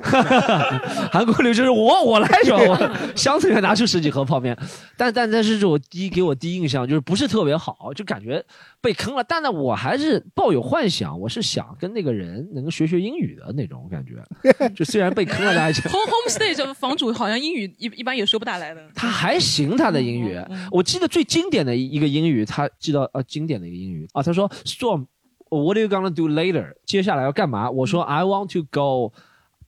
[1.13, 2.59] 韩国留学生，我我来是吧？
[2.69, 4.57] 我箱子里面拿出十几盒泡面，
[4.97, 8.45] 但但但是这我第一给我第一印象就是不是特别好，就感觉
[8.81, 9.25] 被坑了。
[9.25, 14.23] 但呢，我还是抱有幻想，我是想跟那个人能够学学英语的那种感觉。
[14.75, 18.81] 就虽然被坑了，大家 home homestay 这房主好像英语一一般也说不大来的。
[18.95, 20.39] 他还行，他的英语，
[20.71, 26.73] 我记得最经典的一个英语，他记得呃经典的一个英语啊，他说 Storm，what are you gonna do later？
[26.87, 27.71] 接下来要干嘛？
[27.71, 29.13] 我说 I want to go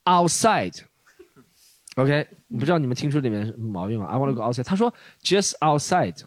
[0.05, 0.81] outside。
[1.97, 4.65] OK，不知道你们听出里面什么毛病吗？I want to go outside。
[4.65, 4.93] 他说
[5.23, 6.23] just outside。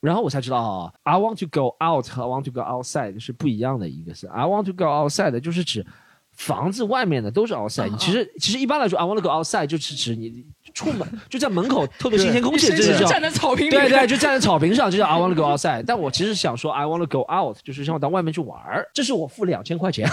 [0.00, 3.88] 然后我才知道啊，I want to go out 和 I want to go outside 是不一样的。
[3.88, 5.84] 一个是 I want to go outside，就是指
[6.32, 7.96] 房子外面的都是 outside。
[7.98, 10.46] 其实其实一般来说，I want to go outside 就是指你
[10.78, 13.80] 出门就在门口透着新鲜空气，这就叫站在草坪上。
[13.80, 15.82] 对对，就站在草坪上，就叫 I want to go outside。
[15.84, 18.86] 但我其实想说 I want to go out，就是让我到外面去玩儿。
[18.94, 20.08] 这是我付两千块钱，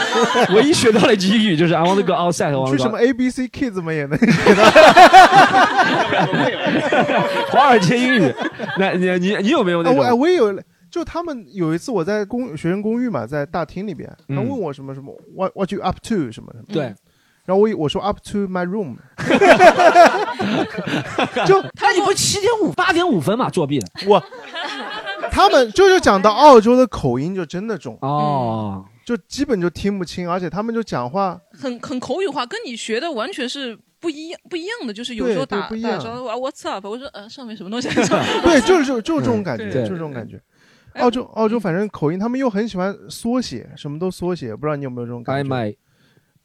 [0.56, 2.70] 唯一学到了一句英语就是 I want to go outside。
[2.70, 3.94] 去什么 A B C Kids 们？
[3.94, 4.64] 也能学到
[7.52, 8.34] 华尔街英语。
[8.78, 10.02] 那你你你有没有那种？
[10.02, 10.58] 我我也有。
[10.88, 16.64] 就他们有一次我在公学生公寓嘛，在大厅里边，他问我什么什么，what what you up to 什么什么。
[16.72, 16.94] 对。
[17.46, 18.96] 然后我我说 up to my room，
[21.46, 23.86] 就他你不七点五八点五分嘛作弊的。
[24.06, 24.22] 我，
[25.30, 27.96] 他们就是讲到澳洲的口音就真的重。
[28.02, 37.88] 哦，就基本就听不清，而且他们就讲话很很口语化，跟你学的完全是不一样不一样的，就是有时候打打招呼 what's up，我说呃上面什么东西，
[38.42, 40.40] 对，就是就就是这种感觉，就是这种感觉。
[40.94, 45.48] 澳洲澳洲反正口音，他们又很喜欢缩写，什么都缩写，不知道你有没有这种感觉？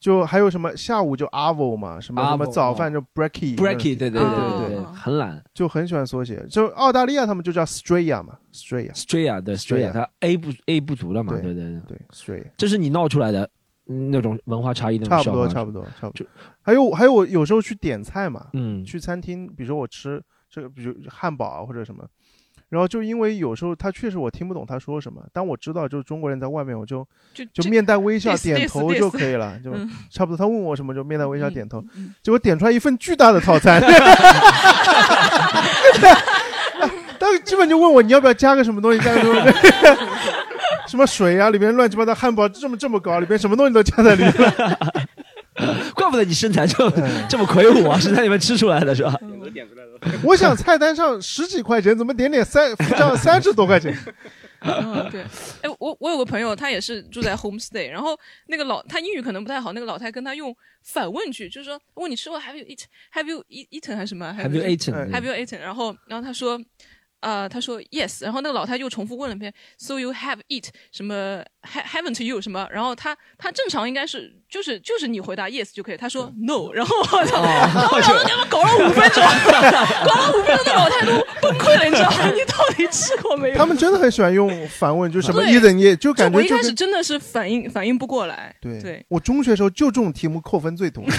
[0.02, 6.44] 就还有什么下午就 avo 嘛，什么什么早饭就 breaky，breaky，对对对对对，很懒，就很喜欢缩写。
[6.50, 13.48] 就澳大利亚他们就叫 straya 嘛，straya，straya 对 straya，它 a 不 a 不足了嘛，对对对对，straya，这是你闹出来的
[13.86, 16.26] 那种文化差异的差不多差不多差不多。
[16.64, 22.04] 还有还有我有时候去点菜嘛，嗯，去餐厅，比如说我吃这个，比如汉堡啊或者什么。
[22.72, 27.06] 然后就因为有时候他确实我听不懂他说什么，但我知道就是中国人在外面，我就
[27.54, 29.72] 就面带微笑点头就可以了，就
[30.10, 30.38] 差不多。
[30.38, 31.84] 他问我什么就面带微笑点头，
[32.24, 33.84] 结果点出来一份巨大的套餐，
[37.20, 39.54] 但是基本就问我你要不要加个什么东西，加个什么
[40.88, 44.34] 什么水啊，里面乱七八糟汉堡这么这么高，里面什么东西都加在里面。
[45.94, 46.94] 怪不得你身材这么
[47.30, 49.14] 这么魁梧啊，是在里面吃出来的，是吧？
[50.24, 53.96] 我想菜单上十几块钱，怎么点点三这三十多块钱？
[54.62, 55.22] 嗯，对。
[55.62, 62.84] 哎，我我有个朋友，他也是住在 homestay，然后那个老他英语可能不太好，那个老太跟他用反问句，就是说问你吃过 Have you eat
[63.14, 65.60] Have you eaten 还是什么？Have you eaten Have you eaten？
[65.60, 66.60] 然后然后他说。
[67.22, 72.68] 呃，他说 yes，然后那个老太又重复问了一遍，so you have eat 什么 haven't you 什么？
[72.72, 75.98] 然后他他正常应该是就是就是你回答 yes 就可以。
[75.98, 79.24] 他说 no，然后我操然后他搞了五分钟，
[80.06, 81.12] 搞了五分钟，那老太都
[81.42, 82.32] 崩溃了，你知道吗？
[82.34, 83.58] 你到底吃过没有？
[83.58, 88.56] 他们真的很喜欢用反问，就什么 either 你就感觉我一开始真的是反应反应不过来。
[88.60, 91.04] 对对，我中学时候就这种题目扣分最多。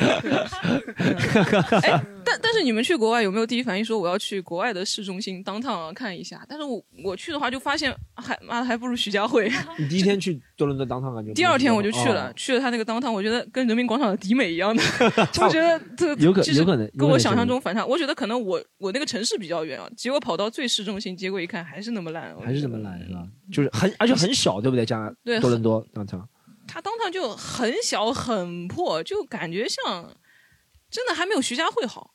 [1.82, 6.44] 哎，但但是你们去国外有没有第一反应说我要去国外的市中心 downtown 看一下？
[6.48, 9.50] 但是我我去的话就发现还妈的还不如徐家汇。
[9.78, 11.32] 你第一天去多伦多 downtown 感觉？
[11.34, 14.82] 第二天我就去了，去了他那个 downtown，我觉得跟人民广场的迪美一样的。
[15.42, 17.84] 我觉得这有可有可能跟我想象中反差。
[17.84, 23.26] 我觉得可能我我那个城市比较远啊，结果跑到最市中心，结果一看还是那么烂，还是那么烂是吧？
[23.52, 24.86] 就是很而且很小，对不对？
[24.86, 25.84] 加多伦多
[26.70, 30.08] downtown，它 downtown 就很小很破，就感觉像。
[30.92, 32.10] 真的还没有徐家汇好，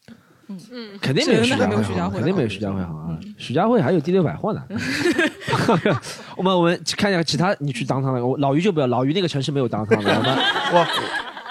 [0.50, 3.18] 嗯嗯，肯定没有徐家汇，肯定没有徐家汇好啊！
[3.38, 4.62] 徐家汇还有第六百货呢。
[6.36, 10.12] 我们我们看一下其他，你去当趟了，我老于就不要，老于那个城市没有当趟的。
[10.74, 10.88] 我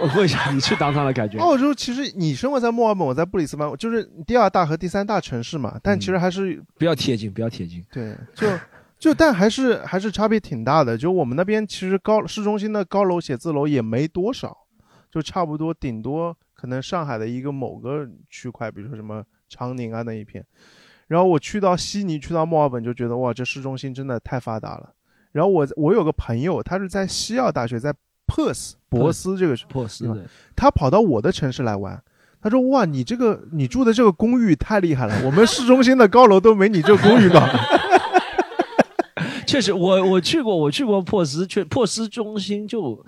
[0.03, 1.39] 我问一下，你去当趟的感觉？
[1.39, 7.83] 澳洲其实你生活在墨尔本，我在布里斯班，就是第二大和第三大城市嘛，但其实还是不要贴近，不要贴近。
[7.91, 8.47] 对，就
[9.05, 10.97] 就但还是还是差别挺大的。
[10.97, 14.57] 就我们那边其实高市中心的高楼写字楼也没多少，
[15.11, 16.35] 就差不多顶多。
[16.55, 20.43] 可能上海的一个某个区块，比如说什么长宁啊那一片，
[21.07, 24.95] 然后我去到悉尼，去到墨尔本，就觉得哇，这市中心真的太发达了。
[25.33, 27.95] 然后我我有个朋友，他是在西澳大学，在
[28.27, 30.27] 珀斯博斯这个珀斯，
[30.57, 32.03] 他跑到我的城市来玩，
[32.41, 37.47] 他说哇，你这个你住的这个公寓太厉害了，我们市中心的高楼都没你这公寓高。
[39.55, 43.05] 确实，我我去过，我去过珀斯，去珀斯中心就。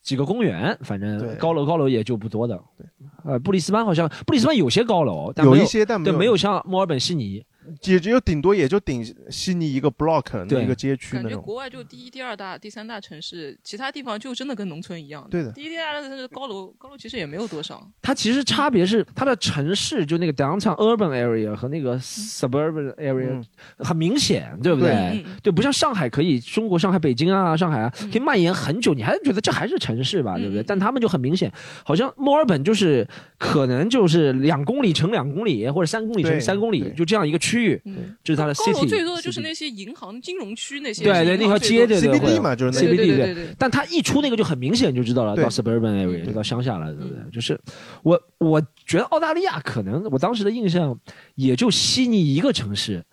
[0.00, 2.58] 几个公园，反正高楼高楼也就不多的。
[2.78, 2.86] 对，
[3.24, 7.44] 呃，布里斯班好像布里斯班有些高楼，但有一些，但没有像墨尔本、悉尼。
[7.84, 15.26] 也只有顶多也就顶悉尼一个 block 那一个街区感觉国外就第一、第二大、第三大城市，其他地方就真的跟农村一样。
[15.30, 17.86] 对的，第一、第二大城市高楼高楼其实也没有多少。
[18.02, 23.42] 它其实差别是它的城市，就那个 downtown urban area 和那个 suburban area
[23.78, 25.24] 很明显，对不对？
[25.42, 30.62] 对，不像上海可以，中国上海、北京啊，上海啊，可以蔓延很久，你还是觉得这还是城市吧，对不对？
[30.62, 31.52] 但他们就很明显，
[31.84, 33.06] 好像墨尔本就是
[33.38, 37.80] 可能就是两公里乘两公里，或者三公里乘三公里，就这样一个区域，
[38.24, 38.38] 就是。
[38.38, 43.48] 它的高楼最多的就是那些银行、金融区那些，对对，那条街对 CBD 嘛，就是 CBD 对对。
[43.58, 47.18] 但它一出那个就很明显就知道了，到 suburban area 就到乡下了，对不对？
[47.32, 47.60] 就是
[48.04, 50.96] 我我觉得澳大利亚可能我当时的印象
[51.34, 53.04] 也就悉尼一个城市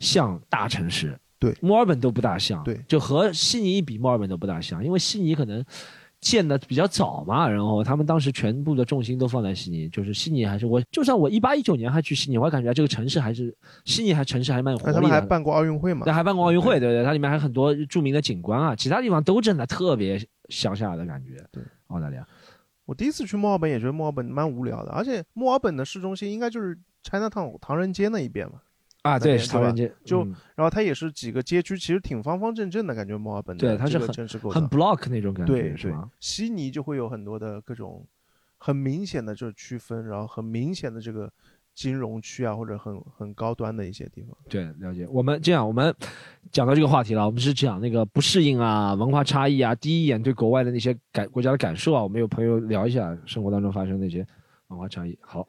[0.00, 5.64] 像大城市，对，墨尔本都不大像，对，就和悉尼一比，墨尔本都不大像，因为悉尼可能。
[6.24, 13.54] 建的比较早嘛，然后他们当时全部的重心都放在悉尼，就是悉尼还是我，就算我一八一九年还去悉尼，我还感觉这个城市还是
[13.84, 14.94] 悉尼还城市还蛮有活力的。
[14.94, 16.04] 他们还办过奥运会嘛？
[16.06, 20.18] 那还办过奥运会，对对，它里面还很多著名的景观啊，其他地方都真的特别
[20.48, 21.44] 乡下的感觉。
[21.52, 22.26] 对，澳大利亚，
[22.86, 28.62] 我第一次去墨尔本也觉得墨尔本蛮无聊的，而且墨尔本的市中心应该就是 China Town 唐人街那一边嘛。
[29.04, 30.24] 啊，对，是街，就
[30.54, 33.18] 然后它也是几个街区，其实挺方方正正的感觉。
[33.18, 34.06] 墨尔本对，它是很
[34.50, 36.08] 很 block 那种感觉，对是吧？
[36.20, 38.06] 悉尼就会有很多的各种
[38.56, 41.30] 很明显的这区分，然后很明显的这个
[41.74, 44.34] 金融区啊，或者很很高端的一些地方。
[44.48, 45.06] 对，了解。
[45.10, 45.94] 我们这样，我们
[46.50, 54.26] 讲到这个话题了，我们是讲那个不适应啊，文化差异啊，第一眼对国外的那些感国家的感受啊，我们有朋友聊一下生活当中发生那些
[54.68, 55.18] 文化差异。
[55.20, 55.46] 好。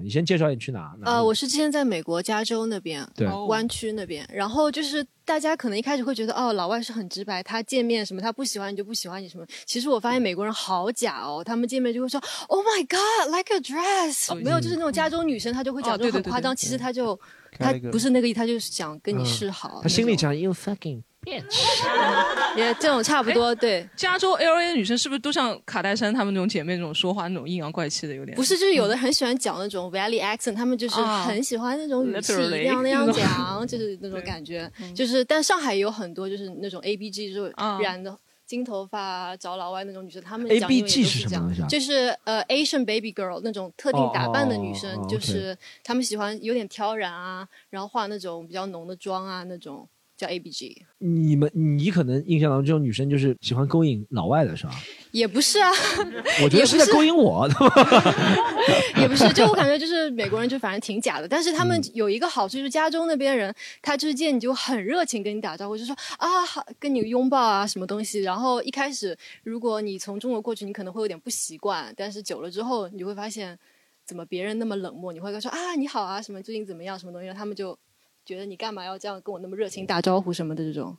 [0.00, 0.94] 你先介绍你去哪？
[1.04, 4.28] 呃，我是之前在美国加州那边，对，湾区那边。
[4.32, 9.46] 然后就是大家可能一开始会觉得，哦，老外是很直白，他见面什么，他不喜欢你就不喜欢你什么。
[9.64, 17.18] 其实我发现美国人好假哦，他们见面就会说，Oh my God，like a dress，没有，就是那种加州女生，她就会讲这种很夸张，其实她就
[17.58, 19.80] 她不是那个意，她就是想跟你示好。
[19.82, 21.02] 她心里讲 you fucking。
[22.56, 23.88] 也这种差不多，对。
[23.96, 28.36] 加州 L A 的女生是不是都像卡戴珊她们那种姐妹那种说话那种阴阳怪气的有点？
[28.36, 34.70] 不是，就是有的很喜欢讲那种 Valley accent，她们就是很喜欢那种语气一定要那样讲， 就是那种感觉。
[34.94, 38.16] 就是，但上海也有很多就是那种 A B G，就是染的
[38.46, 41.62] 金头发找老外那种女生，她们 A B G 是什么东西？
[41.68, 49.88] 就是呃 Asian baby girl 那种特定打扮的女生，就是她们喜欢有点挑染啊，然后化那种比较浓的妆啊那种。
[50.16, 54.72] 叫 A B G，你们你可能印象当中这种女生就是喜欢勾引老外的是吧？
[55.10, 55.70] 也不是啊，
[56.44, 57.48] 我觉得是在勾引我。
[58.96, 63.52] 也不是，就我感觉就是美国人就反正挺假的，但是他们有一个好处就是加州那边人，
[63.82, 68.20] 他就是见你就很热情跟你打招呼，就说啊好跟你拥抱啊什么东西。
[68.22, 73.58] 然后一开始如果你从中国过去，你可能会有点不习惯，但是久了之后你就会发现
[74.06, 77.76] 怎么别人那么冷漠，你会说啊你好啊什么最近怎么样什么东西，他们就。
[78.24, 80.96] 觉得你干嘛要这样跟我那么热情打招呼什么的这种，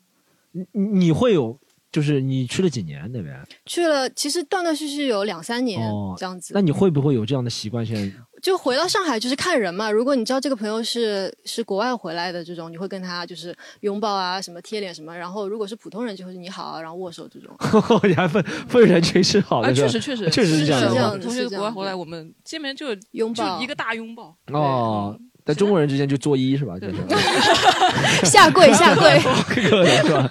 [0.51, 1.57] 你你会有
[1.91, 3.41] 就是你去了几年那边？
[3.65, 6.53] 去了，其实断断续续有两三年这样子。
[6.53, 7.86] 那你会不会有这样的习惯？
[7.86, 8.11] 现在
[8.41, 9.89] 就回到上海就是看人嘛。
[9.89, 15.17] 如果你知道这个朋友是是国外回来的这种，你会跟他就是拥抱啊，什么贴脸什么。
[15.17, 17.55] 然后如果是普通人，就会是你好啊，然后握手这种。
[18.07, 21.19] 你还分分人群是好的，确实确实确实是这样。
[21.19, 24.36] 同学国外回来，我们见面就拥抱，就一个大拥抱。
[24.51, 25.17] 哦。
[25.46, 26.78] 在中国人之间就作揖是吧？
[26.80, 26.96] 就是
[28.26, 30.28] 下跪下跪，是吧？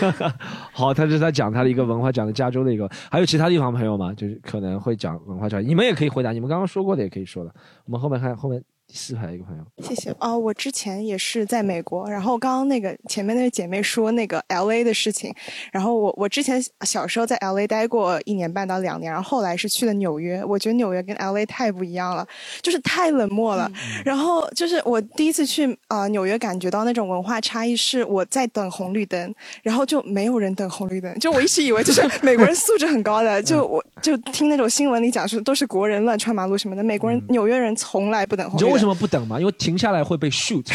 [0.72, 4.12] 好，他是他讲他的一个文化，讲的加州的一个，还有其他地方朋友吗？
[4.14, 7.54] 就是可能会讲文化差异，你们也可以回答，你们刚刚说过的也可以说的。
[7.84, 8.62] 我们后面看后面。
[8.88, 10.36] 第四排一个朋友，谢谢啊！
[10.36, 15.34] 我之前也是在美国，然后刚刚那个前面那个姐妹说那个 L A 的事情，
[15.72, 22.24] 然后我我之前小时候在 L A 待过一年半到两年，然后后来是去了纽约，我觉得纽约跟 L A 太不一样了，
[22.62, 23.70] 就是太冷漠了。
[24.04, 29.34] 然后就是我第一次去啊纽约，感觉到那种文化差异是我在等红绿灯，
[29.64, 38.75] 然后就没有人等红绿灯，就我一直以为就是 美国人素质很高的，就我就听那种新闻里讲说都是国人乱穿马路什么的，美国人纽约人从来不等红绿灯。
[38.76, 39.40] 为什么不等嘛？
[39.40, 40.66] 因为停下来会被 shoot。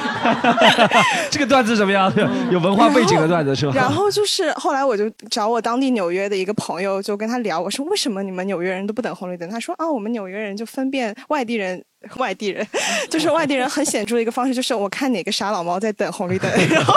[1.30, 2.10] 这个段子怎么样？
[2.50, 3.72] 有文化背景的段子是吧？
[3.76, 9.46] 然后就是后来我就找我当地纽约的一个朋友，就跟他聊，我说为什么你们纽约人都不等红绿灯？
[9.50, 11.84] 他说啊，我们纽约人就分辨外地人。
[12.16, 12.66] 外地人，
[13.08, 16.94] 就是外地人很显著的一个方式，就是我看哪个傻老猫在等红绿灯， 然后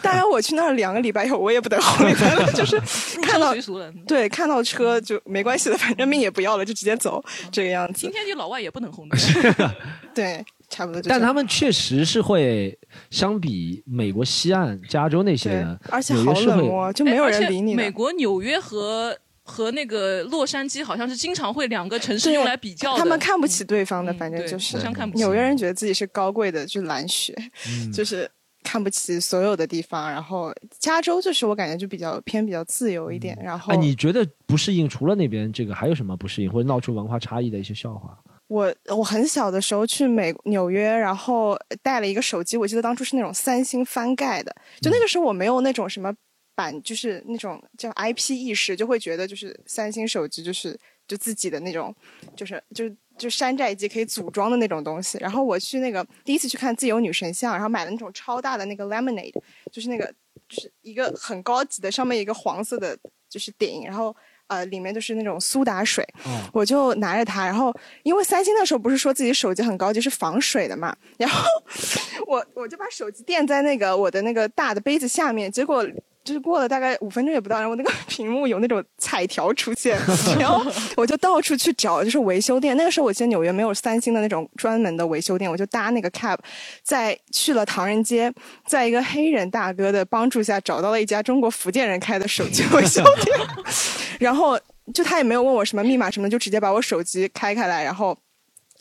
[0.00, 2.80] 当然我去那儿两个礼拜以后，我也不等红绿灯了，就是
[3.22, 3.54] 看到
[4.06, 8.00] 对看到车就没关系的，反正命也不要了，就直接走这个样子。
[8.00, 9.10] 今天你老外也不等红绿
[9.52, 9.70] 灯，
[10.14, 11.00] 对，差不多。
[11.06, 12.76] 但他们确实是会
[13.10, 17.74] 相比美国西岸、加州那些人，而且好冷漠，就没有人理你。
[17.74, 19.16] 美国纽约和。
[19.52, 25.22] 和那个洛杉矶好像是经常会两个城市用来比较，他们看不起对方的，反正就是互相看不起。
[25.22, 27.36] 纽约人觉得自己是高贵的，就蓝血，
[27.92, 28.26] 就是
[28.62, 30.10] 看不起所有的地方。
[30.10, 33.38] 然后加州就是我感觉就比较偏比较自由一点。
[33.42, 34.88] 然后，你觉得不适应？
[34.88, 38.18] 除了那边这个，还有什么不适应或者闹出文化差异的一些笑话？
[38.48, 46.10] 我我很小的时候去美纽约，然后带了一个手机，我记得当初是那种三星翻盖的，就那个时候我没有那种什么。
[46.54, 51.94] 版就是那种叫 IP 意识，就会觉得就是三星手机就是就自己的那种，
[52.36, 52.84] 就是就
[53.16, 55.18] 就山寨机可以组装的那种东西。
[55.18, 59.34] 然后我去那个第一次去看自由女神像，然后买了那种超大的那个 Lemonade，
[59.70, 60.06] 就是那个
[60.48, 62.98] 就是一个很高级的，上面一个黄色的
[63.28, 64.14] 就是顶，然后
[64.48, 71.42] 呃，里面就是那种苏打水，嗯我就拿着它，然后因为三星那时候不是说自己手机很高级是防水的嘛，然后
[72.26, 75.86] 我我就把手机垫在那个我的那个大的杯子下面，结果。
[76.24, 79.98] 就是过了大概五分钟也不到，然后那个 屏幕有那种彩条出现，
[80.38, 80.64] 然后
[80.96, 82.76] 我就到处去找，就是维修店。
[82.76, 86.38] 那个时候我记得纽约没有三星的那种专门的维修店，我就搭那个 cab，
[86.82, 88.32] 在去了唐人街，
[88.66, 93.36] 在一个黑人大哥的帮助下找到了一家中国福建人开的手机维修店，
[94.20, 94.58] 然后
[94.94, 98.16] 就他也没有问我什么密码什么的，就直接把我手机开开来，然后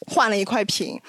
[0.08, 1.00] 换了一块屏。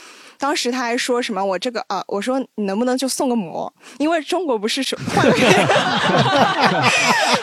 [0.42, 3.72] 当时他还说什么我这个啊，我说你能不能就送个膜？
[3.98, 5.32] 因为中国不是手换了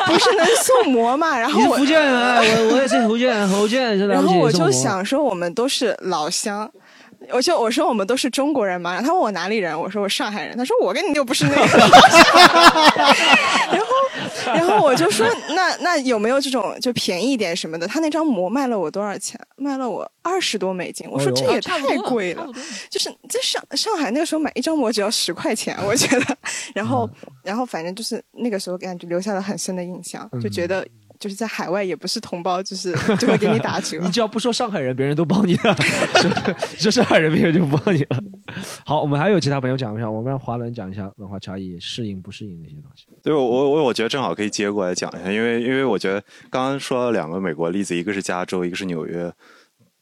[0.06, 1.40] 不是能送膜嘛？
[1.40, 4.06] 然后我福建人，哎我我也是福建人，福建人。
[4.10, 6.70] 然后我就想说，我们都是老乡。
[7.32, 11.62] 我就我说我们都是中国人嘛，然后他问我哪里人，我说我上海人，他说我跟你又不是那个，
[13.72, 13.88] 然后
[14.46, 17.88] 然后我就说那那有没有这种就便宜一点什么的？
[17.88, 19.40] 他那张膜卖了我多少钱？
[19.58, 22.48] 卖了我二十多美金，我说这也太贵了，
[22.90, 26.38] 就是在上上海那个时候买一张膜只要十块钱，我觉得，
[26.74, 27.10] 然后
[27.44, 30.86] 然后反正就是那个时候感觉留下了很深的印象，就觉得。
[31.20, 34.00] 就是在海外也不是同胞，就是就会给你打 折。
[34.00, 35.76] 你只要不说上海人，别人都帮你了；
[36.78, 38.24] 说上海人，别人就不帮你了。
[38.86, 43.08] 好，我们还有其他朋友讲一下，我们让华伦讲一下文化差异适应不适应那些东西。
[43.22, 49.32] 对，我我我觉得正好可以接过来讲一下，因为因为我觉得刚刚说了两个美国例子，一个是加州，一个是纽约。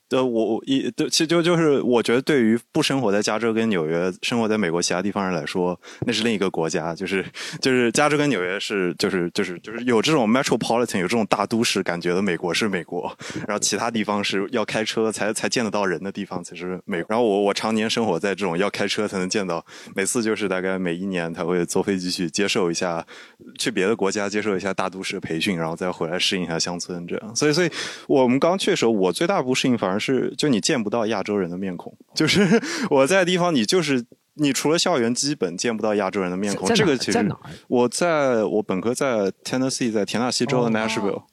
[0.09, 6.95] 呃，我一对，其实就就是我觉得对于不生活在加州跟纽约，生活在美国其他地方人来说，那是另一个国家。
[6.95, 7.25] 就是
[7.61, 13.11] 就是加州跟纽约是就是就是就是有这种 metropolitan 有这种大都市感觉的美国是美国，
[13.45, 17.03] 然后其他地方是要开车才才见得到人的地方才是美。
[17.09, 23.05] 然后我我常年生活在这种要开车才能见到，每次就是大概每一年他会坐飞机去接受一下，
[23.59, 27.35] 去别的国家接受一下大都市培训，然后再回来适应一下乡村这样。
[27.35, 27.69] 所以所以
[28.07, 34.05] 我们刚去的时候，我最大不适应反而是就你见不到亚洲人的面孔，就是 我在的地方你就是。
[34.39, 36.71] 你除了校园，基本见不到亚洲人的面孔。
[36.75, 41.23] 这个其实在哪儿我在我本科在 Tennessee，在田纳西州的 Nashville。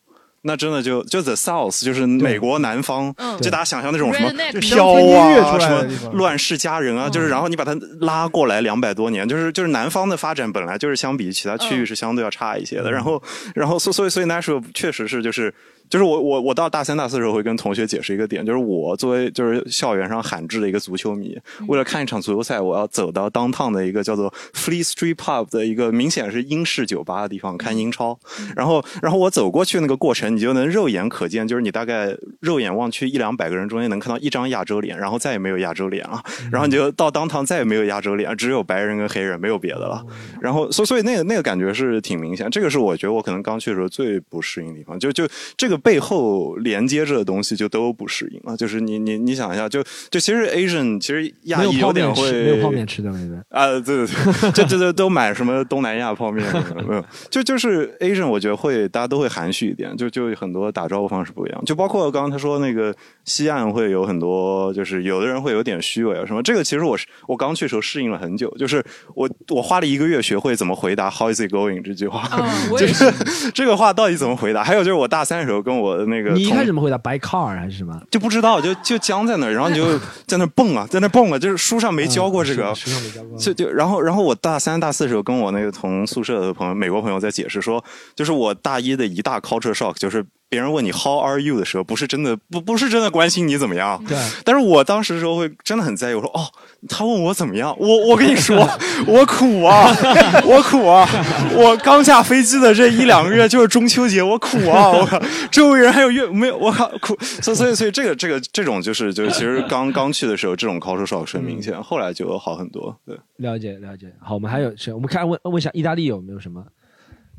[0.41, 13.23] 那真的就就 The South，就是美国南方，嗯就大家想象那种什么飘啊，什么乱世佳人啊，就是然后你把它拉过来两百多年，就是就是南方的发展本来就是相比其他区域是相对要差一些的，然后
[13.55, 15.55] 然后所所以所以 Nashville 确实是就是。
[15.89, 28.19] 就是我我我到大三大四的时候会跟同学解释一个点，就是我作为就是校园上罕至的一个足球迷，为了看一场足球赛，我要走到 downtown 的一个叫做 Fleet Street Pub 的一个明显是英式酒吧的地方看英超，
[28.57, 36.21] 然后然后我走过去那个过程，你就能肉眼可见，就是你大概肉眼望去一两百个人中间能看到一张亚洲脸，然后再也没有亚洲脸了，
[36.51, 40.05] 然后你就到 downtown 再也没有亚洲脸，只有白人跟黑人，没有别的了。
[40.41, 48.57] 然后所所以那个那个感觉是挺明显，这个是我觉得我可能刚去的时候最不适应的地方，就就这个背后连接着的东西就都不适应了。
[48.57, 53.45] 就是你你你想一下，就就其实 Asian 其实亚裔有点会没有泡面吃的那边。
[53.51, 56.45] 啊，对对对，这这这都买什么东南亚泡面
[56.87, 57.05] 没有？
[57.31, 62.95] 就就是 Asian，我觉得会大家都会含蓄一点，就就很多打招呼方式不一样，就包括刚刚他说那个
[63.25, 66.43] 西岸会有很多，就是有的人会有点虚伪啊什么。
[66.43, 72.29] 这个其实我是我刚去的时候适应了很久，就是我我花了一个月学会怎么回答 How is it going 这句话，
[72.71, 73.13] 我也就是
[73.53, 74.63] 这个话到底怎么回答？
[74.63, 78.01] 还有就是我大三的时候跟我的那个你一开始怎么回答？By car 还是什么？
[78.11, 87.83] 就不知道，就就僵在那儿，然后你 就在那儿蹦啊，在那儿蹦啊，就是书上没教过这个，嗯书上没教过就就然后然后我大三大四的时候跟我那个同宿舍的朋友，美国朋友在解释说，
[88.15, 96.47] 就是我大一的一大 culture shock，就是别人问你 How are you 的时候，不是真的不不是真的关心你怎么样，对，但是我当时的时候会真的很在意，我说哦，
[96.89, 98.57] 他问我怎么样，我我跟你说，
[99.09, 99.91] 我苦啊，
[100.47, 101.09] 我苦啊，
[101.57, 105.21] 我刚下飞机的这一两个月就是中秋节，我苦啊，我靠，
[105.51, 113.17] 周围人还有月没有，我靠苦，所以所以所以这个这个这种就是就是其实刚刚去的时候这种 culture shock 是很明显，后来就好很多，对。
[113.39, 114.13] 了解了解。
[114.21, 114.93] 好，我们还有谁？
[114.93, 116.65] 我们看问问一下意大利有没有什么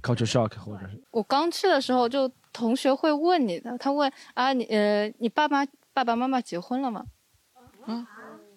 [0.05, 7.03] culture shock 或者是我刚去的时候，就同学会问你的，他问啊，你呃，你爸妈爸爸妈妈结婚了吗？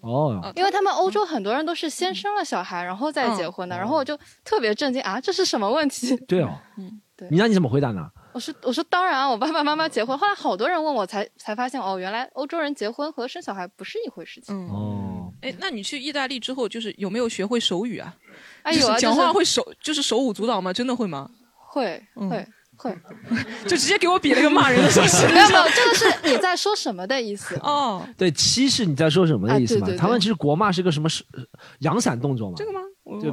[0.01, 6.17] 哦，因为他们欧洲很多人都是先生了小孩，然后再结婚的，然后我就特别震惊啊，这是什么问题？
[6.19, 7.29] 对哦，嗯，对。
[7.31, 8.09] 你那你怎么回答呢？
[8.33, 10.17] 我说我说当然啊，我爸爸妈妈结婚。
[10.17, 14.55] 后来好多人问我才才发现哦，原来欧洲人结婚和生小孩不是一回事情。
[14.69, 18.15] 哦，哎，那你去意大利之后，就是有没有学会手语啊？
[18.63, 20.73] 哎有啊就是讲就是话会手就是手舞足蹈吗？
[20.73, 21.29] 真的会吗？
[21.69, 22.47] 会嗯会
[22.77, 22.97] 会，
[23.69, 25.27] 就直接给我比了个骂人的手势。
[25.33, 28.07] 没有没有，这个是你在说什么的意思哦。
[28.17, 29.83] 对，七是你在说什么的意思吗？
[29.83, 31.43] 啊对对对他们其实国骂是个什么是呃
[31.81, 32.55] 阳伞动作嘛？
[32.57, 32.81] 这个吗？
[33.21, 33.31] 对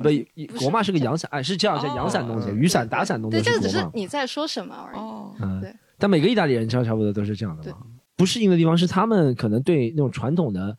[0.47, 0.57] 不？
[0.59, 3.86] 国骂是个阳伞，哎，是这样叫阳伞动作，雨伞打伞动作对，这个只是。
[3.93, 4.97] 你在说什么而已。
[4.97, 7.77] 哦，嗯对，但每个意大利人差差不多都是这样的嘛。
[8.17, 10.75] 不适应的地方是他们可能对那种传统的，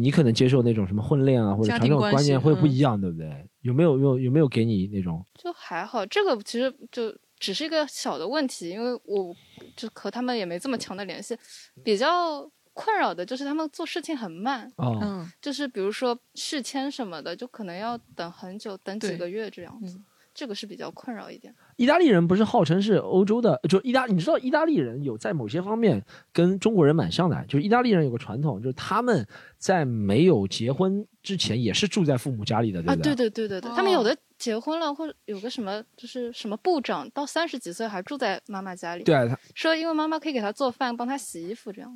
[0.00, 3.28] 你可能接受那种什么婚恋啊或者传统观念会不嗯一样，对不对？
[3.62, 5.24] 有没有有有没有给你那种？
[5.34, 9.34] 就还好，这个其实就只是一个小的问题，因为我
[9.76, 11.36] 就和他们也没这么强的联系，
[11.84, 20.00] 比较困扰的就是他们做事情很慢，哦嗯，就是比如说续签什么的，就可能要等很久，等几个月这样子，
[20.34, 21.54] 这个是比较困扰一点。
[21.76, 26.02] 意大利人不是号称是欧洲的，就意大，你知道意大利人有在某些方面
[26.32, 29.26] 跟中国人蛮像的，就是意大利人有个传统，就是他们
[29.58, 33.30] 在没有结婚之前也是住在父母家里的，对啊，不对对？
[33.30, 41.90] 对对对对，他们有的结婚了，或者有个什么就是什么部长到三十几岁还住在妈妈家里，对啊他说因为妈妈可以给他做饭，帮他洗衣服这样。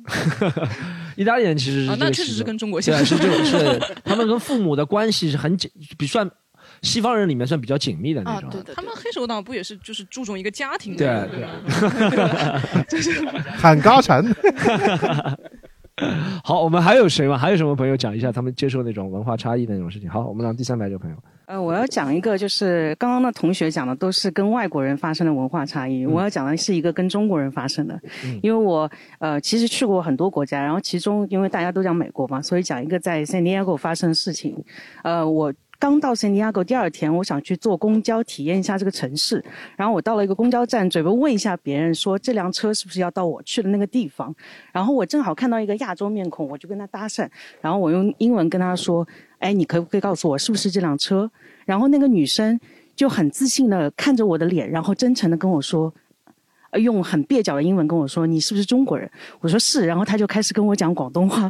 [1.15, 6.29] 意大利人其实是啊那确实是跟中国像是这个 是他们跟父母的关系是很紧，比算
[6.85, 8.49] 西方人里面算比较紧密的那种。
[8.75, 11.29] 他们黑手党不也是就是注重一个家庭对的？
[12.87, 13.01] 对，
[13.57, 14.23] 喊嘎蝉。
[16.43, 17.37] 好，我们还有谁吗？
[17.37, 20.09] 还有什么朋友讲一下他们接受那种文化差异的那种事情？
[20.09, 21.15] 好，我们让第三排这个朋友。
[21.45, 27.97] 呃，我要讲一个，就是刚刚的同学讲的都是跟外国人发生的文化差异，我要讲的是一个跟中国人发生的。
[28.25, 34.61] 嗯因为我呃其实去过很多国家，然后其中因为大家都讲美国嘛，所以讲一个在 San Diego 发生的事情。
[35.03, 39.43] 呃，我刚到圣地亚哥第二天，我想去坐公交体验一下这个城市，
[39.75, 44.33] 然后我到了一个公交站，准备问一下别人说这辆车是不是要到我去的那个地方，
[44.71, 47.29] 然后我正好看到一个亚洲面孔，我就跟他搭讪，
[47.61, 49.07] 然后我用英文跟他说
[49.39, 51.29] ：“哎，你可不可以告诉我是不是这辆车？”
[51.65, 52.59] 然后那个女生
[52.95, 55.93] 就很自信的看着我的脸，然后真诚的跟我说。
[56.75, 59.09] 呃用很蹩脚的英文跟我说：“你是不是中国人？”
[59.39, 61.49] 我说是，然后他就开始跟我讲广东话，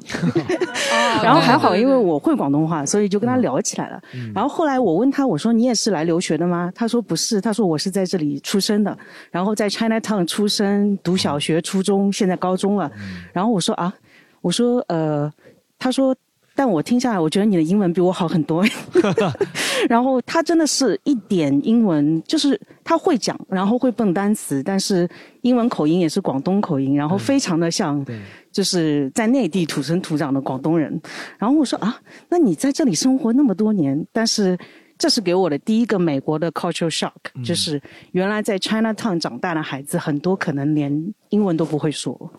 [1.23, 4.01] 然后还好，因为我会广东话，所以就跟他聊起来了。
[4.34, 8.97] 然后后来我问他，我说：“你也是来留学的吗？”他说：“不是，他说我是在这里出生的，
[9.32, 12.91] 然后在 Chinatown 出生，读小学、初中，现在高中了。”
[13.34, 13.93] 然后我说：“啊，
[14.41, 15.32] 我说呃，
[15.80, 16.15] 他说。”
[16.56, 18.64] 但我听下来，我觉得你的英文比我好很多。
[19.89, 25.08] 然后他真的是一点英文，就是他会讲，然后会蹦单词，但是
[25.41, 28.03] 英文口音也是广东口音，然后非常的像，
[28.51, 30.99] 就是在内地土生土长的广东人。
[31.38, 31.99] 然后我说啊，
[32.30, 34.58] 那你在这里生活那么多年，但是
[34.97, 37.12] 这是给我的第一个美国的 cultural shock，、
[37.43, 37.82] 就是
[38.14, 42.32] 原来在 Chinatown 长大的孩子，很多可能连英文都不会说。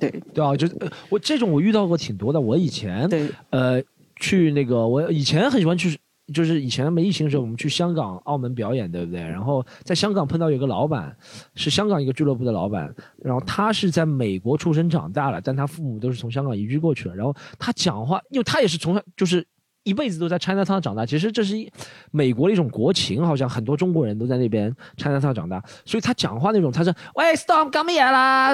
[0.00, 0.68] 对对啊，就
[1.08, 2.40] 我这种我遇到过挺多的。
[2.40, 3.82] 我以前对呃
[4.16, 5.98] 去那个我以前很喜欢去，
[6.32, 9.20] 就是以前没疫情的时候，我们去香港、澳门表演，对不对？
[9.20, 11.16] 然后在香港碰到有个老板，
[11.54, 17.14] 是香港一个俱乐部的老板，然后他是在美国出生长大了，但他父母都是从香港移居过去了。
[17.14, 19.46] 然后他讲话，因为他也是从小就是。
[19.84, 21.70] 一辈子都在 Chinatown 长大，其实这是一
[22.10, 28.48] 美国的一种国情，好像很多中国人都在那边 Chinatown 长大，所以他讲话那种，他是喂 Storm 干乜嘢啦？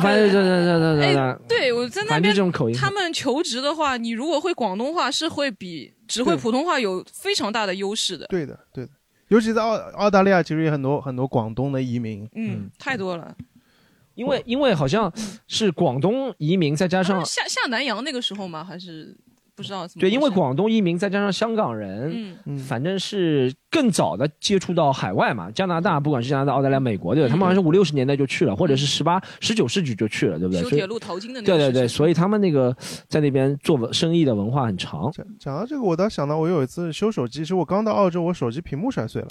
[0.00, 8.26] 反正对对对对对哎，对我在那边这种口音，他们求职的话，你如果会广东话，是会比只会对普通话有非常大的优势的。
[8.26, 8.92] 对的，对的，
[9.28, 12.28] 尤其在澳澳大利亚，其实有很多很多广东的移民。
[12.34, 13.34] 嗯，太多了。
[14.14, 15.10] 因为因为好像
[15.46, 18.62] 是广东移民，再加上下下南洋那个时候吗？
[18.62, 19.16] 还是
[19.60, 20.10] 不知道怎么回事？
[20.10, 27.28] 对，因为广东移民再加上香港人，嗯反正是更早的接触到海外嘛，加拿大不管是加拿大、澳大利亚、美国，对吧？
[27.28, 30.62] 他们好像是五六十年代就去了，或者是十八、十九世纪就去了，对不对？
[30.62, 32.74] 修铁路淘金的那个对对对，所以他们那个
[33.08, 35.12] 在那边做文生意的文化很长。
[35.38, 39.28] 讲到这个，我倒想到我有一次修手机，其实我刚到澳洲，我手机屏幕摔碎了，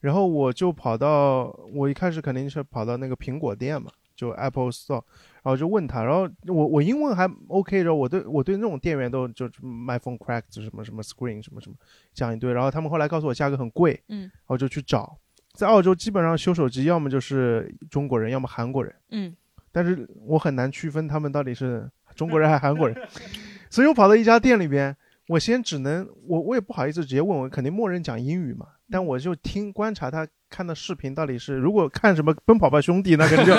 [0.00, 5.02] 然后我就跑到，我一开始肯定是跑到那个苹果店嘛，就 Apple Store，
[5.42, 11.76] 然后就问他，然后我我英文还 OK，然后我对我对那种店员都就 my phone cracked 什么什么 screen 什么什么
[12.12, 15.16] 讲一堆，然后他们后来告诉我价格很贵，嗯然后就去找，
[15.52, 19.34] 在澳洲基本上修手机要么就是中国人，要么韩国人，嗯，
[19.72, 22.96] 但是我很难区分他们到底是中国人还是韩国人，
[23.68, 24.96] 所以我跑到一家店里边，
[25.28, 33.54] 我先只能我我也不好意思直接问，我肯定默认讲英语嘛，但我就听观察他看的视频到底是，如果看什么《奔跑吧兄弟》，那肯定就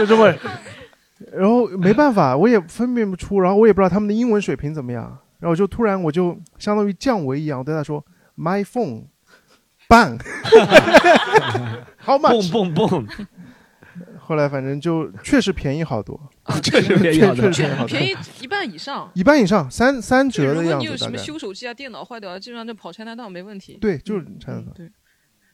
[0.00, 0.26] 就这么，
[1.32, 5.04] 然后没办法，我也分辨不出，然后我也不知道他们的英文水平怎么样，
[5.38, 8.04] 然后我就突然我就相当于降维一样，我对他说
[8.36, 9.04] “My phone”。
[9.88, 10.18] 棒
[12.04, 12.50] ，How much？
[12.50, 13.06] 蹦蹦蹦。
[14.18, 16.20] 后来反正就确实便宜好多，
[16.60, 19.08] 确实便宜好多确实便宜好多，便宜一半以上。
[19.14, 20.78] 一半以上，三三折的样子如果。
[20.80, 23.78] 你有什么修手机啊、电脑坏掉啊，基本上就跑 China Town 没问题。
[23.80, 24.90] 对，就是 China 嗯对，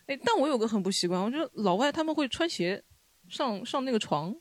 [0.06, 2.82] 哎，但我有个很不习惯，我觉得老外他们会穿鞋
[3.28, 4.34] 上上那个床。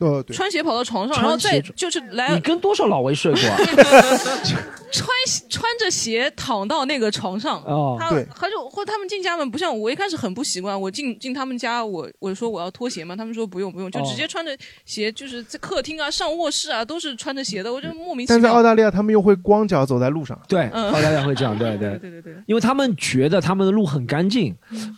[0.00, 3.56] 呃，对，穿鞋跑到床上，然后再就是来你跟多少老魏睡过啊？
[4.92, 5.06] 穿
[5.48, 14.50] 穿着鞋躺到那个床上，他哦对他就或他们进家门，不像我一开始很不习惯，我进进他们家，我我说我要脱鞋嘛，他们说不用不用，就哦直接穿着
[14.84, 18.48] 鞋，就是在客厅啊、上卧室啊都是穿着鞋的，我就莫名其妙但在。
[18.50, 20.36] 澳大利亚，他们又会光脚走在路上。
[20.48, 24.56] 对，嗯澳大利亚会这样，对 对对对对，因为他们觉得他们的路很干净，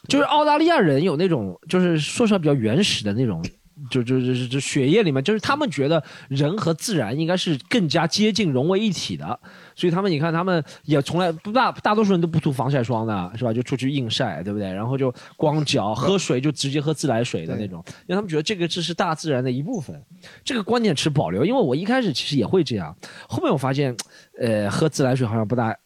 [0.09, 3.43] 就是澳大利亚人有那种，就是说实话比较原始的那种。
[3.91, 9.39] 就就就就就血液里面，就是他们觉得人和自然应该是更加接近融为一体的，
[9.75, 13.53] 所以他们你看他们也从来不大大多数人都不涂防晒霜的，是吧？
[13.53, 14.73] 就出去硬晒，对不对？
[14.73, 20.01] 然后就光脚喝水就直接喝自来水的那种，因为他们觉得这个这是大自然的一部分，
[20.45, 21.45] 这个观点持保留。
[21.45, 22.97] 因为我一开始其实也会这样，
[23.29, 23.97] 后面我发现，
[24.39, 25.77] 呃，喝自来水好像不大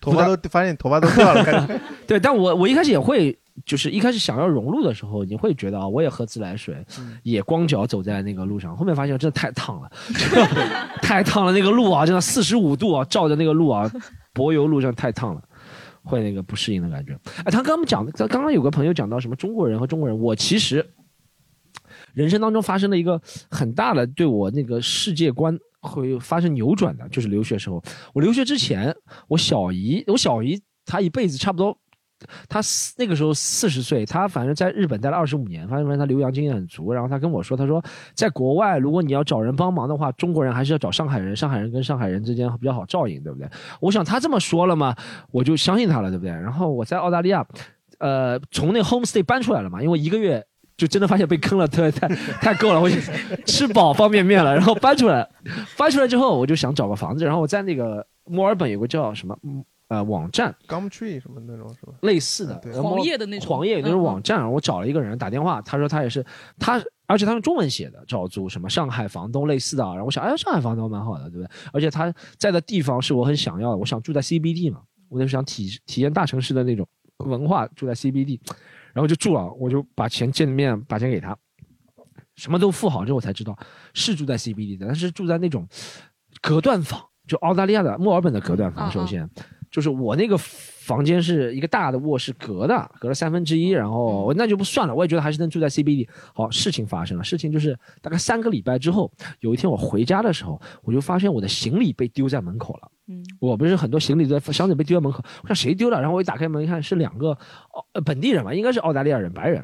[0.00, 6.84] 头发都发现头发都掉了，感觉 对，但我我一开始也会，就是一开始想要融入的时候，你会觉得啊，我也喝自来水，
[7.22, 9.90] 也光脚走在那个路上，后面发现真的太烫了，
[11.02, 13.90] 太烫了，那个路啊，真的四十五度啊，照着那个路啊，
[14.32, 15.42] 柏油路上太烫了。
[16.04, 17.12] 会那个不适应的感觉。
[17.44, 20.82] 哎，他刚刚讲，他刚刚有个朋友讲到什么中国人和中国人，我其实
[22.14, 23.20] 人生当中发生了一个
[23.50, 27.82] 很大的对我那个世界观会发生扭转的，就是留学时候。
[28.12, 28.94] 我留学之前，
[29.28, 31.76] 我小姨，我小姨她一辈子差不多，
[32.48, 32.60] 她
[32.96, 36.92] 那个时候四十岁，她反正在日本待了二十五年，反正她留洋经验很足。
[36.92, 37.82] 然后她跟我说，她说
[38.14, 43.48] 在国外，如果你要找人帮忙的话，中国人还是要找上海人，上海人跟上海人之间比较好照应，对不对？
[43.80, 44.96] 我想她这么说了嘛，
[45.30, 46.30] 我就相信她了，对不对？
[46.32, 47.46] 然后我在澳大利亚，
[47.98, 50.44] 呃，从那 homestay 搬出来了嘛，因为一个月。
[50.78, 52.08] 就真的发现被坑了，太太
[52.40, 52.96] 太够了，我就
[53.44, 55.28] 吃饱方便面了，然后搬出来，
[55.76, 61.92] 搬出来之后我就想找个房子，然后我在那个墨尔本有个叫什么嗯呃网站，Gumtree 什么那种是吧？
[62.02, 62.72] 类似的对。
[62.80, 63.48] 黄页的那种。
[63.48, 66.24] 黄页有那种网站，我找了一个人打电话，他说他也是
[66.60, 71.50] 他，而且他用中文写的，找租什么上海房东类似的啊，然后我想哎上海房东蛮好的，对不对？
[71.72, 76.86] 而且他在的地方是我很想要的，我想住在 CBD 嘛，我就想体体验大城市的那种
[77.24, 78.38] 文化，住在 CBD，
[78.98, 81.38] 然后就住了，我就把钱见面把钱给他，
[82.34, 83.56] 什么都付好之后我才知道
[83.94, 85.68] 是住在 CBD 的，但是住在那种
[86.40, 89.30] 隔断房，就澳大利亚的墨尔本的隔断房，首先。
[89.70, 96.08] 就是我那个房间是一个大的卧室隔的，隔了三分之一，然后我那就不算了，我也觉得还是能住在 CBD。
[96.34, 102.90] 好，事情发生了，事情就是大概三个礼拜之后，有一天我回家的时候，我就发现我的行李被丢在门口了。
[103.08, 106.00] 嗯，我不是很多行李在箱子被丢在门口，我想谁丢了？
[106.00, 107.36] 然后我一打开门一看，是两个
[108.04, 109.62] 本地人吧，应该是澳大利亚人，白人。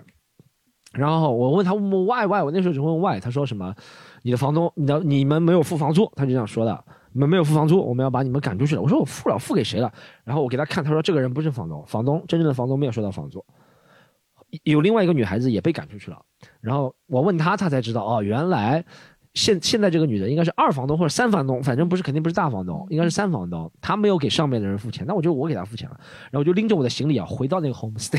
[0.93, 3.74] 然后我问他问 why why，我那时候只问 why，他说什么？
[4.22, 6.85] 你的房东，你的你们没有付房租，他就这样说的。
[7.18, 8.82] 们没有付房租，我们要把你们赶出去了。
[8.82, 9.92] 我说我付了，付给谁了？
[10.24, 13.44] 然后我给他看，他说这个人不是房东，房东真正的房东没有收到房租。
[14.62, 16.20] 有另外一个女孩子也被赶出去了。
[16.60, 18.84] 然后我问他，他才知道哦，原来
[19.35, 23.70] 现现在这个女人应该是二房东或者三房东，反正不是肯定不是大房东，应该是三房东。
[23.81, 25.97] 她没有给上面的人付钱，那我就我给她付钱了。
[26.31, 28.19] 然后我就拎着我的行李啊，回到那个 homestay。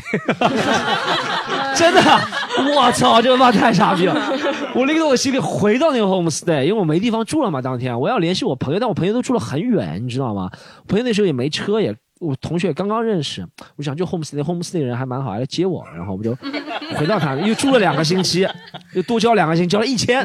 [1.74, 2.00] 真的，
[2.76, 4.14] 我操，这个妈太傻逼了！
[4.74, 7.62] 我拎着我的行李回到那个 homestay，因为我没地方住了嘛。
[7.62, 10.50] 当天我要联系我朋友，但我朋友都住了很远，你知道吗？
[10.86, 16.34] 朋友那时候也没车，也我同学刚刚认识，我想就 homestay，homestay 人还蛮好，还来接我，然后我们就
[16.96, 18.46] 回到他，又住了两个星期，
[18.94, 20.22] 又多交两个星期，交了一千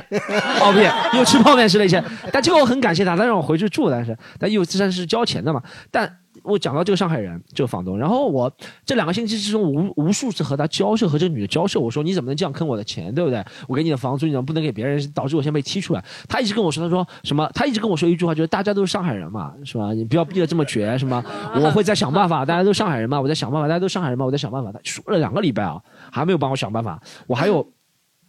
[0.62, 0.80] 澳币，
[1.18, 2.04] 又吃泡面吃了一千。
[2.32, 6.18] 但这个我很感谢他，他让我回去住，但是但又算是交钱的嘛，但。
[6.44, 8.52] 我讲到这个上海人，这个房东，然后我
[8.86, 13.44] 这两个星期之中无无数次和他交涉，和这个女的交涉，我说你怎么能这样坑我的钱，对不对？
[13.68, 16.04] 我给你的房租你怎么不能给别人，导致我先被踢出来？
[16.28, 17.50] 他一直跟我说，他说什么？
[17.54, 19.94] 他一直跟我说一句话，就是大家都是上海人嘛，是吧？
[19.94, 21.24] 你不要逼得这么绝，什么？
[21.56, 24.72] 我会再想办法，大家都上海人嘛，我在想办法，大家都上海人嘛，我在想办法。
[24.72, 25.82] 他说了两个礼拜啊，
[26.12, 27.68] 还没有帮我想办法，我还有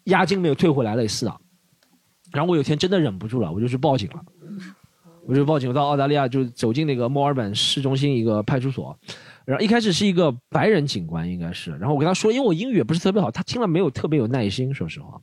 [0.05, 1.35] 押金没有退回来类似的。
[2.33, 4.21] 然后我有一天真的忍不住了，我就去报警了。
[5.24, 8.99] 我就报警，我到澳大利亚就走进那个墨尔本市中心一个派出所，
[9.44, 15.20] 然后一开始是一个白人警官，应该是，然后我跟他说，因为我英语也不是特别好，他听了没有特别有耐心，说实话。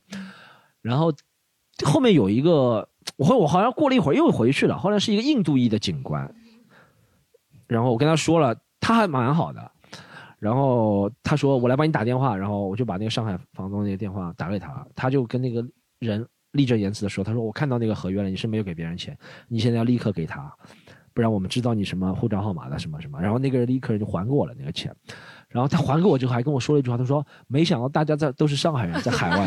[0.80, 1.12] 然后
[1.84, 6.34] 后面有一个，我后我好像过了一会儿又回去了，后来是一个印度裔的警官，
[7.66, 9.70] 然后我跟他说了，他还蛮好的，
[10.38, 15.62] 然后他说我来帮你打电话，然后我就把那个上海房东那个电话打给他，他就跟那个
[15.98, 16.26] 人。
[16.52, 19.16] 义正言辞的说：“他说我看到那个合约了，你是没有给别人钱，
[19.48, 20.52] 你现在要立刻给他，
[21.14, 24.92] 不然我们知道你什么护照号码的什么什么。”然后那个人立刻就还给我了那个钱，
[25.48, 29.46] 然后他还给我之后还跟我说了一句话，他说：“没想到大家在都是上海人，在海外，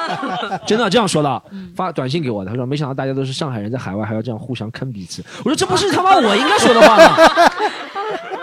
[0.66, 1.42] 真的这样说的，
[1.74, 2.50] 发短信给我的。
[2.50, 7.16] 他说没想到大家都是上海人，在海外还要这样互相坑彼此。”我说：“这不是他妈我应该说的话吗？”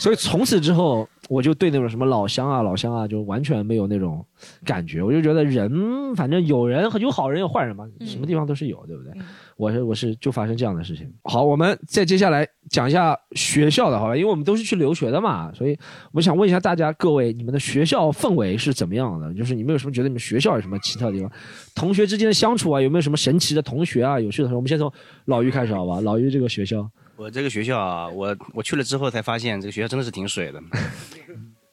[0.00, 4.24] 所以从此之后，我就对那种什么老乡啊、老乡啊，就完全没有那种
[4.64, 5.02] 感觉。
[5.02, 9.12] 我就觉得人，反正有人有好人有坏人嘛，什么地方都是有，对不对？
[9.58, 11.06] 我是我是就发生这样的事情。
[11.24, 14.16] 好，我们再接下来讲一下学校的，好吧？
[14.16, 15.78] 因为我们都是去留学的嘛，所以
[16.12, 19.34] 我想问一下大家各位，你们的学校氛围是怎么样的？
[19.34, 21.30] 就是你们有什么觉得你们学校有什么奇特的地方？
[21.74, 24.18] 同学之间的相处啊，有没有什么神奇的同学啊？
[24.18, 24.56] 有趣的同学？
[24.56, 24.90] 我们先从
[25.26, 26.00] 老于开始，好吧？
[26.00, 26.90] 老于这个学校。
[27.20, 30.58] 我这个学校啊，我我去了之后才发现，这个学校真的是挺水的。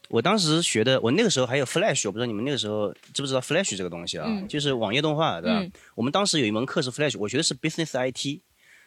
[0.10, 4.26] 我当时学的，我那个时候还有 Flash，我不知道你们那个时候知不知道 Flash 这个东西啊？
[4.28, 5.60] 嗯就是网页动画，对吧？
[5.62, 8.42] 嗯我们当时有一门课是 Flash，我学的是 Business IT，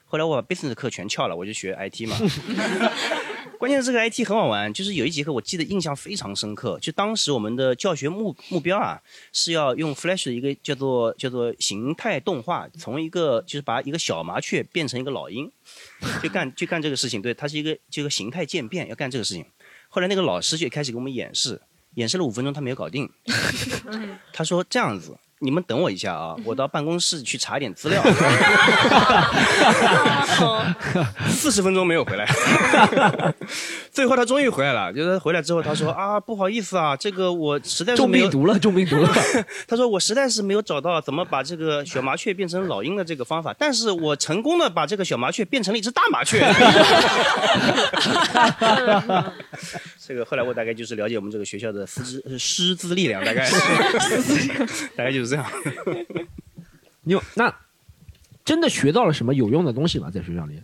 [0.05, 2.17] 后来我把 Business 课全翘了，我就学 IT 嘛。
[3.61, 8.99] 关键是这个 IT 很好玩，就是有一节课我记得印象非常深刻，就当时我们的教学目目标啊
[9.35, 15.53] 是要用 Flash 的一个叫做叫做形态动画，从一个就是把一个小麻雀变成一个老鹰，
[16.23, 17.21] 就干 就干这个事情。
[17.21, 19.45] 对，它是一个这个形态渐变，要干这个事情。
[19.91, 21.61] 后来那个老师就开始给我们演示，
[21.97, 23.07] 演示了五分钟，他没有搞定。
[24.33, 28.03] 他说这样子，你们等我一下啊，我到办公室去查点资料。
[31.29, 32.27] 四十分钟没有回来，
[33.91, 34.93] 最后他终于回来了。
[34.93, 39.11] 就是回来之后，他说啊，不好意思啊，这个我实在是没有中病毒了，中病毒了。
[39.67, 46.47] 他说我实在是没有找到怎么把这个小麻雀变成老鹰的这个方法，但是我成功的把这个小麻雀变成了一只大麻雀。
[50.03, 53.47] 这个后来我大概就是了解我们这个学校的师资 呃师资力量，大概
[54.97, 55.45] 大概就是这样。
[57.03, 57.55] 你有那
[58.45, 60.11] 真的学到了什么有用的东西吗？
[60.11, 60.63] 在学校里？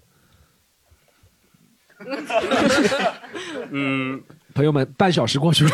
[3.70, 4.22] 嗯，
[4.54, 5.70] 朋友们，半小时过去了。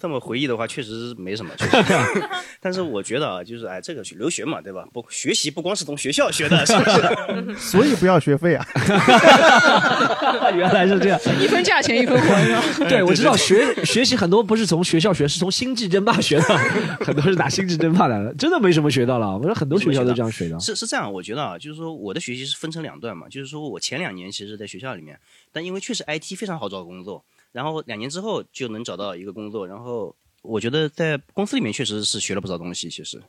[0.00, 1.50] 这么回忆的话，确实是没什么。
[1.56, 2.28] 确实
[2.60, 4.84] 但是我觉得啊，就是哎，这个留学嘛，对吧？
[4.92, 7.58] 不学习不光是从学校学的，是不是？
[7.58, 8.66] 所以不要学费啊。
[10.54, 12.34] 原来是这样，一分价钱一分货？
[12.88, 16.58] 对，我知道学学习很多不是从学校学，是从星际争霸学的，
[17.04, 19.36] 很多是打星际争霸来的，真的没什么学到了。
[19.36, 20.58] 我说很多学校都这样学的。
[20.58, 25.18] 是是这样，我觉得啊，就是说我的学习是分成两段嘛，就是说我前两年其实在学校里面，
[25.52, 27.22] 但因为确实 IT 非常好找工作，
[27.52, 33.22] 然后两年之后就能找到一个工作，然后我觉得在公司里面确实是学了不少东西，其实，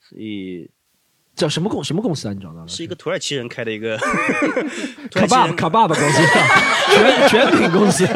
[0.00, 0.70] 所以
[1.36, 2.32] 叫什么公什么公司啊？
[2.32, 2.68] 你找到了？
[2.68, 3.98] 是一个土耳其人开的一个
[5.10, 6.22] 卡爸卡爸爸公司，
[6.94, 8.06] 全全品公司。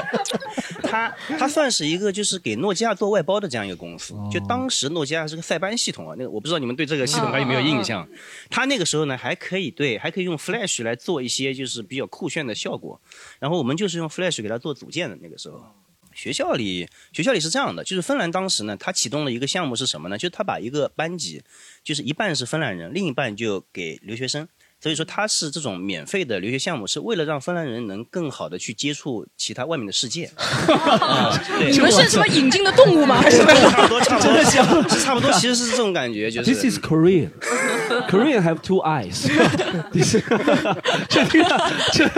[0.82, 4.14] 他他算是一个就是给诺基亚做外包的这样一个公司。
[4.32, 8.08] 就当时诺基亚是个塞班系统啊，那个我不知道你们对这个系统还有没有印象？
[8.48, 12.98] 他那个时候呢还可以对还可以用 Flash 来做一些就是比较酷炫的效果，
[13.38, 15.62] 然后我们就是用 Flash 给他做组件的那个时候。
[16.18, 20.18] 学校里，学校里是这样的，就是芬兰当时呢，他启动了一个项目是什么呢？
[20.18, 21.40] 就是他把一个班级，
[21.84, 24.48] 就是一半是芬兰人，另一半就给留学生。
[24.80, 30.30] 所以说，它是这种免费的留学项目，是为了让芬兰人能更好的去接触其他外面的世界。
[31.70, 33.20] 你们是什么引进的动物吗？
[33.20, 36.52] 还 是差不多，差不多，真的像是差不多，其实是这种感觉，就是。
[36.55, 37.30] This is Korean.
[38.09, 39.26] Korean have two eyes.
[41.10, 41.42] 这这
[41.92, 42.09] 这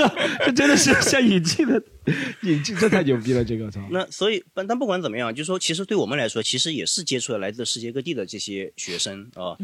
[0.45, 1.83] 这真的是像引进的
[2.43, 3.43] 引进，这太牛逼了！
[3.43, 3.81] 这个操。
[3.91, 9.57] 那所以，但但不管怎么样，就是说，其实对我们来说，其实也是接触了来自世界各地的这些学生啊。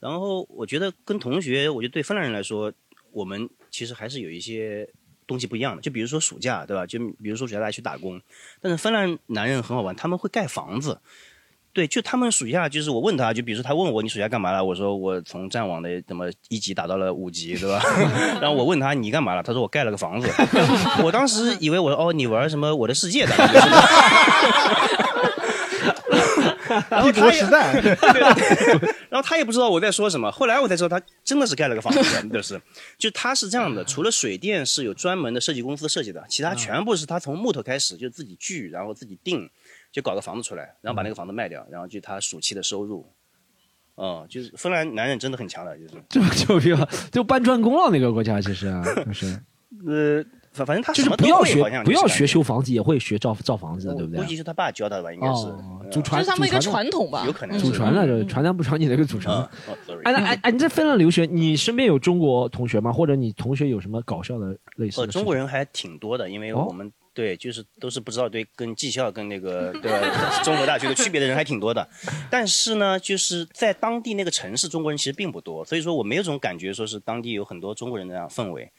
[0.00, 2.72] 然后我觉得跟同学，我觉得对芬兰人来说，
[3.12, 4.88] 我们其实还是有一些
[5.26, 5.82] 东西不一样的。
[5.82, 6.86] 就比如说暑假，对吧？
[6.86, 8.20] 就比如说暑假大家去打工，
[8.60, 11.00] 但是芬兰男人很好玩，他们会盖房子。
[11.72, 17.80] 对，就他们暑假，就是我问他，就比如说他问我你暑假干嘛了，我说我从战网的怎么一级打到了五级，对吧？
[18.42, 20.28] 然后我问他你干嘛了，他说我盖了个房子。
[21.04, 23.32] 我当时以为我哦你玩什么我的世界的，
[26.88, 32.60] 然后他也 对然后他也不知道我在说什么，后来我才知道他真的是盖了个房子，就是
[32.96, 39.50] 就他是这样的，除了水电是有专门的设计公司设计的，其他全部是他从木头开始就自己锯，然后自己定。
[39.92, 43.04] 就搞个房子出来，然后把那个房子卖掉，然后就他暑期的收入。
[43.96, 45.94] 哦、就是芬兰男人真的很强的，就是。
[46.08, 49.26] 这么牛逼了，就搬砖工了那个国家，其实啊，就是
[49.84, 54.28] 呃，反反正他就是不要学不要学修房子，也会学造造房子的，对不对估？
[54.28, 55.46] 计是他爸教他的吧，应该是。
[55.46, 57.24] 哦，祖传这是他们一个祖传的传统吧？
[57.26, 59.48] 有可能祖传的，这传男不传女的一个祖传。
[60.04, 62.92] 哎，那哎哎，你在芬兰留学，你身边有中国同学吗？
[62.92, 65.12] 或者你同学有什么搞笑的类似呃，的？
[65.12, 71.86] 中国人还挺多的，因为哦我们、对就是都是不知道对跟技校跟那个对吧中国大学的区别的人还挺多的，
[72.30, 78.70] 但是呢，就是在当地那个城市，中国人其实并不多，所以说我没有这种感觉，说是当地有很多中国人的那样氛围，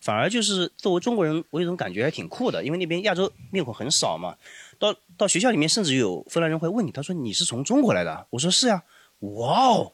[0.00, 4.34] 反而就是作为中国人，我有种感觉还挺酷的，因为那边亚洲面孔很少嘛。
[4.78, 8.26] 到到学校里面，甚至有芬兰人会问你，他说你是从中国来的？
[8.30, 8.82] 我说是呀。
[9.20, 9.92] 哇哦，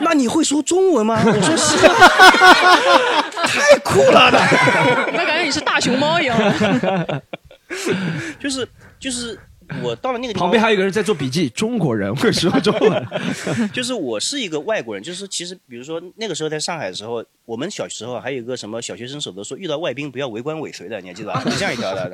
[0.00, 1.22] 那你会说中文吗？
[1.24, 1.76] 我说是，
[3.46, 4.38] 太酷了的。
[5.12, 6.36] 那感觉你是大熊猫一样。
[8.40, 8.68] 就是
[8.98, 9.38] 就是
[9.82, 13.06] 我到了那个地方，旁边还有一个人在做笔记，中国人会说中文。
[13.72, 21.40] 就是我是一个外国人，就是其实比如说那个时候在上海的时候，我们小时候还有一个什么小学生守则说，遇到外宾不要围观尾随的，你还记得吧？
[21.50, 22.12] 是这样一条的。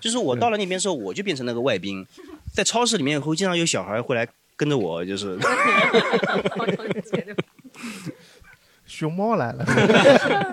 [0.00, 2.06] 就是我到了那边之后，我就变成那个外宾，
[2.52, 5.38] 在超市里面会经常有小孩会来跟着我，就是。
[8.86, 9.64] 熊猫来了，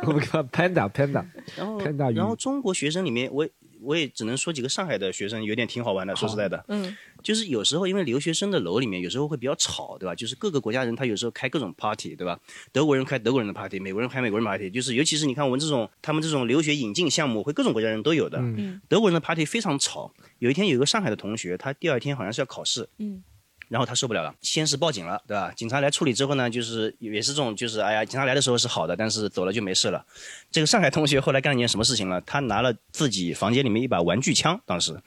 [0.04, 1.26] 我们看 panda panda，
[1.58, 3.50] 然后 panda 然后中国学生里面，我也
[3.82, 10.16] 我也只能说几个上海的学生有点挺好玩的，说实在的，嗯，就是有时候因为留学生的楼里面有时候会比较吵，对吧？
[10.16, 12.40] 就是各个国家人他有时候开各种 party，对吧？
[12.72, 18.40] 德国人开德国人的 party，美国人开美国人 party，就是尤其是你看我们这种他们这种留学引进项目，会各种国家人都有的。
[18.40, 20.12] 嗯德国人的 party 非常吵。
[20.40, 23.24] 有一天有一个上海的同学，他第二天好像是要考试，嗯
[23.70, 25.52] 然后他受不了了，先是报警了，对吧？
[25.56, 30.06] 警察来处理之后呢，就是也是这种，就是哎呀，警察来的时候是好的，但是走了就没事了。
[30.52, 32.22] 这个上海同学后来干了件什么事情呢？
[32.26, 34.98] 他拿了自己房间里面一把玩具枪，当时、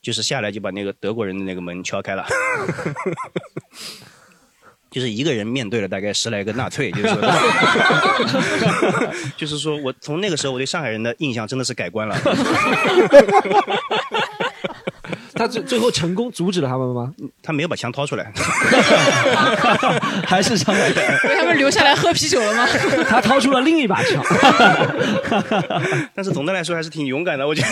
[0.00, 2.24] 就是下来就把那个德国人的那个门敲开了。
[4.90, 7.20] 就是一个人面对了大概十来个纳粹，就是说，
[9.36, 12.16] 就是说我从那个时候我对上海人的印象真的是改观了。
[15.36, 17.12] 他最最后成功阻止了他们吗？
[17.42, 18.32] 他没有把枪掏出来，
[20.24, 20.96] 还是上海人？
[21.28, 22.66] 为他们留下来喝啤酒了吗？
[23.08, 24.24] 他掏出了另一把枪。
[26.14, 27.68] 但是总的来说还是挺勇敢的，我觉得。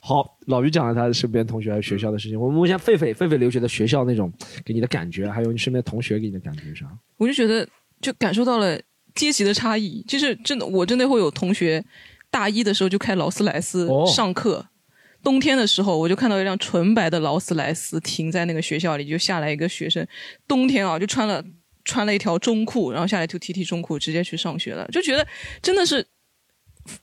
[0.00, 2.40] 好，老于讲了他身边同学还有学校的事情。
[2.40, 4.32] 我们问一下狒狒，狒狒留学的学校那种
[4.64, 6.86] 给你的感觉，还有你身边的同学给你的感觉是啥？
[7.18, 7.64] 我就觉得
[8.00, 8.76] 就感受到了
[9.14, 11.84] 阶级的差异，就是真的，我真的会有同学
[12.32, 14.66] 大一的时候就开劳斯莱斯哦上课。
[15.22, 20.06] 冬天的时候，我就看到一辆纯白的劳斯莱斯停在那个学校里，就下来一个学生，
[20.48, 21.44] 冬天啊就穿了
[21.84, 25.26] 穿了一条中裤，然后下来就提提中裤，直接去上学了，就觉得
[25.60, 26.04] 真的是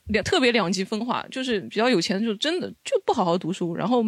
[0.08, 4.04] 两特别两极分化，就是比较有钱的就真的就不好好读书，然后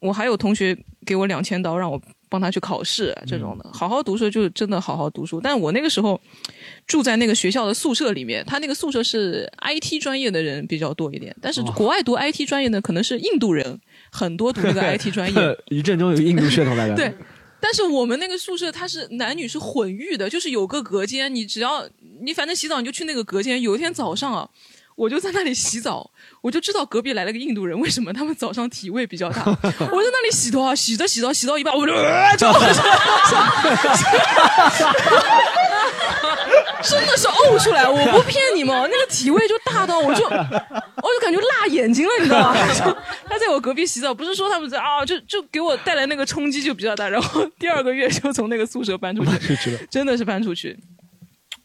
[0.00, 2.00] 我还有同学给我两千刀让我
[2.34, 5.40] 帮他去考试这种的，好好读书就真的好好读书。
[5.40, 6.20] 但我那个时候
[6.84, 13.80] 住在那个学校的宿舍里面，他那个宿舍是 IT 专业的人比较多一点，但是国外读 IT 专业的可能是印度人
[14.10, 15.40] 很多读那个 IT 专业，
[15.70, 16.96] 一阵中有印度血统来的。
[16.96, 17.14] 对。
[17.60, 21.88] 但是我们那个宿舍它是男女是混浴的，就是有个隔间，你只要
[22.20, 23.62] 你反正洗澡你就去那个隔间。
[23.62, 24.50] 有一天早上啊，
[24.96, 26.10] 我就在那里洗澡，
[26.44, 29.42] 我就知道隔壁来了个印度人，为什么他们早上体味比较大？
[29.48, 32.46] 我在那里洗头啊，洗着洗着洗到一半，我就、呃、就
[36.82, 42.74] 真的是呕出来，我不骗你们，那个体味就大到我就我就感觉辣眼睛了，你知道吗？
[42.74, 42.84] 就
[43.26, 49.24] 他在我隔壁洗澡，不是说他们在啊，就就给我带来那个冲击就比较大，然后第二个月就从那个宿舍搬出
[49.56, 49.56] 去，
[49.90, 50.78] 真的是搬出去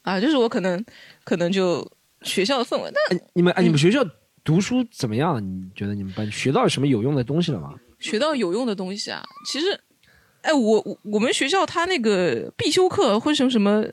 [0.03, 0.81] 啊，就是我可能
[1.25, 1.85] 可能就
[2.21, 4.01] 学校的氛围，但你们哎，你们学校
[4.43, 5.43] 读书怎么样？
[5.43, 7.73] 你觉得你们班学到什么有用的东西了吗？
[7.99, 9.79] 学到有用的东西啊，其实，
[10.41, 13.83] 哎，我我们学校他那个必修课会什么什么，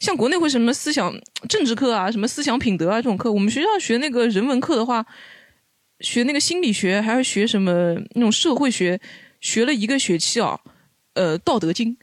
[0.00, 1.14] 像国内会什么思想
[1.48, 5.06] 政治课啊，什么思想品德啊这种课，我们学校学那个人文课的话，
[6.00, 9.00] 学那个心理学，还是学什么那种社会学，
[9.40, 10.58] 学了一个学期啊，
[11.14, 11.96] 呃，《道德经》。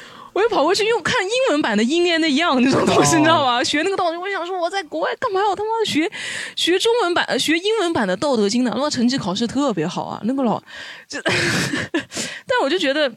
[0.36, 3.64] 我就跑过去用看英文版的《英 n 的样》那种东西，你知道吗？
[3.64, 6.12] 学那个道德，我想说我在国外干嘛要他妈的学
[6.54, 8.70] 学中文版、呃学英文版的《道德经》呢？
[8.76, 10.60] 那成绩考试特别好啊，那个老
[11.08, 11.18] 就，
[12.46, 13.10] 但我就觉得。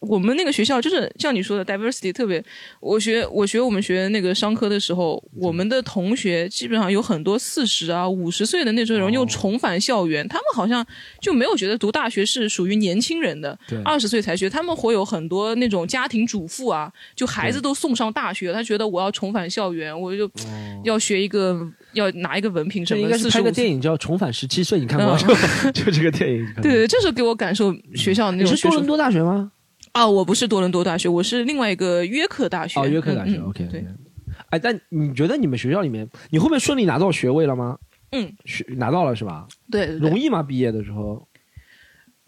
[0.00, 2.42] 我们那个学校就是像你说的 diversity 特别，
[2.80, 10.86] 我学我学我们学那个商科的时候，我们的同学基本上有很多四十啊五十岁的那种人又重返校园，他们好像
[11.20, 20.30] 就没有觉得读大学是属于年轻人的对，二十岁才学，他们会有很多那种家庭主妇啊，就孩子都送上大学，他觉得我要重返校园，我就
[20.84, 21.60] 要学一个
[21.94, 25.18] 要拿一个文凭什么，的应该是拍个电影叫《重返十七岁》，你看过吗？
[25.64, 26.46] 嗯 就这个电影。
[26.62, 29.50] 对对，这是给我感受学校你是多伦多大学吗？
[29.98, 32.78] 啊，我不是多伦多大学，我是另外一个约克大学。
[32.78, 33.36] 哦，约克大学。
[33.38, 33.84] OK，对，
[34.50, 37.76] 哎，但你觉得你们学校里面，你后面顺利拿到学位了吗？
[38.12, 39.48] 嗯，学拿到了是吧？
[39.72, 40.40] 对对对容易吗？
[40.40, 41.26] 毕业的时候？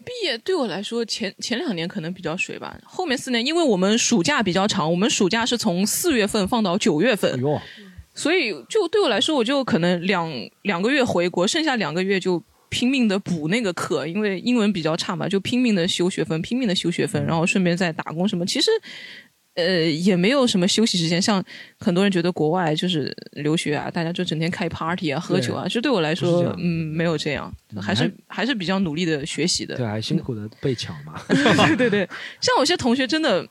[0.03, 7.39] 毕业对我来说，前前两年可能比较水吧，后面四年，因为我们暑假比较长，我们暑假是从四月份放到九月份，
[8.13, 10.29] 所以就对我来说，我就可能两
[10.63, 18.45] 两个月回国，剩下两个月就拼命的补那个课，因为英文比较差嘛，就拼命的修学分，拼命的修学分，然后顺便再打工什么。
[18.45, 18.71] 其实
[19.55, 21.21] 呃，也没有什么休息时间。
[21.21, 21.43] 像
[21.77, 25.65] 很多人觉得国外就是留学啊，大家就整天开 party 啊、喝酒啊。
[25.67, 29.75] 其实对我来说，嗯，没有这样，还是还是比较努力的学习的。
[29.75, 31.21] 对，还辛苦的被抢嘛。
[31.27, 33.45] 对对对，像有些同学真的，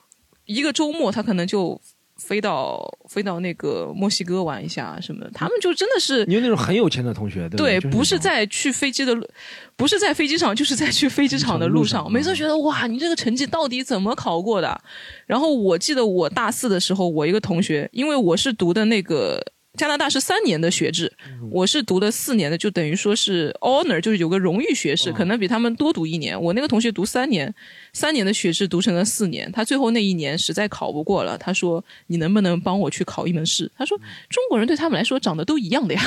[0.46, 1.80] 一个周末他可能就。
[2.20, 9.26] 飞到飞到那个墨西哥玩一下什么的，他们就真的是因为那种很有钱的同学，对，不是在去飞机的路，
[9.74, 12.12] 不是在飞机场，就是在去飞机场的路上。
[12.12, 14.80] 每次觉得哇，你这个成绩到底怎么考过的？
[15.26, 19.42] 然后我记得我大四的时候，我一个同学，因为我是读的那个。
[19.80, 21.10] 加拿大是三年的学制，
[21.50, 26.38] 我是读了四年的，就等于说是 honor，就是有个荣誉学士，可能比他们多读一年。
[26.38, 27.54] 我那个同学读三年，
[27.94, 33.98] 三年的学制读成了四年，他最后那一年实在考不过了，他说：“你能不能帮我去考一门试？”他说
[34.28, 36.02] ：“中国人对他们来说长得都一样的呀。”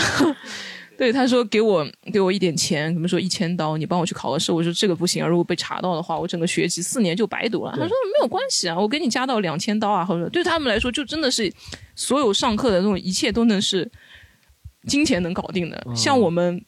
[1.00, 4.52] 对，他说给我给我一点钱，怎么说一千刀，你帮我去考个试。
[4.52, 7.72] 我说这个不行啊，如果被查到的话，我整个学籍四年就白读了。
[7.72, 11.50] 他说没有关系啊，我给你加到两千刀啊，或者对他们来说就真的是
[11.96, 13.90] 所有上课的那种一切都能是
[14.86, 15.82] 金钱能搞定的。
[15.96, 16.62] 像我们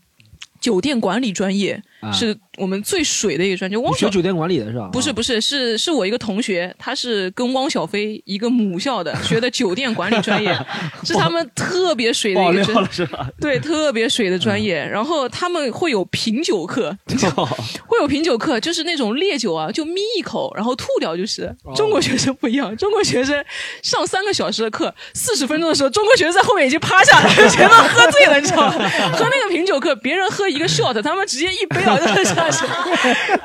[0.62, 1.82] 酒店管理专业。
[2.12, 3.76] 是我们最水的一个专业。
[3.76, 4.88] 汪学酒店管理的是吧？
[4.92, 10.56] 不是不是，是是我一个同学，他是跟汪小菲一个母校的， 学的酒店管理专业，
[11.04, 13.08] 是他们特别水的一个专业？
[13.40, 14.84] 对，特别水的专业。
[14.84, 16.96] 然后他们会有品酒课，
[17.86, 21.54] 会有品酒课，就是那种烈酒啊，就眯一口，然后吐掉就是。
[21.74, 23.44] 中国学生不一样，中国学生
[23.82, 28.72] 上三个小时的课，四十分钟的时候，中国学生在后面已经趴下了，全都喝醉了，你知道吗？
[29.12, 32.24] 喝那个品酒课，别人喝一个 shot，他们直接一杯啊。
[32.24, 32.64] 下去，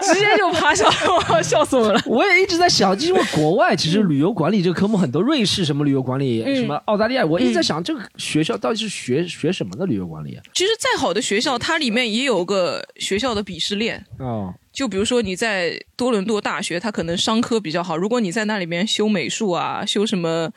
[0.01, 0.89] 直接就趴下，
[1.41, 2.01] 笑死我了。
[2.05, 10.43] 我也一直在想，因为国外其实旅游管理这个科目很多，瑞士什么旅游管理，什么澳大利亚，我一直在想，这个学校到底是学学什么的旅游管理啊？
[10.53, 14.53] 其实再好的学校，它里面也有个学校的鄙视链哦。
[14.71, 20.51] 就比如说你在多伦多大学，它可能商科比较好，如果你在那里面修美术啊，修什么。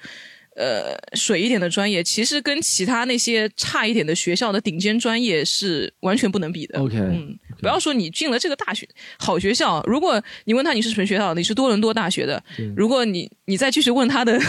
[0.56, 6.78] 呃，水一点的专业，其实跟其他那些差一点的学校的顶尖专业是完全不能比的。
[6.78, 8.88] OK，嗯，不要说你进了这个大学
[9.18, 12.42] 好学校，如果你问他你是什么学校，你是多伦多大学的，
[12.76, 14.40] 如果你你再继续问他的，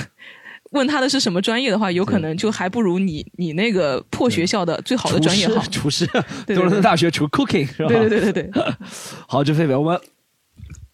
[0.71, 5.61] 问他的是什么专业的话，有可能就还不如你你那个破学校的最好的专业好。
[5.69, 6.05] 厨师，
[6.47, 7.87] 多伦多大学厨 cooking 是吧？
[7.89, 8.63] 对对对对对。
[9.27, 9.99] 好，就飞飞，我们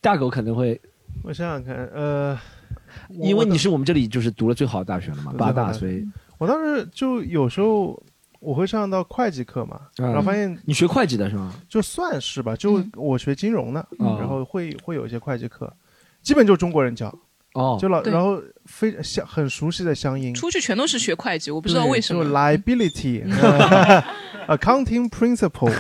[0.02, 0.80] 大狗可能会，
[1.24, 2.38] 我想想看，呃。
[3.22, 6.04] 因为你是我们这里就是读了最好的大学了嘛，八大，所以
[6.38, 8.02] 我当时就有时候
[8.40, 11.54] 我会上到会计课嘛，然后发现你学会计的是吗？
[11.68, 15.72] 就算是吧，就我学金融的，然后会会有一些会计课，
[16.22, 17.14] 基本就中国人教。
[17.54, 22.24] 哦，就老然后非相很熟悉的乡音，出去全都是学会计，我不知道为什么。
[22.26, 25.74] liability，accounting principle。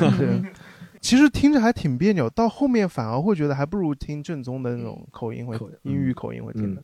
[0.99, 6.81] 其实听着还挺别扭，到后面反而会觉得还不如听正宗的那种口音会英语口音会听的。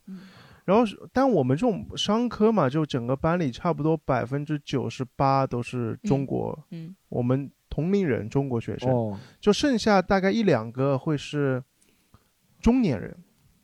[0.65, 11.63] 然后，但我们这种商科嘛，就整个班里差不多百分之九十八都是中国，嗯，我们同龄人中国学生，就剩下大概一两个会是
[12.61, 13.15] 中年人，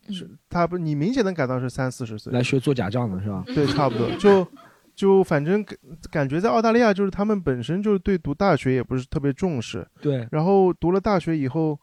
[0.10, 3.44] 是他不，你明显能感到是三四十岁来学做假账的是吧？
[3.54, 4.48] 对，差不多就。
[4.96, 5.78] 就反正感
[6.12, 9.88] 感觉在澳大利亚，就是他们本身就是对读大学也不是特别重视。
[10.02, 10.28] 对。
[10.30, 11.80] 然后读了大学以后，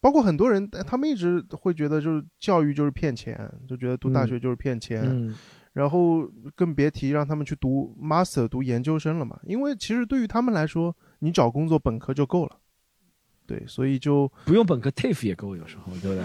[0.00, 5.02] 包括很多人，他们一直会觉得就是教育就是骗钱，就觉得读大学就是骗钱。
[5.04, 5.34] 嗯。
[5.72, 12.56] 然后更别提让他们去读 master 读研究生了嘛，因为其实对于他们来说，你找工作本科就够了。
[13.46, 16.22] 对，所以就不用本科 TAFE 也够，有时候对不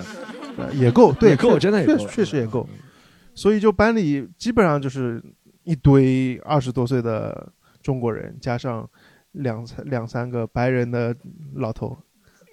[0.62, 0.78] 对？
[0.78, 2.68] 也够， 对，够，真的也够，确实也够。
[3.34, 5.22] 所以就班里基本上就是。
[5.68, 8.88] 一堆二十多岁的中国人，加上
[9.32, 11.18] 两两三个白人的
[11.56, 11.98] 老头，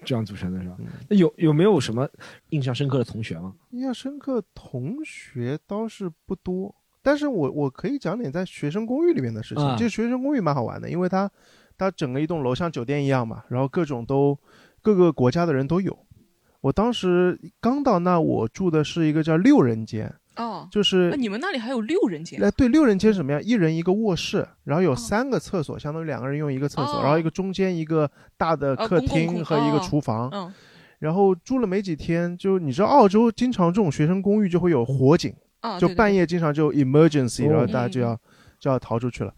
[0.03, 0.77] 这样组成的是吧？
[1.09, 2.07] 那有有没有什么
[2.49, 3.53] 印象深刻的同学吗？
[3.71, 9.75] 印象深刻同学倒是不多，但是我我可以讲点在学生公寓里面的事情。
[9.77, 11.29] 这学生公寓蛮好玩的，因为它
[11.77, 14.37] 它整个一栋楼像酒店一样嘛，然后各种都
[14.81, 15.97] 各个国家的人都有。
[16.61, 20.13] 我当时刚到那，我住的是一个叫六人间。
[20.35, 22.43] 哦，就是你们那里还有六人间？
[22.43, 23.43] 哎，对，六人间什么样？
[23.43, 30.29] 一人一个卧室，然后有三个厕所，相当于两个人用一个厕所，然后一个中间一个大的客厅和一个厨房。
[30.33, 30.51] 嗯，
[30.99, 35.33] 然后住了没几天，就你知道，澳洲经常这种学生公寓就会有火警，
[35.79, 38.19] 就半夜经常就 emergency，然后大家就要
[38.59, 39.33] 就要逃出去了。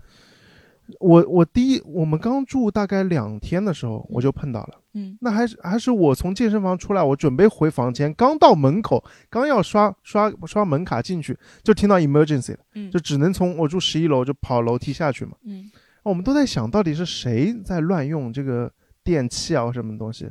[1.00, 4.80] 我我第一，我们刚住大概两天的时候，我就碰到了。
[4.96, 12.60] 嗯，那还是还是我从健身房出来，我准备回房间，刚到门口，刚要刷刷刷门卡进去，就听到 emergency 了。
[12.74, 15.34] 嗯，就只能从我住十一楼就跑楼梯下去嘛。
[15.44, 15.70] 嗯，
[16.04, 18.72] 我们都在想到底是谁在乱用这个
[19.04, 20.30] 电器啊，什么东西。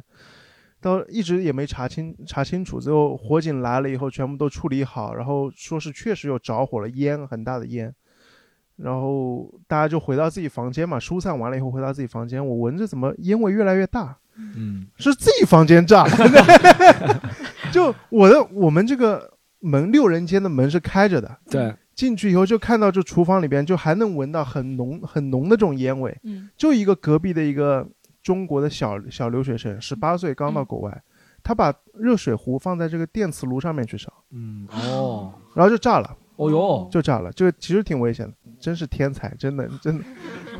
[0.80, 7.94] 到一直也没查清查清楚，最后火警来了以后，全部都处理好，然后说是确实有着火了，烟很大的烟，
[8.76, 16.06] 然后大家就回到自己房间嘛，疏散完了以后回到自己房间，我闻着怎么烟味越来越大，嗯，是自己房间炸，
[17.72, 27.86] 就我的我们这个门六人间的门是开着的，对，进去以后就看到这厨房里边就还能闻到很浓很浓的这种烟味，嗯，就一个隔壁的一个
[28.22, 31.02] 中国的小小留学生，十八岁刚到国外，
[31.42, 40.04] 他把热水壶放在这个电磁炉上面去烧，嗯，哦，然后就炸了，哦哟，就炸了，这个其实挺危险的，真是天才，真的真的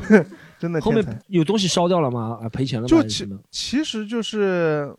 [0.64, 1.20] 真的后天才面。
[1.26, 2.38] 有东西烧掉了吗？
[2.40, 2.88] 啊，赔钱了吗？
[2.88, 4.90] 就其还是什么其实就是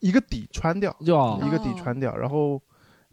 [0.00, 1.16] 一个底穿掉，就
[1.46, 2.60] 一个底穿掉，然后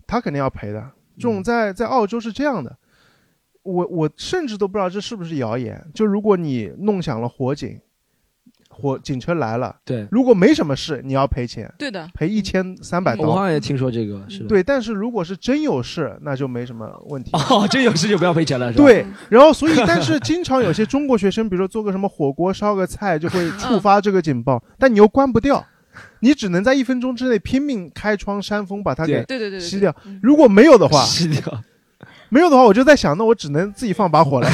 [0.05, 0.91] 他肯定要赔的。
[1.17, 2.77] 这嗯种在在澳洲是这样的，
[3.61, 5.81] 我我甚至都不知道这是不是谣言。
[5.93, 7.79] 就如果你弄响了火警，
[8.73, 13.23] 火警车来了，对，如果没什么事，你要赔钱，对的，赔一千三百刀。
[13.23, 14.47] 我好像也听说这个，是的。
[14.47, 17.29] 对，但是如果是真有事，那就没什么问题。
[17.33, 18.83] 哦，真有事就不要赔钱了，是吧？
[18.83, 25.63] 对，然后所以，但是经常有些中国学生，比如说做个什么火锅、烧个菜，就会触发这个警报，但你又关不掉，
[26.21, 29.95] 你只能在一分钟之内拼命开窗扇风把它给对对对对对熄掉。
[30.21, 31.61] 如果没有的话， 吸掉。
[32.29, 34.49] 没有的话，我就在想，那我只能自己放把火了。